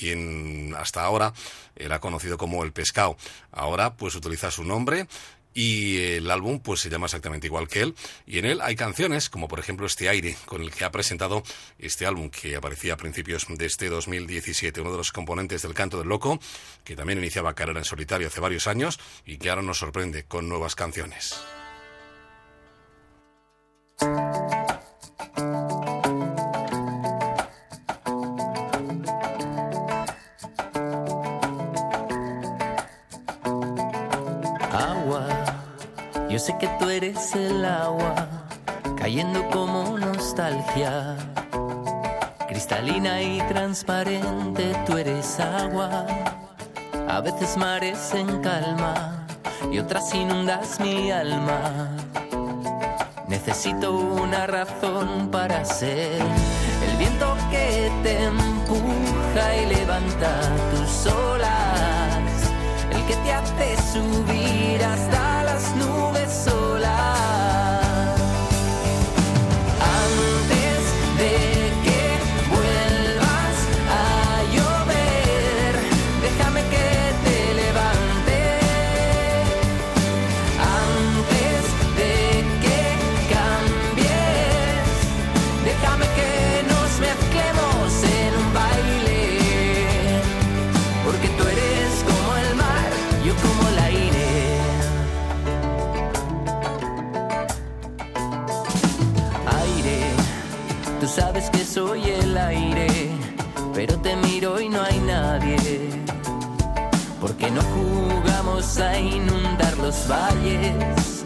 quien 0.00 0.74
hasta 0.78 1.02
ahora 1.02 1.34
era 1.76 2.00
conocido 2.00 2.38
como 2.38 2.64
El 2.64 2.72
Pescado. 2.72 3.18
Ahora 3.52 3.94
pues 3.94 4.14
utiliza 4.14 4.50
su 4.50 4.64
nombre 4.64 5.06
y 5.52 5.98
el 5.98 6.30
álbum 6.30 6.60
pues 6.60 6.80
se 6.80 6.88
llama 6.88 7.06
exactamente 7.06 7.48
igual 7.48 7.68
que 7.68 7.82
él 7.82 7.94
y 8.24 8.38
en 8.38 8.44
él 8.44 8.60
hay 8.62 8.76
canciones 8.76 9.28
como 9.28 9.48
por 9.48 9.58
ejemplo 9.58 9.84
este 9.84 10.08
aire 10.08 10.36
con 10.46 10.62
el 10.62 10.70
que 10.70 10.84
ha 10.84 10.92
presentado 10.92 11.42
este 11.76 12.06
álbum 12.06 12.30
que 12.30 12.54
aparecía 12.54 12.94
a 12.94 12.96
principios 12.96 13.46
de 13.48 13.66
este 13.66 13.88
2017 13.88 14.80
uno 14.80 14.92
de 14.92 14.98
los 14.98 15.10
componentes 15.10 15.62
del 15.62 15.74
canto 15.74 15.98
del 15.98 16.08
loco 16.08 16.38
que 16.84 16.94
también 16.94 17.18
iniciaba 17.18 17.54
carrera 17.54 17.80
en 17.80 17.84
solitario 17.84 18.28
hace 18.28 18.38
varios 18.38 18.68
años 18.68 19.00
y 19.26 19.38
que 19.38 19.50
ahora 19.50 19.62
nos 19.62 19.78
sorprende 19.78 20.22
con 20.22 20.48
nuevas 20.48 20.76
canciones 20.76 21.34
sé 36.40 36.56
que 36.58 36.68
tú 36.78 36.88
eres 36.88 37.34
el 37.34 37.64
agua, 37.66 38.14
cayendo 38.96 39.46
como 39.50 39.98
nostalgia. 39.98 41.16
Cristalina 42.48 43.20
y 43.20 43.42
transparente, 43.42 44.74
tú 44.86 44.96
eres 44.96 45.38
agua. 45.38 46.06
A 47.08 47.20
veces 47.20 47.58
mares 47.58 48.14
en 48.14 48.40
calma 48.40 49.26
y 49.70 49.78
otras 49.80 50.14
inundas 50.14 50.80
mi 50.80 51.10
alma. 51.10 51.90
Necesito 53.28 53.92
una 53.92 54.46
razón 54.46 55.28
para 55.30 55.62
ser 55.66 56.22
el 56.88 56.96
viento 56.96 57.36
que 57.50 57.92
te 58.02 58.24
empuja 58.24 59.56
y 59.56 59.66
levanta 59.66 60.40
tus 60.70 61.12
olas, 61.12 62.50
el 62.90 63.04
que 63.04 63.16
te 63.16 63.32
hace 63.32 63.76
subir 63.92 64.82
hasta 64.82 65.29
las 65.60 65.76
nubes 65.76 66.32
solas. 66.32 66.69
Soy 101.80 102.10
el 102.10 102.36
aire, 102.36 102.88
pero 103.72 103.98
te 104.00 104.14
miro 104.14 104.60
y 104.60 104.68
no 104.68 104.82
hay 104.82 104.98
nadie. 104.98 105.88
Porque 107.22 107.50
no 107.50 107.62
jugamos 107.74 108.78
a 108.78 108.98
inundar 108.98 109.74
los 109.78 109.96
valles 110.06 111.24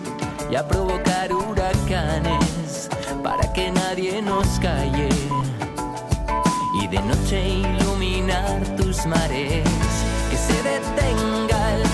y 0.49 0.55
a 0.55 0.67
provocar 0.67 1.33
huracanes 1.33 2.89
para 3.25 3.53
que 3.53 3.73
nadie 3.73 4.23
nos 4.23 4.47
calle. 4.61 5.09
Y 6.81 6.87
de 6.87 7.01
noche 7.01 7.39
iluminar 7.49 8.61
tus 8.77 9.07
mares, 9.07 9.65
que 10.31 10.37
se 10.37 10.59
detenga 10.71 11.61
el 11.75 11.85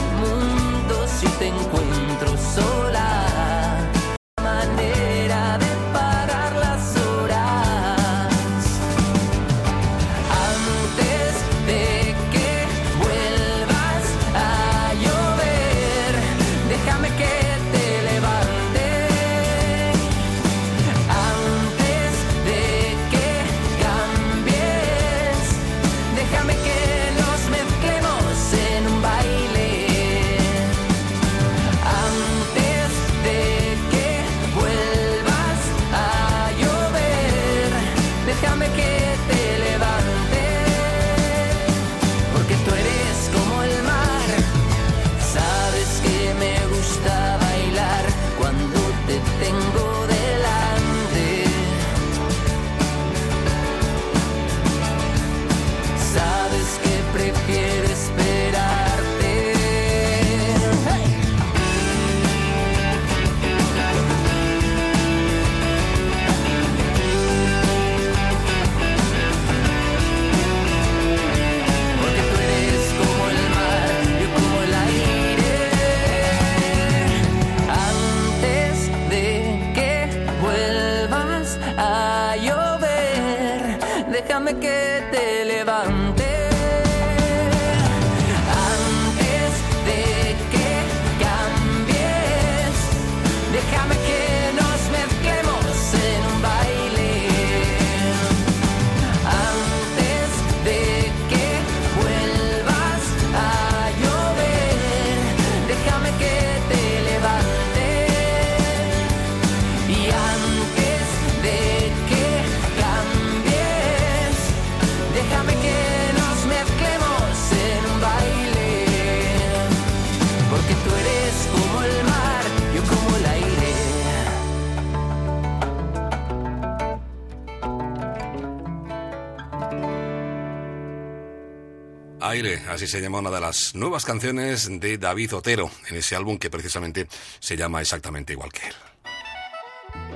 así 132.71 132.87
se 132.87 133.01
llama 133.01 133.19
una 133.19 133.31
de 133.31 133.41
las 133.41 133.75
nuevas 133.75 134.05
canciones 134.05 134.81
de 134.81 134.97
David 134.97 135.35
Otero, 135.35 135.71
en 135.89 135.97
ese 135.97 136.15
álbum 136.17 136.39
que 136.39 136.51
precisamente 136.51 137.09
se 137.41 137.57
llama 137.57 137.81
exactamente 137.81 138.33
igual 138.33 138.53
que 138.53 138.69
él. 138.69 138.75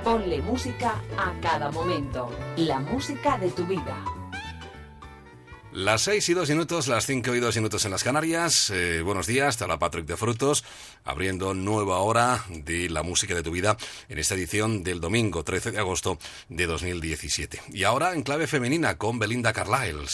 Ponle 0.04 0.40
música 0.40 1.02
a 1.18 1.34
cada 1.40 1.70
momento. 1.70 2.30
La 2.56 2.78
música 2.78 3.38
de 3.38 3.50
tu 3.50 3.66
vida. 3.66 4.04
Las 5.72 6.02
6 6.02 6.28
y 6.28 6.34
2 6.34 6.50
minutos, 6.50 6.86
las 6.86 7.04
5 7.06 7.34
y 7.34 7.40
2 7.40 7.56
minutos 7.56 7.84
en 7.84 7.90
las 7.90 8.04
Canarias. 8.04 8.70
Eh, 8.70 9.02
buenos 9.02 9.26
días, 9.26 9.56
te 9.56 9.64
habla 9.64 9.80
Patrick 9.80 10.06
de 10.06 10.16
Frutos, 10.16 10.62
abriendo 11.02 11.52
nueva 11.52 11.98
hora 11.98 12.44
de 12.48 12.88
la 12.88 13.02
música 13.02 13.34
de 13.34 13.42
tu 13.42 13.50
vida 13.50 13.76
en 14.08 14.20
esta 14.20 14.36
edición 14.36 14.84
del 14.84 15.00
domingo 15.00 15.42
13 15.42 15.72
de 15.72 15.80
agosto 15.80 16.18
de 16.48 16.66
2017. 16.66 17.60
Y 17.72 17.82
ahora 17.82 18.12
en 18.12 18.22
clave 18.22 18.46
femenina 18.46 18.96
con 18.98 19.18
Belinda 19.18 19.52
Carlisle. 19.52 20.06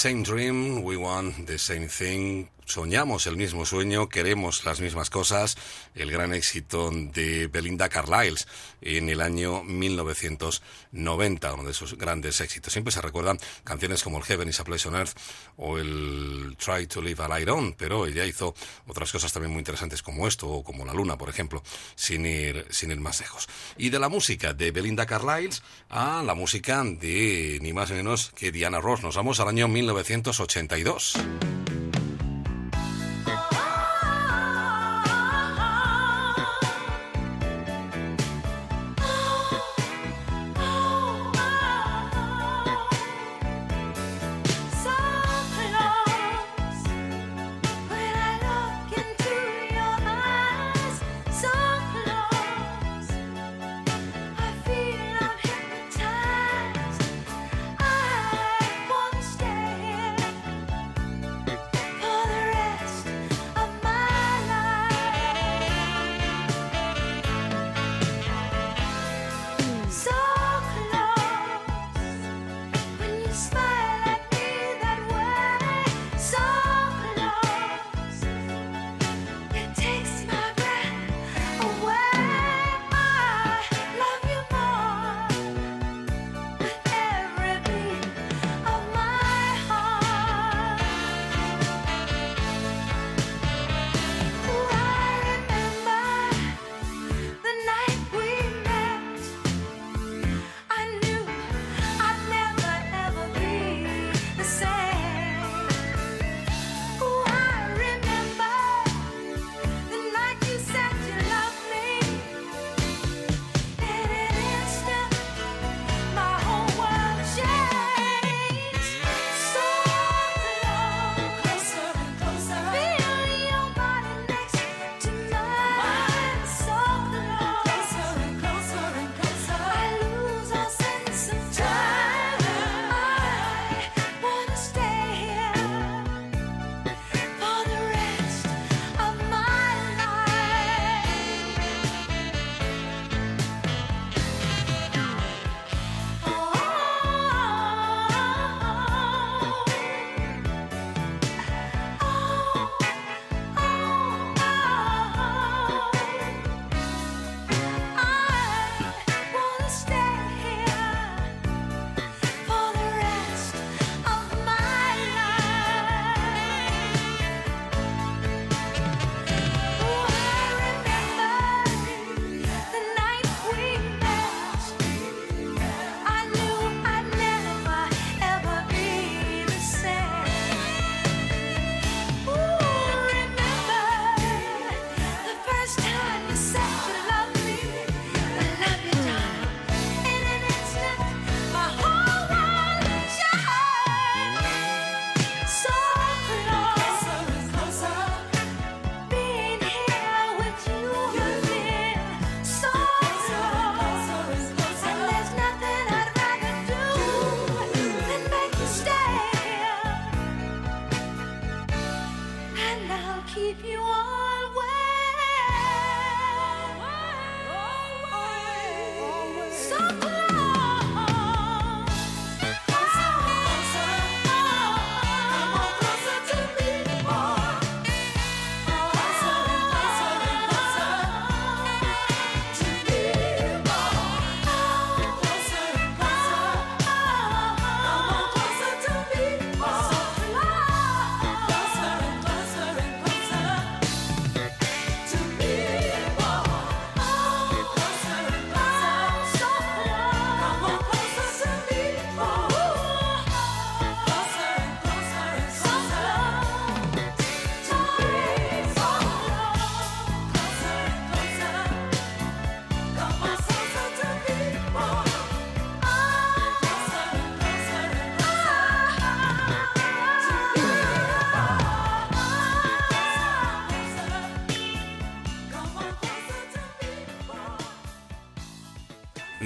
Same 0.00 0.22
dream, 0.22 0.82
we 0.82 0.96
want 0.96 1.46
the 1.46 1.58
same 1.58 1.86
thing. 1.86 2.48
Soñamos 2.64 3.26
el 3.26 3.36
mismo 3.36 3.66
sueño, 3.66 4.08
queremos 4.08 4.64
las 4.64 4.80
mismas 4.80 5.10
cosas. 5.10 5.58
El 6.00 6.10
gran 6.10 6.32
éxito 6.32 6.90
de 6.90 7.46
Belinda 7.48 7.90
Carlisle 7.90 8.46
en 8.80 9.10
el 9.10 9.20
año 9.20 9.62
1990, 9.62 11.52
uno 11.52 11.64
de 11.64 11.74
sus 11.74 11.98
grandes 11.98 12.40
éxitos. 12.40 12.72
Siempre 12.72 12.90
se 12.90 13.02
recuerdan 13.02 13.38
canciones 13.64 14.02
como 14.02 14.16
el 14.16 14.24
Heaven 14.24 14.48
is 14.48 14.60
a 14.60 14.64
Place 14.64 14.88
on 14.88 14.94
Earth 14.94 15.14
o 15.58 15.76
el 15.76 16.56
Try 16.58 16.86
to 16.86 17.02
Live 17.02 17.22
a 17.22 17.28
Light 17.28 17.48
On, 17.48 17.74
pero 17.74 18.06
ella 18.06 18.24
hizo 18.24 18.54
otras 18.86 19.12
cosas 19.12 19.30
también 19.30 19.52
muy 19.52 19.58
interesantes 19.58 20.02
como 20.02 20.26
esto, 20.26 20.48
o 20.48 20.64
como 20.64 20.86
La 20.86 20.94
Luna, 20.94 21.18
por 21.18 21.28
ejemplo, 21.28 21.62
sin 21.94 22.24
ir, 22.24 22.66
sin 22.70 22.90
ir 22.90 23.00
más 23.00 23.20
lejos. 23.20 23.46
Y 23.76 23.90
de 23.90 23.98
la 23.98 24.08
música 24.08 24.54
de 24.54 24.70
Belinda 24.70 25.04
Carlisle 25.04 25.60
a 25.90 26.22
la 26.22 26.34
música 26.34 26.82
de 26.82 27.58
ni 27.60 27.74
más 27.74 27.90
ni 27.90 27.96
menos 27.96 28.32
que 28.34 28.50
Diana 28.50 28.80
Ross. 28.80 29.02
Nos 29.02 29.16
vamos 29.16 29.38
al 29.40 29.48
año 29.48 29.68
1982. 29.68 31.18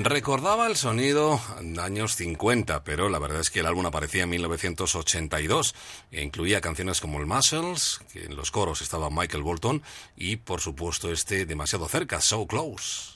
Recordaba 0.05 0.67
el 0.67 0.77
sonido 0.77 1.41
años 1.81 2.15
50, 2.17 2.85
pero 2.85 3.09
la 3.09 3.19
verdad 3.19 3.41
es 3.41 3.49
que 3.49 3.61
el 3.61 3.67
álbum 3.67 3.87
aparecía 3.87 4.25
en 4.25 4.29
1982 4.29 5.75
e 6.11 6.23
incluía 6.23 6.61
canciones 6.61 7.01
como 7.01 7.21
el 7.21 7.27
Muscles, 7.27 8.01
que 8.13 8.27
en 8.27 8.37
los 8.37 8.51
coros 8.51 8.83
estaba 8.83 9.09
Michael 9.09 9.43
Bolton, 9.43 9.83
y 10.15 10.37
por 10.37 10.61
supuesto 10.61 11.11
este 11.11 11.47
demasiado 11.47 11.89
cerca, 11.89 12.21
So 12.21 12.47
Close. 12.47 13.13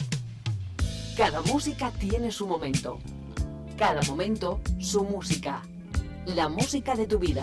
Cada 1.15 1.43
música 1.43 1.93
tiene 1.93 2.33
su 2.33 2.47
momento. 2.47 2.99
Cada 3.77 4.01
momento, 4.05 4.63
su 4.81 5.05
música. 5.05 5.61
La 6.25 6.49
música 6.49 6.95
de 6.95 7.07
tu 7.07 7.19
vida. 7.19 7.43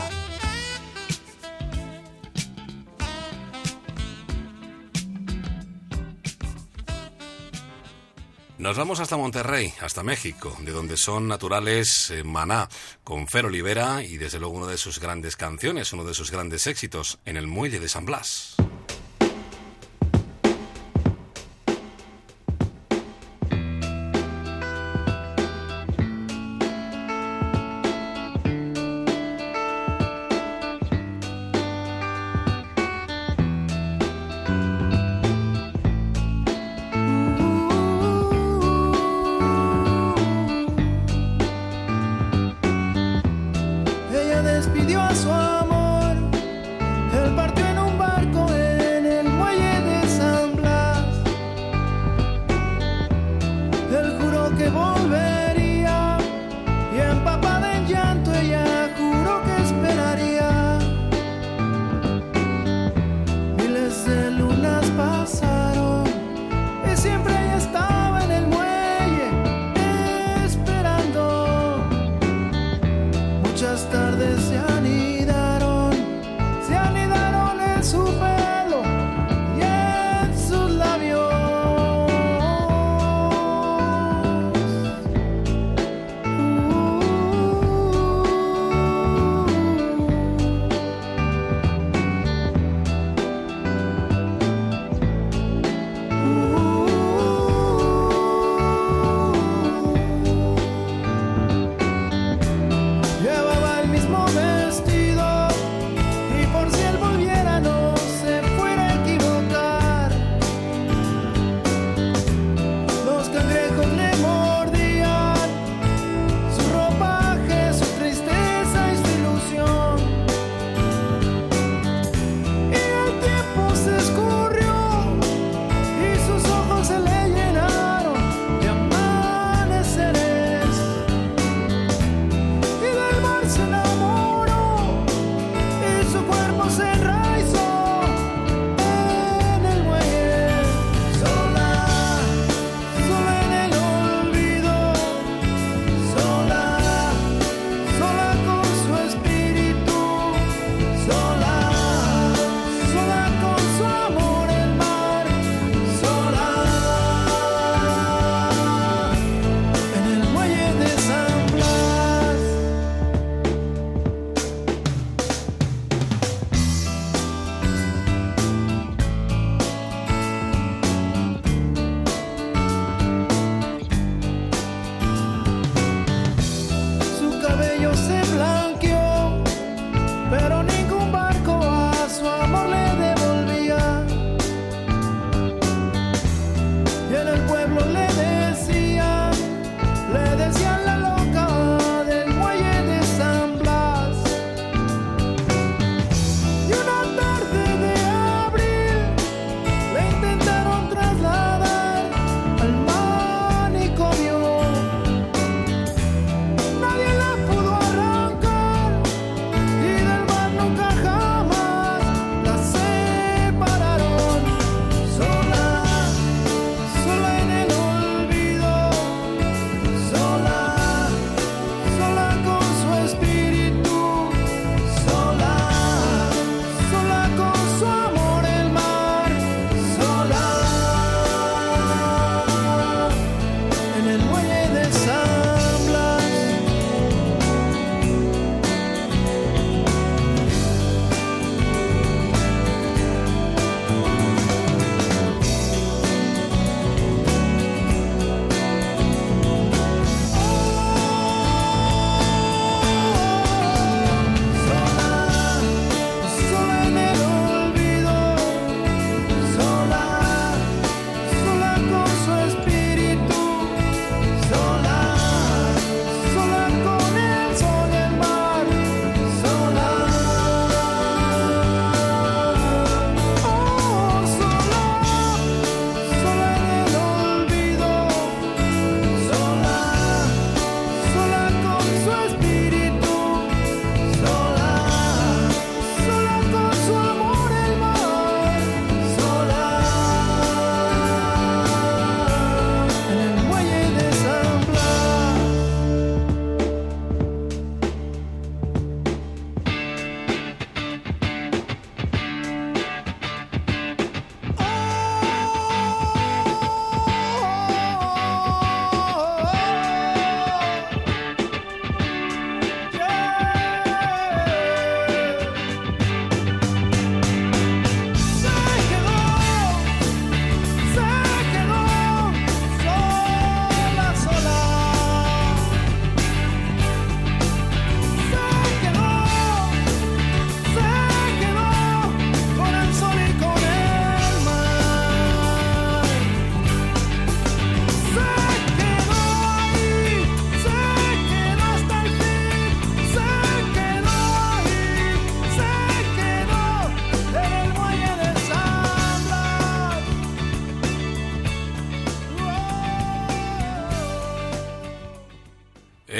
Nos 8.66 8.78
vamos 8.78 9.00
hasta 9.00 9.16
Monterrey, 9.16 9.72
hasta 9.80 10.02
México, 10.02 10.58
de 10.62 10.72
donde 10.72 10.98
son 10.98 11.28
naturales 11.28 12.10
eh, 12.10 12.24
Maná, 12.24 12.68
con 13.04 13.28
Fer 13.28 13.46
Olivera 13.46 14.02
y 14.02 14.18
desde 14.18 14.40
luego 14.40 14.56
una 14.56 14.66
de 14.66 14.80
sus 14.80 15.00
grandes 15.00 15.36
canciones, 15.36 15.94
uno 15.94 16.04
de 16.04 16.16
sus 16.16 16.32
grandes 16.32 16.66
éxitos, 16.66 17.20
en 17.26 17.38
el 17.38 17.46
muelle 17.46 17.80
de 17.80 17.88
San 17.88 18.06
Blas. 18.06 18.55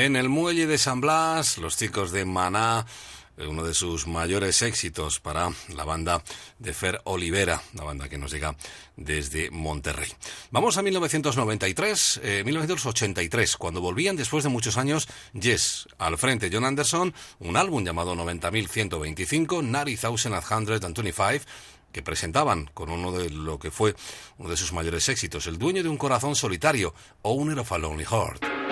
En 0.06 0.16
el 0.16 0.30
muelle 0.30 0.67
de 0.67 0.77
San 0.77 1.01
Blas, 1.01 1.58
los 1.58 1.77
chicos 1.77 2.11
de 2.11 2.25
Maná, 2.25 2.85
eh, 3.38 3.48
uno 3.48 3.64
de 3.64 3.74
sus 3.74 4.06
mayores 4.06 4.61
éxitos 4.61 5.19
para 5.19 5.50
la 5.69 5.84
banda 5.84 6.24
de 6.59 6.74
Fer 6.74 7.01
Olivera, 7.06 7.59
la 7.74 7.85
banda 7.85 8.08
que 8.08 8.19
nos 8.19 8.32
llega 8.32 8.56
desde 8.95 9.50
Monterrey. 9.50 10.14
Vamos 10.51 10.77
a 10.77 10.84
1993, 10.84 12.19
eh, 12.22 12.43
1983, 12.45 13.58
cuando 13.58 13.82
volvían 13.82 14.16
después 14.16 14.43
de 14.43 14.51
muchos 14.51 14.77
años 14.77 15.08
Yes, 15.34 15.88
al 15.98 16.19
frente 16.19 16.51
John 16.53 16.66
Anderson, 16.66 17.11
un 17.40 17.58
álbum 17.58 17.84
llamado 17.84 18.14
90.125, 18.14 19.64
90,125, 19.64 21.45
que 21.92 22.03
presentaban 22.03 22.69
con 22.75 22.92
uno 22.92 23.11
de 23.11 23.32
lo 23.32 23.58
que 23.58 23.72
fue 23.72 23.95
uno 24.38 24.51
de 24.51 24.58
sus 24.58 24.72
mayores 24.72 25.09
éxitos, 25.09 25.48
El 25.48 25.58
dueño 25.58 25.82
de 25.82 25.90
un 25.90 25.98
corazón 25.98 26.35
solitario, 26.35 26.93
Owner 27.24 27.58
of 27.58 27.72
a 27.72 27.80
Lonely 27.80 28.06
Heart. 28.06 28.65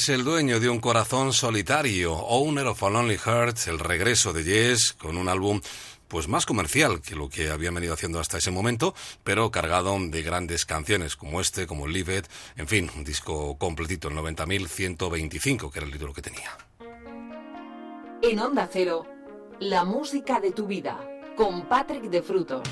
Es 0.00 0.08
el 0.08 0.24
dueño 0.24 0.60
de 0.60 0.70
un 0.70 0.80
corazón 0.80 1.34
solitario, 1.34 2.14
Owner 2.14 2.68
of 2.68 2.82
a 2.82 2.88
Lonely 2.88 3.18
Heart, 3.18 3.68
el 3.68 3.78
regreso 3.78 4.32
de 4.32 4.44
Yes 4.44 4.94
con 4.94 5.18
un 5.18 5.28
álbum 5.28 5.60
pues 6.08 6.26
más 6.26 6.46
comercial 6.46 7.02
que 7.02 7.14
lo 7.14 7.28
que 7.28 7.50
habían 7.50 7.74
venido 7.74 7.92
haciendo 7.92 8.18
hasta 8.18 8.38
ese 8.38 8.50
momento, 8.50 8.94
pero 9.24 9.50
cargado 9.50 9.94
de 10.00 10.22
grandes 10.22 10.64
canciones 10.64 11.16
como 11.16 11.38
este, 11.38 11.66
como 11.66 11.86
Live 11.86 12.16
It, 12.16 12.26
en 12.56 12.66
fin, 12.66 12.90
un 12.96 13.04
disco 13.04 13.58
completito, 13.58 14.08
el 14.08 14.14
90.125, 14.14 15.70
que 15.70 15.78
era 15.78 15.86
el 15.86 15.92
título 15.92 16.14
que 16.14 16.22
tenía. 16.22 16.56
En 18.22 18.38
Onda 18.38 18.70
Cero, 18.72 19.04
la 19.58 19.84
música 19.84 20.40
de 20.40 20.52
tu 20.52 20.66
vida, 20.66 20.98
con 21.36 21.68
Patrick 21.68 22.04
de 22.04 22.22
Frutos. 22.22 22.62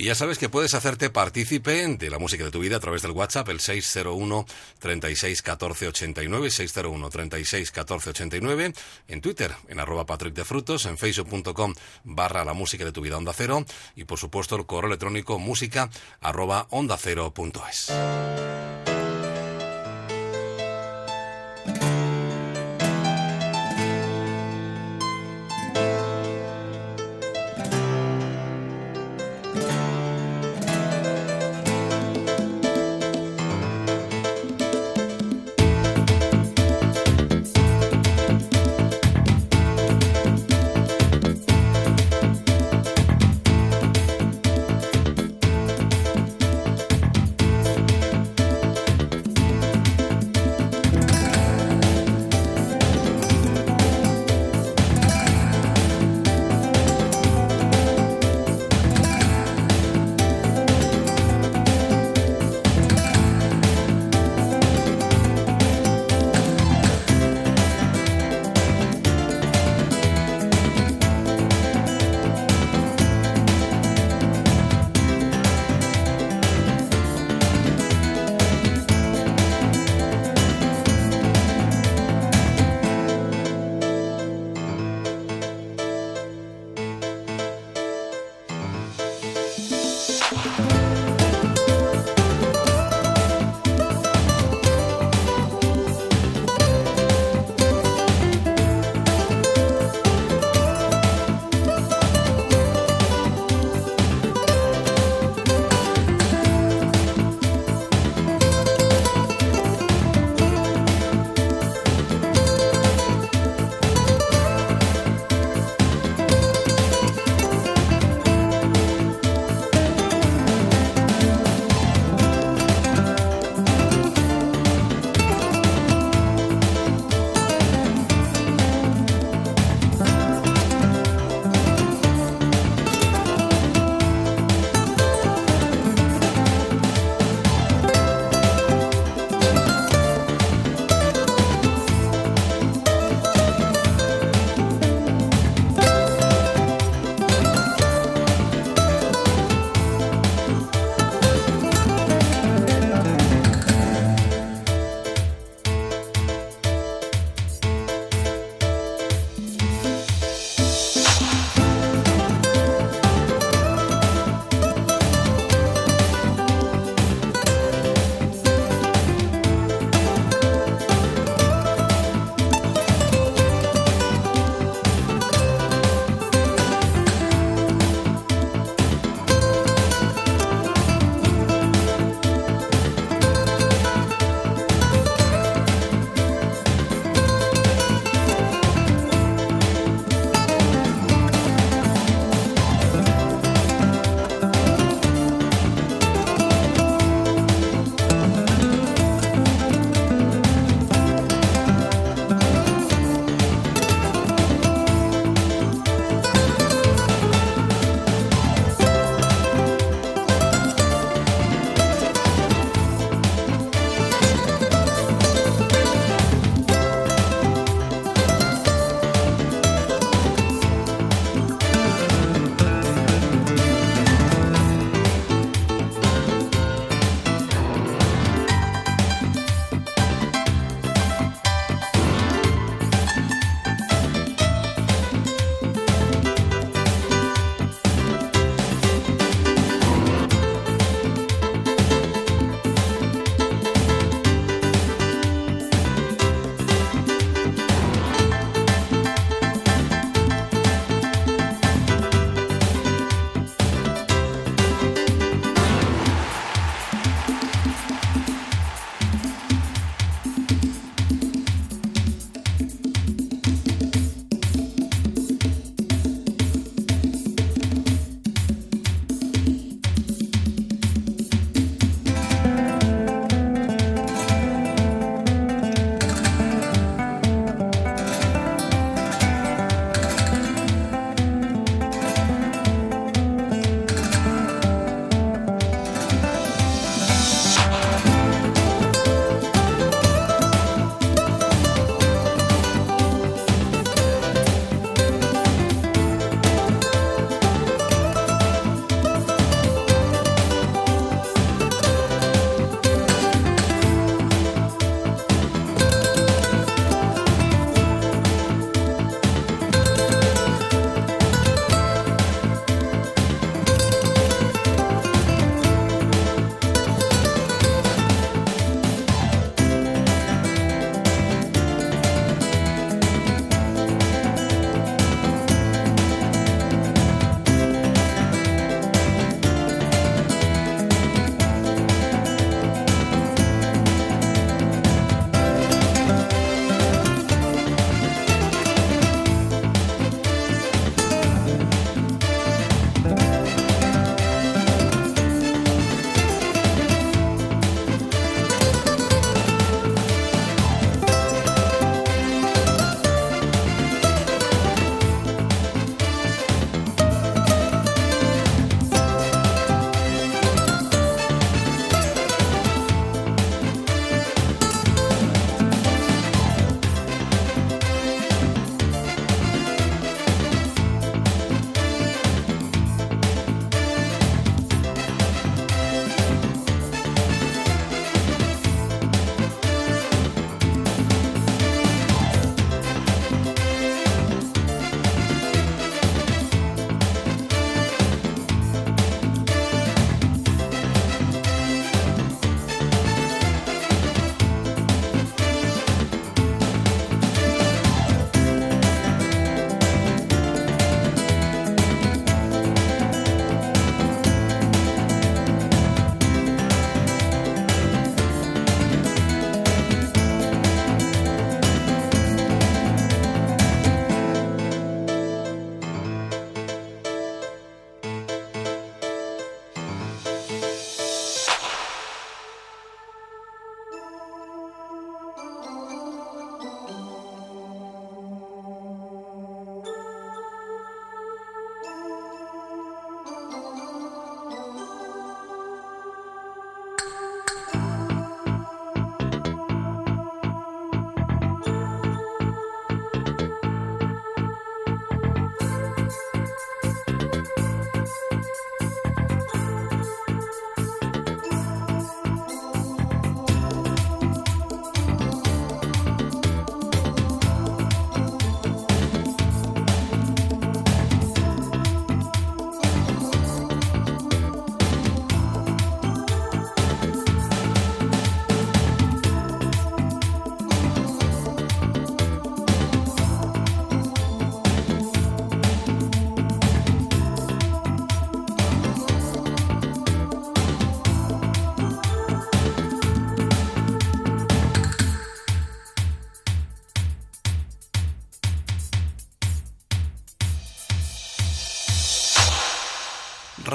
Y 0.00 0.04
ya 0.04 0.14
sabes 0.14 0.38
que 0.38 0.48
puedes 0.48 0.72
hacerte 0.72 1.10
partícipe 1.10 1.86
de 1.86 2.08
la 2.08 2.18
música 2.18 2.42
de 2.42 2.50
tu 2.50 2.60
vida 2.60 2.76
a 2.76 2.80
través 2.80 3.02
del 3.02 3.10
WhatsApp, 3.10 3.50
el 3.50 3.60
601 3.60 4.46
36 4.78 5.42
14 5.42 5.88
89, 5.88 6.50
601 6.50 7.10
36 7.10 7.70
14 7.70 8.08
89, 8.08 8.72
en 9.08 9.20
Twitter, 9.20 9.52
en 9.68 9.78
arroba 9.78 10.06
Patrick 10.06 10.32
de 10.32 10.46
Frutos, 10.46 10.86
en 10.86 10.96
facebook.com 10.96 11.74
barra 12.04 12.46
la 12.46 12.54
música 12.54 12.86
de 12.86 12.92
tu 12.92 13.02
vida 13.02 13.18
onda 13.18 13.34
cero, 13.36 13.66
y 13.94 14.04
por 14.04 14.18
supuesto 14.18 14.56
el 14.56 14.64
correo 14.64 14.88
electrónico 14.88 15.38
música 15.38 15.90
arroba 16.22 16.66
onda 16.70 16.96
cero 16.96 17.34
punto 17.34 17.62
es. 17.68 17.92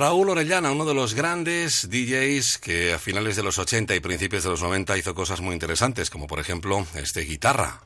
Raúl 0.05 0.29
Orellana, 0.29 0.71
uno 0.71 0.85
de 0.85 0.93
los 0.93 1.15
grandes 1.15 1.89
DJs 1.89 2.59
que 2.59 2.93
a 2.93 2.99
finales 2.99 3.35
de 3.35 3.41
los 3.41 3.57
80 3.57 3.95
y 3.95 3.99
principios 3.99 4.43
de 4.43 4.51
los 4.51 4.61
90 4.61 4.95
hizo 4.99 5.15
cosas 5.15 5.41
muy 5.41 5.53
interesantes, 5.53 6.11
como 6.11 6.27
por 6.27 6.39
ejemplo 6.39 6.85
este 6.93 7.21
guitarra. 7.21 7.81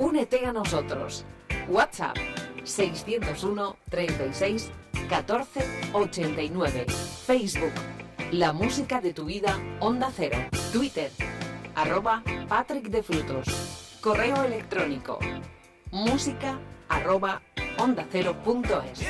Únete 0.00 0.44
a 0.46 0.52
nosotros. 0.52 1.24
WhatsApp 1.68 2.16
601 2.64 3.76
36 3.88 4.72
14 5.08 5.64
89. 5.92 6.86
Facebook 7.24 7.72
La 8.32 8.52
música 8.52 9.00
de 9.00 9.14
tu 9.14 9.26
vida 9.26 9.60
Onda 9.78 10.10
Cero. 10.16 10.38
Twitter 10.72 11.12
arroba 11.76 12.24
Patrick 12.48 12.88
Defrutos. 12.88 13.46
Correo 14.00 14.42
electrónico 14.42 15.20
música 15.92 16.58
arroba 16.88 17.42
onda 17.78 18.06
cero 18.10 18.36
punto 18.44 18.82
es. 18.82 19.09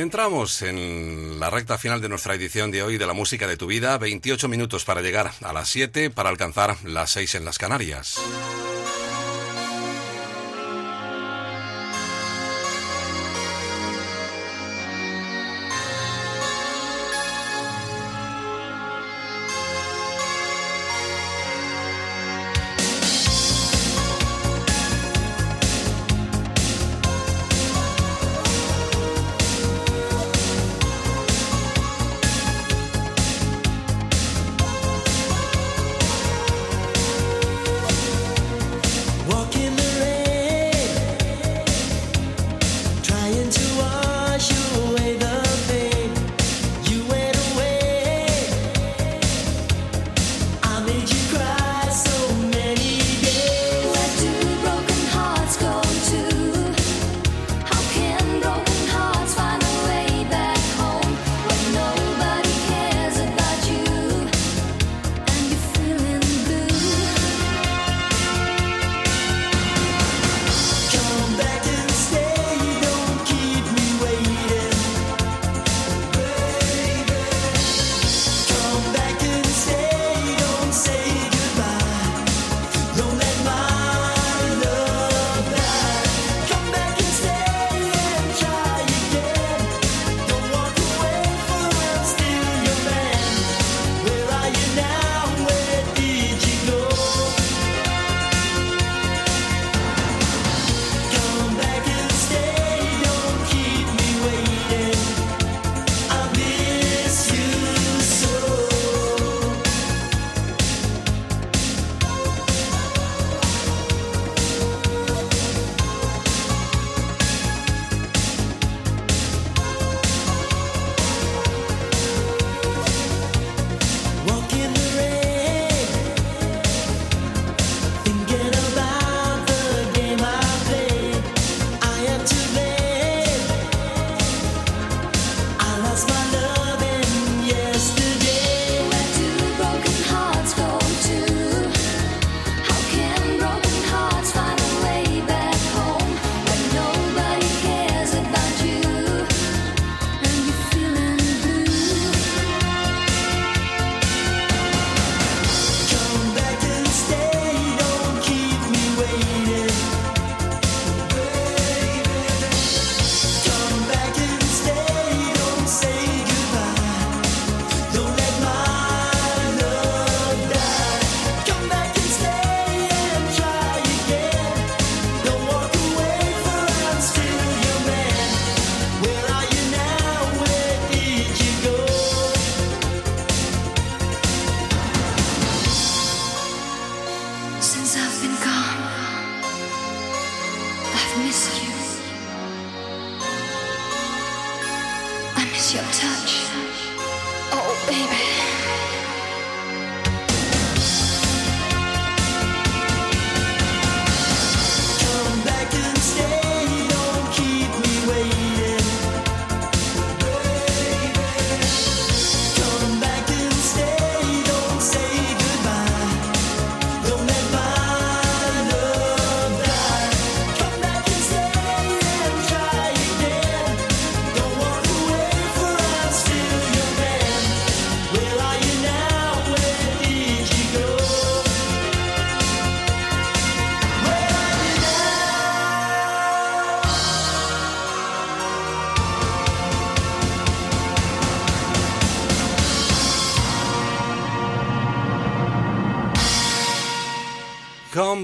entramos 0.00 0.62
en 0.62 1.38
la 1.38 1.50
recta 1.50 1.78
final 1.78 2.00
de 2.00 2.08
nuestra 2.08 2.34
edición 2.34 2.70
de 2.70 2.82
hoy 2.82 2.98
de 2.98 3.06
la 3.06 3.12
música 3.12 3.46
de 3.46 3.56
tu 3.56 3.66
vida. 3.66 3.96
28 3.98 4.48
minutos 4.48 4.84
para 4.84 5.02
llegar 5.02 5.32
a 5.42 5.52
las 5.52 5.68
7 5.68 6.10
para 6.10 6.30
alcanzar 6.30 6.76
las 6.84 7.10
6 7.10 7.36
en 7.36 7.44
las 7.44 7.58
Canarias. 7.58 8.20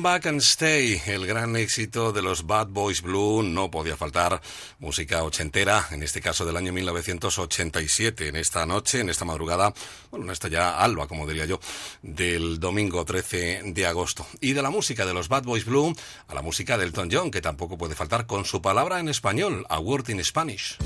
Back 0.02 0.26
and 0.26 0.40
Stay, 0.40 1.00
el 1.06 1.26
gran 1.26 1.56
éxito 1.56 2.12
de 2.12 2.22
los 2.22 2.46
Bad 2.46 2.68
Boys 2.68 3.02
Blue, 3.02 3.42
no 3.42 3.70
podía 3.70 3.96
faltar 3.96 4.40
música 4.78 5.22
ochentera, 5.22 5.88
en 5.90 6.02
este 6.02 6.20
caso 6.20 6.44
del 6.44 6.56
año 6.56 6.72
1987, 6.72 8.28
en 8.28 8.36
esta 8.36 8.64
noche, 8.66 9.00
en 9.00 9.10
esta 9.10 9.24
madrugada, 9.24 9.74
bueno, 10.10 10.26
en 10.26 10.32
esta 10.32 10.48
ya 10.48 10.78
alba, 10.78 11.06
como 11.06 11.26
diría 11.26 11.44
yo, 11.44 11.60
del 12.02 12.58
domingo 12.58 13.04
13 13.04 13.62
de 13.66 13.86
agosto. 13.86 14.26
Y 14.40 14.52
de 14.52 14.62
la 14.62 14.70
música 14.70 15.04
de 15.04 15.14
los 15.14 15.28
Bad 15.28 15.44
Boys 15.44 15.64
Blue 15.64 15.94
a 16.28 16.34
la 16.34 16.42
música 16.42 16.78
de 16.78 16.84
Elton 16.84 17.08
John, 17.10 17.30
que 17.30 17.40
tampoco 17.40 17.76
puede 17.76 17.94
faltar 17.94 18.26
con 18.26 18.44
su 18.44 18.62
palabra 18.62 19.00
en 19.00 19.08
español, 19.08 19.66
A 19.68 19.78
Word 19.78 20.08
in 20.10 20.24
Spanish. 20.24 20.78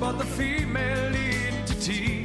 but 0.00 0.16
the 0.16 0.24
female 0.24 1.14
entity. 1.16 2.17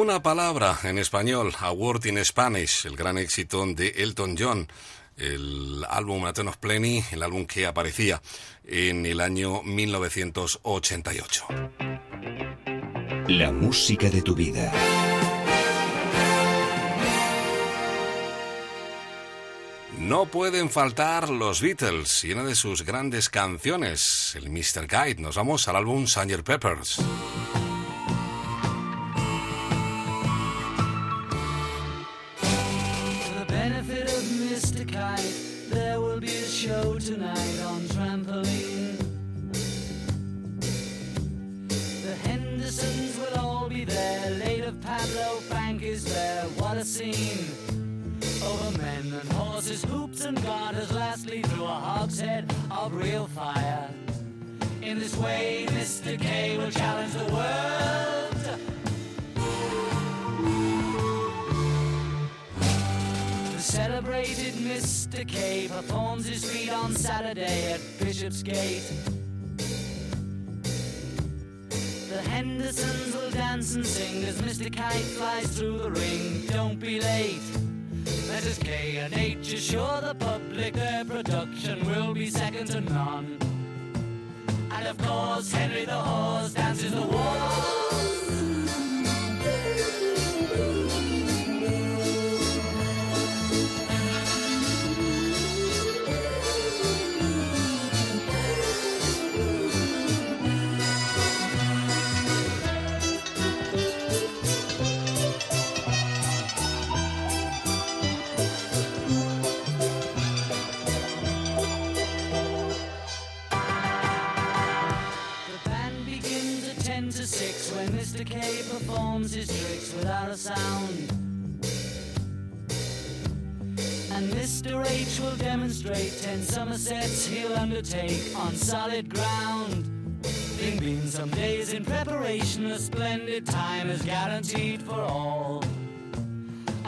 una 0.00 0.22
palabra 0.22 0.78
en 0.84 0.96
español, 0.96 1.52
A 1.58 1.72
Word 1.72 2.06
in 2.06 2.24
Spanish, 2.24 2.86
el 2.86 2.96
gran 2.96 3.18
éxito 3.18 3.66
de 3.66 3.88
Elton 3.88 4.34
John, 4.38 4.66
el 5.18 5.84
álbum 5.86 6.24
Atenos 6.24 6.56
Pleni, 6.56 7.04
el 7.10 7.22
álbum 7.22 7.44
que 7.44 7.66
aparecía 7.66 8.22
en 8.64 9.04
el 9.04 9.20
año 9.20 9.62
1988. 9.62 11.44
La 13.28 13.52
música 13.52 14.08
de 14.08 14.22
tu 14.22 14.34
vida. 14.34 14.72
No 19.98 20.24
pueden 20.26 20.70
faltar 20.70 21.28
los 21.28 21.60
Beatles 21.60 22.24
y 22.24 22.32
una 22.32 22.44
de 22.44 22.54
sus 22.54 22.86
grandes 22.86 23.28
canciones, 23.28 24.34
el 24.34 24.48
Mr. 24.48 24.86
Guide. 24.88 25.20
Nos 25.20 25.36
vamos 25.36 25.68
al 25.68 25.76
álbum 25.76 26.06
Sanger 26.06 26.42
Peppers. 26.42 27.02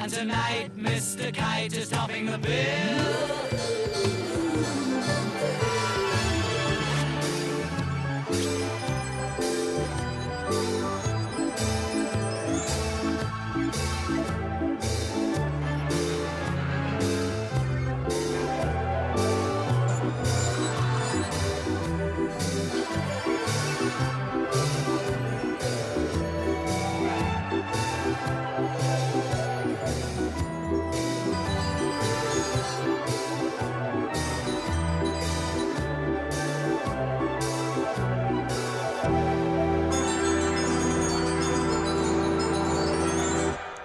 And 0.03 0.13
tonight, 0.13 0.77
Mr. 0.77 1.33
Kite 1.33 1.77
is 1.77 1.89
topping 1.89 2.27
the 2.27 2.37
bill. 2.37 3.82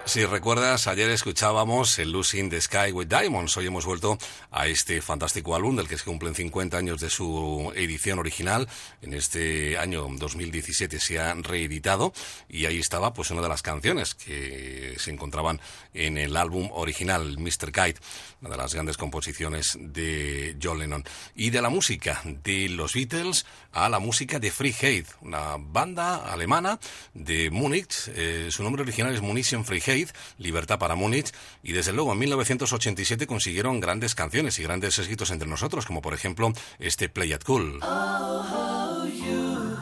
Si 0.08 0.24
recuerdas, 0.24 0.86
ayer 0.86 1.10
escuchábamos 1.10 1.98
el 1.98 2.12
Losing 2.12 2.48
the 2.48 2.58
Sky 2.62 2.92
with 2.92 3.08
Diamonds. 3.08 3.54
Hoy 3.58 3.66
hemos 3.66 3.84
vuelto 3.84 4.16
a 4.50 4.66
este 4.66 5.02
fantástico 5.02 5.54
álbum 5.54 5.76
del 5.76 5.86
que 5.86 5.98
se 5.98 6.04
cumplen 6.04 6.34
50 6.34 6.78
años 6.78 6.98
de 7.02 7.10
su 7.10 7.70
edición 7.76 8.18
original. 8.18 8.66
En 9.02 9.12
este 9.12 9.76
año 9.76 10.08
2017 10.10 10.98
se 10.98 11.18
ha 11.18 11.34
reeditado 11.34 12.14
y 12.48 12.64
ahí 12.64 12.78
estaba 12.78 13.12
pues 13.12 13.30
una 13.32 13.42
de 13.42 13.50
las 13.50 13.60
canciones 13.60 14.14
que 14.14 14.96
se 14.98 15.10
encontraban 15.10 15.60
en 15.92 16.16
el 16.16 16.38
álbum 16.38 16.70
original, 16.72 17.36
Mr. 17.36 17.70
Kite, 17.70 18.00
una 18.40 18.48
de 18.48 18.56
las 18.56 18.72
grandes 18.72 18.96
composiciones 18.96 19.76
de 19.78 20.56
John 20.62 20.78
Lennon. 20.78 21.04
Y 21.36 21.50
de 21.50 21.60
la 21.60 21.68
música 21.68 22.22
de 22.24 22.70
los 22.70 22.94
Beatles 22.94 23.44
a 23.72 23.90
la 23.90 23.98
música 23.98 24.38
de 24.38 24.50
Free 24.50 24.74
Hate, 24.80 25.08
una 25.20 25.56
banda 25.58 26.32
alemana 26.32 26.80
de 27.12 27.50
Múnich. 27.50 28.08
Eh, 28.14 28.48
su 28.50 28.62
nombre 28.62 28.82
original 28.82 29.14
es 29.14 29.20
Munition 29.20 29.66
Free 29.66 29.82
Hate, 29.86 30.07
Libertad 30.38 30.78
para 30.78 30.94
Múnich, 30.94 31.32
y 31.62 31.72
desde 31.72 31.92
luego 31.92 32.12
en 32.12 32.18
1987 32.18 33.26
consiguieron 33.26 33.80
grandes 33.80 34.14
canciones 34.14 34.58
y 34.58 34.62
grandes 34.62 34.98
éxitos 34.98 35.30
entre 35.30 35.48
nosotros, 35.48 35.86
como 35.86 36.02
por 36.02 36.14
ejemplo 36.14 36.52
este 36.78 37.08
Play 37.08 37.32
It 37.32 37.44
Cool. 37.44 37.80
Oh, 37.82 39.06
you, 39.06 39.76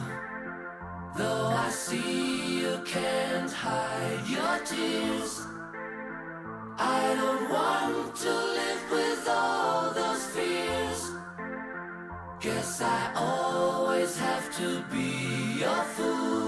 though 1.17 1.53
I 1.53 1.71
see 1.71 2.61
you 2.61 2.79
can't 2.85 3.51
hide 3.51 4.27
your 4.29 4.59
tears. 4.65 5.41
I 6.79 7.15
don't 7.15 7.49
want 7.49 8.15
to 8.17 8.29
live 8.29 8.91
with 8.91 9.27
all 9.27 9.93
those 9.93 10.25
fears. 10.27 11.11
Guess 12.39 12.81
I 12.81 13.11
always 13.15 14.17
have 14.19 14.55
to 14.57 14.83
be 14.91 15.59
your 15.59 15.83
fool. 15.95 16.46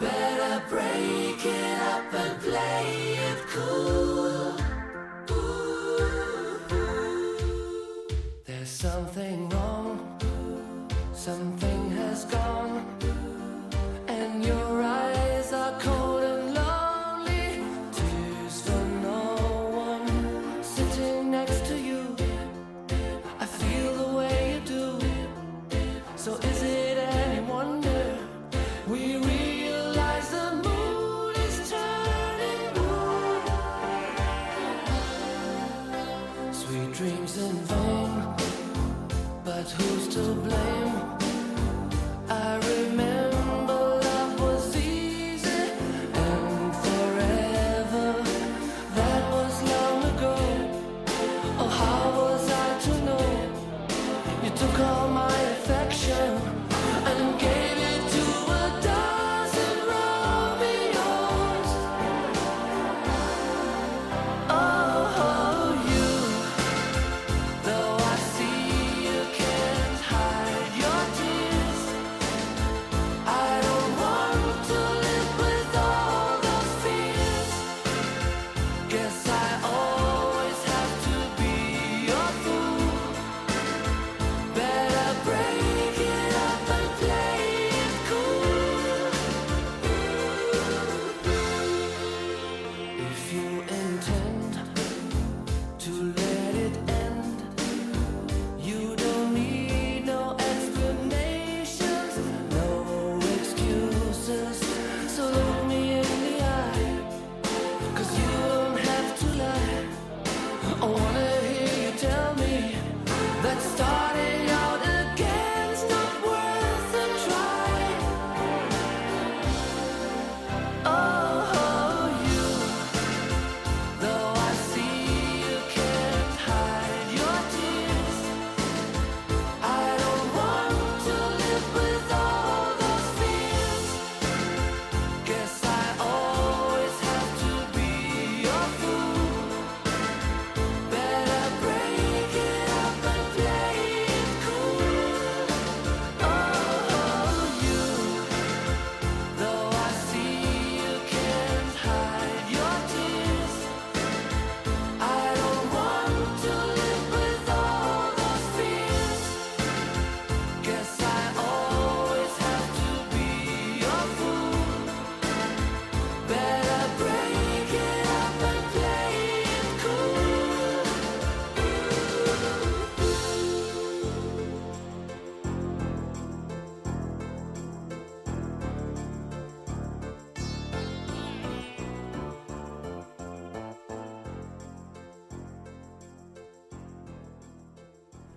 Better 0.00 0.62
break 0.70 1.44
it 1.44 1.78
up 1.92 2.14
and 2.14 2.40
play 2.40 3.18
it 3.28 3.38
cool. 3.48 4.54
Ooh, 5.30 6.58
There's 8.46 8.70
something 8.70 9.48
wrong, 9.50 10.18
something 11.12 11.90
has 11.90 12.24
gone, 12.24 12.59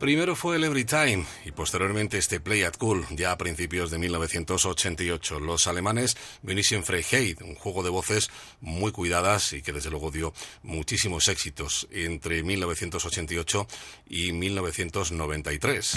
Primero 0.04 0.36
fue 0.36 0.58
el 0.58 0.66
Every 0.66 0.84
Time 0.84 1.24
y 1.46 1.52
posteriormente 1.54 2.18
este 2.18 2.42
Play 2.42 2.64
at 2.64 2.74
Cool, 2.78 3.06
ya 3.12 3.32
a 3.32 3.38
principios 3.38 3.90
de 3.90 4.00
1988. 4.00 5.40
Los 5.40 5.66
alemanes 5.66 6.18
Venetian 6.42 6.84
Freiheit, 6.84 7.42
un 7.42 7.56
juego 7.56 7.84
de 7.84 7.90
voces 7.90 8.30
muy 8.60 8.92
cuidadas 8.92 9.54
y 9.54 9.62
que 9.62 9.72
desde 9.72 9.90
luego 9.90 10.12
dio 10.12 10.34
muchísimos 10.62 11.30
éxitos 11.30 11.88
entre 11.90 12.44
1988 12.44 13.66
y 14.10 14.34
1993. 14.34 15.94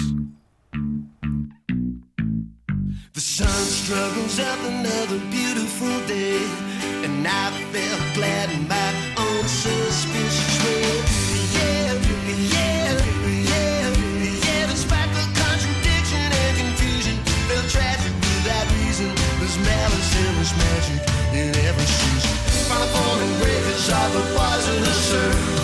The 3.12 3.20
sun 3.20 3.56
magic 20.54 21.00
in 21.32 21.48
every 21.66 21.86
season. 21.86 22.36
Find 22.68 22.82
the 22.82 22.86
falling 22.88 23.32
rivers 23.40 23.88
of 23.88 24.12
the 24.12 24.22
poisonous 24.36 25.14
earth. 25.14 25.55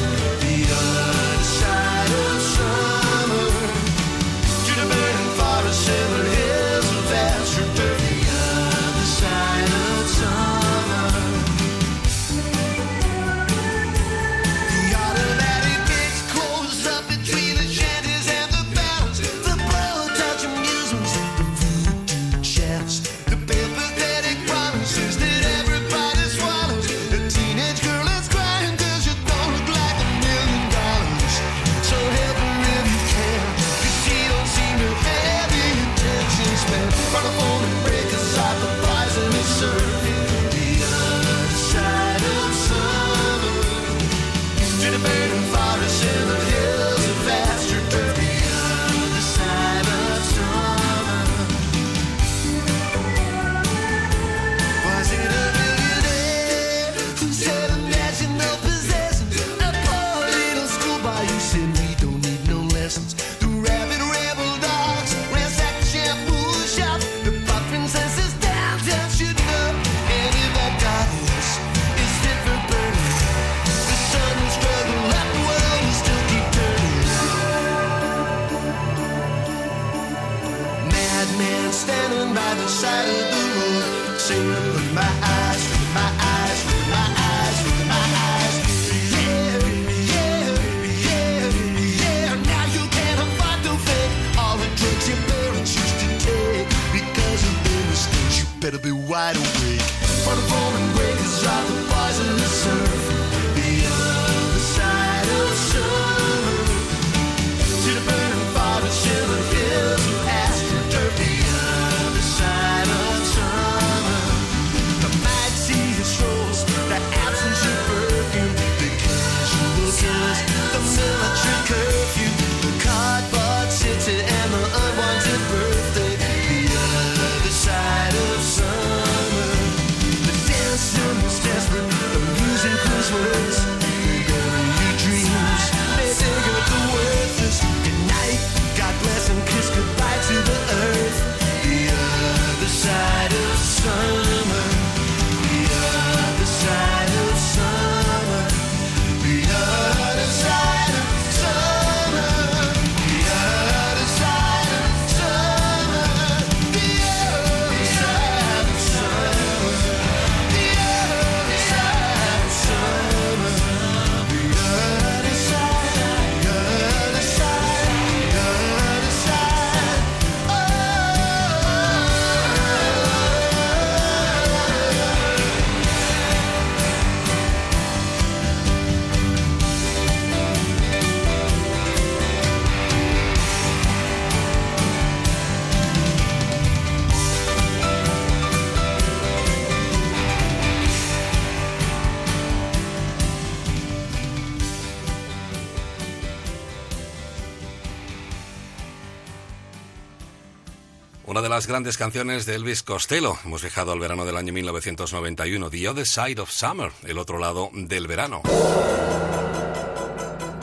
las 201.52 201.66
grandes 201.66 201.98
canciones 201.98 202.46
de 202.46 202.54
Elvis 202.54 202.82
Costello. 202.82 203.36
Hemos 203.44 203.60
viajado 203.60 203.92
al 203.92 204.00
verano 204.00 204.24
del 204.24 204.38
año 204.38 204.54
1991, 204.54 205.68
The 205.68 205.88
Other 205.90 206.06
Side 206.06 206.40
of 206.40 206.50
Summer, 206.50 206.92
el 207.04 207.18
otro 207.18 207.38
lado 207.38 207.68
del 207.74 208.06
verano. 208.06 208.40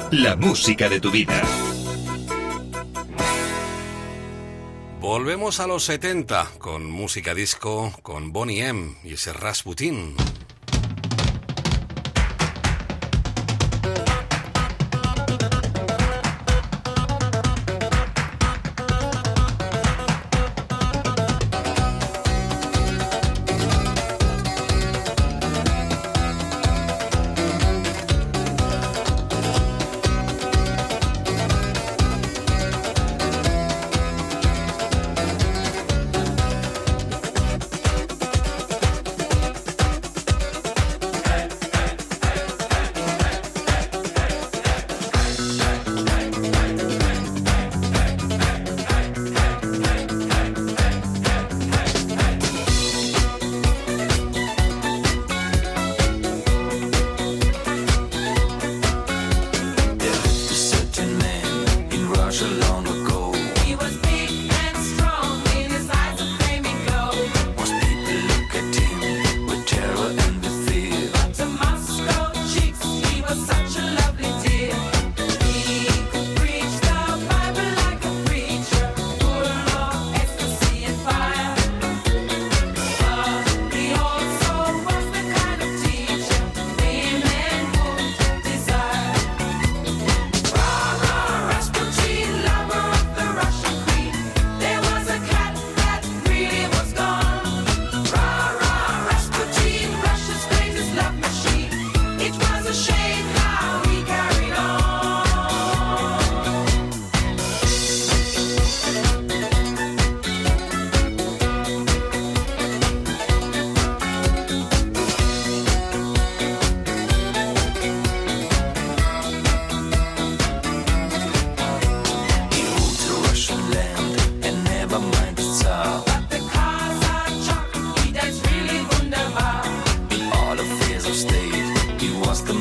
La 0.10 0.36
música 0.36 0.90
de 0.90 1.00
tu 1.00 1.12
vida. 1.12 1.44
Volvemos 5.00 5.60
a 5.60 5.68
los 5.68 5.84
70 5.84 6.54
con 6.58 6.90
música 6.90 7.36
disco, 7.36 7.94
con 8.02 8.34
Bonnie 8.34 8.66
M 8.66 8.96
y 9.04 9.14
ese 9.14 9.32
Rasputin. 9.32 10.16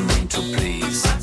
mean 0.06 0.28
to 0.28 0.40
please. 0.40 1.17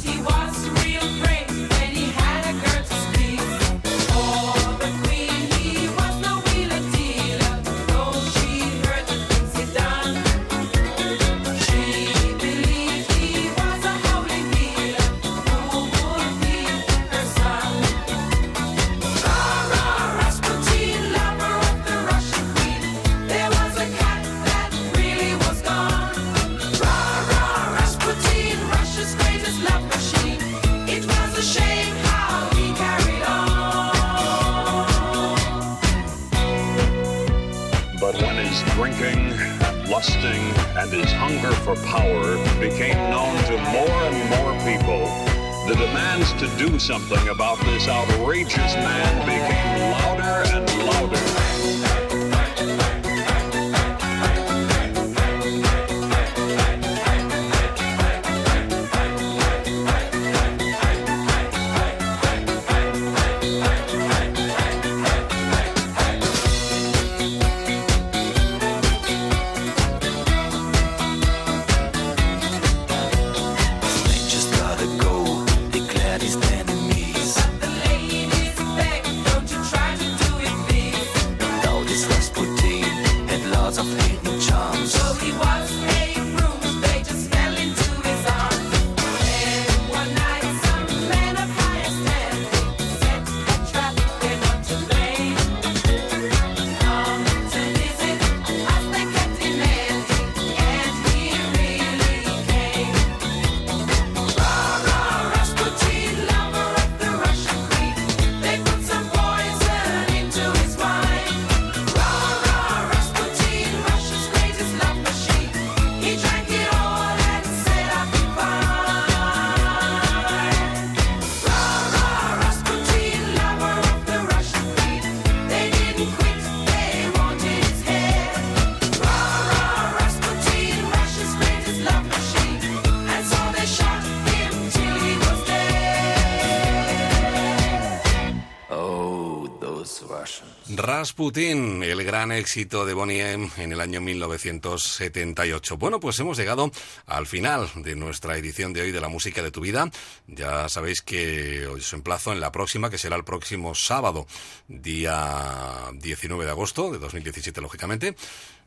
Rasputin, 141.05 141.83
el 141.83 142.03
gran 142.03 142.31
éxito 142.31 142.83
de 142.83 142.95
Bonnie 142.95 143.21
en 143.21 143.71
el 143.71 143.79
año 143.79 144.01
1978. 144.01 145.77
Bueno, 145.77 145.99
pues 145.99 146.19
hemos 146.19 146.35
llegado 146.35 146.71
al 147.05 147.27
final 147.27 147.69
de 147.75 147.95
nuestra 147.95 148.35
edición 148.39 148.73
de 148.73 148.81
hoy 148.81 148.91
de 148.91 148.99
la 148.99 149.07
música 149.07 149.43
de 149.43 149.51
tu 149.51 149.61
vida. 149.61 149.87
Ya 150.25 150.67
sabéis 150.67 151.03
que 151.03 151.67
os 151.67 151.93
emplazo 151.93 152.33
en 152.33 152.39
la 152.39 152.51
próxima, 152.51 152.89
que 152.89 152.97
será 152.97 153.17
el 153.17 153.23
próximo 153.23 153.75
sábado, 153.75 154.25
día 154.67 155.91
19 155.93 156.43
de 156.43 156.49
agosto 156.49 156.91
de 156.91 156.97
2017, 156.97 157.61
lógicamente. 157.61 158.15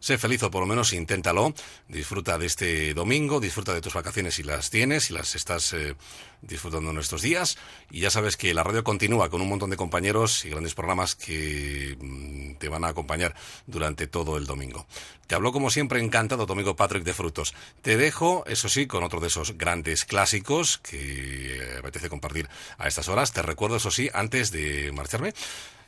Sé 0.09 0.17
feliz 0.17 0.43
o 0.43 0.51
por 0.51 0.63
lo 0.63 0.67
menos 0.67 0.95
inténtalo. 0.95 1.53
Disfruta 1.87 2.39
de 2.39 2.47
este 2.47 2.95
domingo, 2.95 3.41
disfruta 3.41 3.75
de 3.75 3.83
tus 3.83 3.93
vacaciones 3.93 4.37
si 4.37 4.43
las 4.43 4.71
tienes, 4.71 5.05
si 5.05 5.13
las 5.13 5.35
estás 5.35 5.75
eh, 5.75 5.97
disfrutando 6.41 6.93
en 6.93 6.97
estos 6.97 7.21
días. 7.21 7.59
Y 7.91 8.01
ya 8.01 8.11
sabes 8.11 8.39
que 8.39 8.55
la 8.55 8.65
radio 8.65 8.83
continúa 8.83 9.29
con 9.29 9.43
un 9.43 9.51
montón 9.51 9.69
de 9.69 9.77
compañeros 9.77 10.47
y 10.47 10.49
grandes 10.49 10.73
programas 10.73 11.15
que 11.15 11.95
mm, 12.01 12.55
te 12.55 12.71
van 12.71 12.85
a 12.85 12.89
acompañar 12.89 13.35
durante 13.67 14.07
todo 14.07 14.39
el 14.39 14.47
domingo. 14.47 14.87
Te 15.27 15.35
habló 15.35 15.53
como 15.53 15.69
siempre 15.69 16.01
encantado 16.01 16.47
tu 16.47 16.55
amigo 16.55 16.75
Patrick 16.75 17.05
de 17.05 17.13
Frutos. 17.13 17.55
Te 17.83 17.99
dejo, 17.99 18.45
eso 18.47 18.71
sí, 18.71 18.87
con 18.87 19.05
otro 19.05 19.21
de 19.21 19.27
esos 19.27 19.59
grandes 19.59 20.07
clásicos 20.07 20.79
que 20.79 21.59
eh, 21.59 21.77
apetece 21.81 22.09
compartir 22.09 22.49
a 22.79 22.89
estas 22.89 23.11
horas. 23.11 23.35
Te 23.35 23.43
recuerdo, 23.43 23.77
eso 23.77 23.91
sí, 23.91 24.09
antes 24.15 24.53
de 24.53 24.91
marcharme 24.91 25.35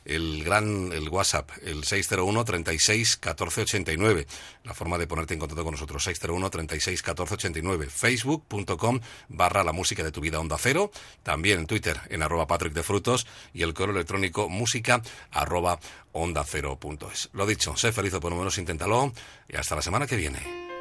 el 0.05 0.43
gran 0.43 0.91
el 0.91 1.09
WhatsApp, 1.09 1.51
el 1.63 1.83
601 1.83 2.45
36 2.45 3.17
14 3.17 3.61
89. 3.61 4.27
La 4.63 4.73
forma 4.73 4.97
de 4.97 5.07
ponerte 5.07 5.33
en 5.33 5.39
contacto 5.39 5.63
con 5.63 5.73
nosotros, 5.73 6.03
601 6.03 6.49
36 6.49 7.01
14 7.01 7.33
89. 7.35 7.87
Facebook.com 7.89 8.99
barra 9.29 9.63
la 9.63 9.71
música 9.71 10.03
de 10.03 10.11
tu 10.11 10.21
vida 10.21 10.39
onda 10.39 10.57
cero. 10.59 10.91
También 11.23 11.59
en 11.59 11.67
Twitter 11.67 11.99
en 12.09 12.21
arroba 12.21 12.47
Patrick 12.47 12.73
de 12.73 12.83
Frutos 12.83 13.27
y 13.53 13.63
el 13.63 13.73
correo 13.73 13.95
electrónico 13.95 14.49
música 14.49 15.01
arroba 15.31 15.79
onda 16.11 16.43
cero 16.43 16.77
punto 16.79 17.09
es. 17.11 17.29
Lo 17.33 17.45
dicho, 17.45 17.75
sé 17.77 17.91
feliz 17.91 18.13
o 18.13 18.19
por 18.19 18.31
lo 18.31 18.37
menos 18.37 18.57
inténtalo 18.57 19.13
y 19.47 19.55
hasta 19.55 19.75
la 19.75 19.81
semana 19.81 20.07
que 20.07 20.15
viene. 20.15 20.71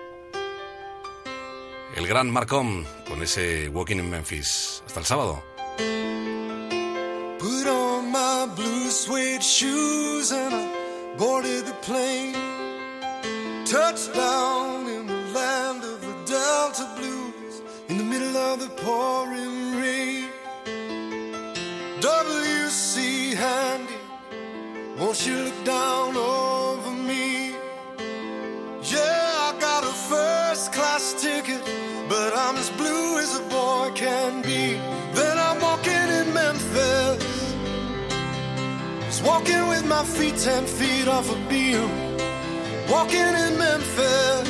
El 1.96 2.06
gran 2.06 2.30
Marcom 2.30 2.84
con 3.08 3.22
ese 3.22 3.68
Walking 3.68 3.96
in 3.96 4.10
Memphis. 4.10 4.82
Hasta 4.86 5.00
el 5.00 5.06
sábado. 5.06 5.42
Put 7.40 7.66
on 7.66 8.12
my 8.12 8.46
blue 8.54 8.90
suede 8.90 9.42
shoes 9.42 10.30
and 10.30 10.54
I 10.54 11.16
boarded 11.16 11.64
the 11.64 11.72
plane. 11.80 12.34
Touchdown 13.64 14.86
in 14.86 15.06
the 15.06 15.22
land 15.32 15.82
of 15.82 16.02
the 16.02 16.14
Delta 16.26 16.86
Blues 16.98 17.62
in 17.88 17.96
the 17.96 18.04
middle 18.04 18.36
of 18.36 18.60
the 18.60 18.68
pouring 18.82 19.80
rain. 19.80 20.28
W.C. 22.00 23.34
Handy, 23.34 23.94
won't 24.98 25.26
you 25.26 25.36
look 25.36 25.64
down 25.64 26.18
over 26.18 26.90
me? 26.90 27.52
Yeah, 28.82 29.48
I 29.48 29.56
got 29.58 29.82
a 29.82 29.94
first 30.12 30.74
class 30.74 31.14
ticket, 31.14 31.62
but 32.06 32.36
I'm 32.36 32.56
as 32.56 32.68
blue 32.68 33.18
as 33.18 33.34
a 33.34 33.42
boy 33.44 33.92
can 33.94 34.42
be. 34.42 34.89
Walking 39.24 39.68
with 39.68 39.84
my 39.86 40.02
feet 40.02 40.36
ten 40.36 40.64
feet 40.64 41.06
off 41.06 41.30
a 41.30 41.36
beam. 41.48 41.88
Walking 42.88 43.34
in 43.44 43.58
Memphis. 43.58 44.48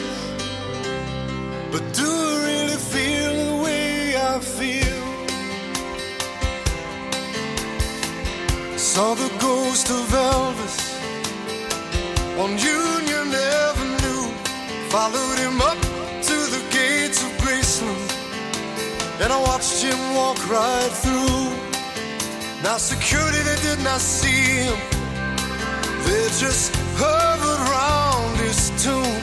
But 1.73 1.85
do 1.93 2.07
I 2.07 2.35
really 2.49 2.79
feel 2.93 3.33
the 3.47 3.63
way 3.65 4.17
I 4.17 4.39
feel? 4.39 5.01
Saw 8.79 9.15
the 9.15 9.31
ghost 9.41 9.91
of 9.91 10.05
Elvis 10.33 10.79
on 12.39 12.51
Union 12.59 13.29
Avenue. 13.35 14.27
Followed 14.89 15.39
him 15.39 15.61
up 15.61 15.79
to 16.29 16.37
the 16.55 16.63
gates 16.71 17.23
of 17.25 17.31
Graceland. 17.43 18.11
And 19.21 19.33
I 19.33 19.41
watched 19.43 19.83
him 19.83 20.15
walk 20.15 20.39
right 20.49 20.93
through. 21.03 21.70
Now 22.63 22.77
security, 22.77 23.39
they 23.39 23.57
did 23.63 23.83
not 23.83 24.01
see 24.01 24.67
him. 24.67 24.77
They 26.05 26.29
just 26.39 26.77
hovered 27.01 27.61
around 27.67 28.37
his 28.37 28.69
tomb. 28.85 29.21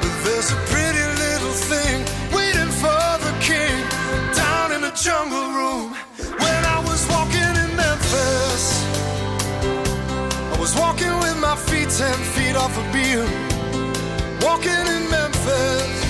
But 0.00 0.14
there's 0.24 0.50
a 0.50 0.56
pretty 0.66 1.06
little 1.24 1.54
thing 1.70 2.02
waiting 2.34 2.72
for 2.82 3.06
the 3.26 3.32
king 3.40 3.78
down 4.34 4.72
in 4.72 4.80
the 4.80 4.90
jungle 4.90 5.48
room. 5.58 5.94
When 6.42 6.64
I 6.64 6.82
was 6.84 7.06
walking 7.08 7.52
in 7.62 7.70
Memphis, 7.76 8.84
I 10.52 10.56
was 10.58 10.74
walking 10.74 11.14
with 11.22 11.38
my 11.38 11.54
feet 11.54 11.90
ten 11.90 12.18
feet 12.34 12.56
off 12.56 12.76
a 12.76 12.82
beam. 12.92 13.30
Walking 14.42 14.84
in 14.94 15.08
Memphis. 15.10 16.09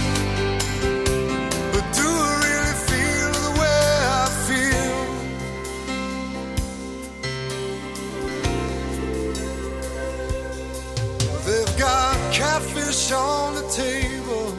Catfish 12.33 13.13
on 13.13 13.55
the 13.55 13.63
table. 13.69 14.55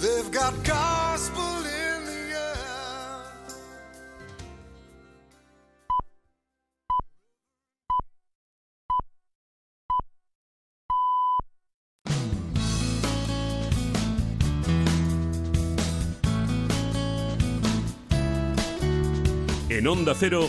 They've 0.00 0.30
got 0.30 0.52
gospel 0.64 1.42
in 1.42 2.04
the 2.06 2.22
air. 2.34 2.56
En 19.68 19.86
Onda 19.86 20.14
Cero, 20.14 20.48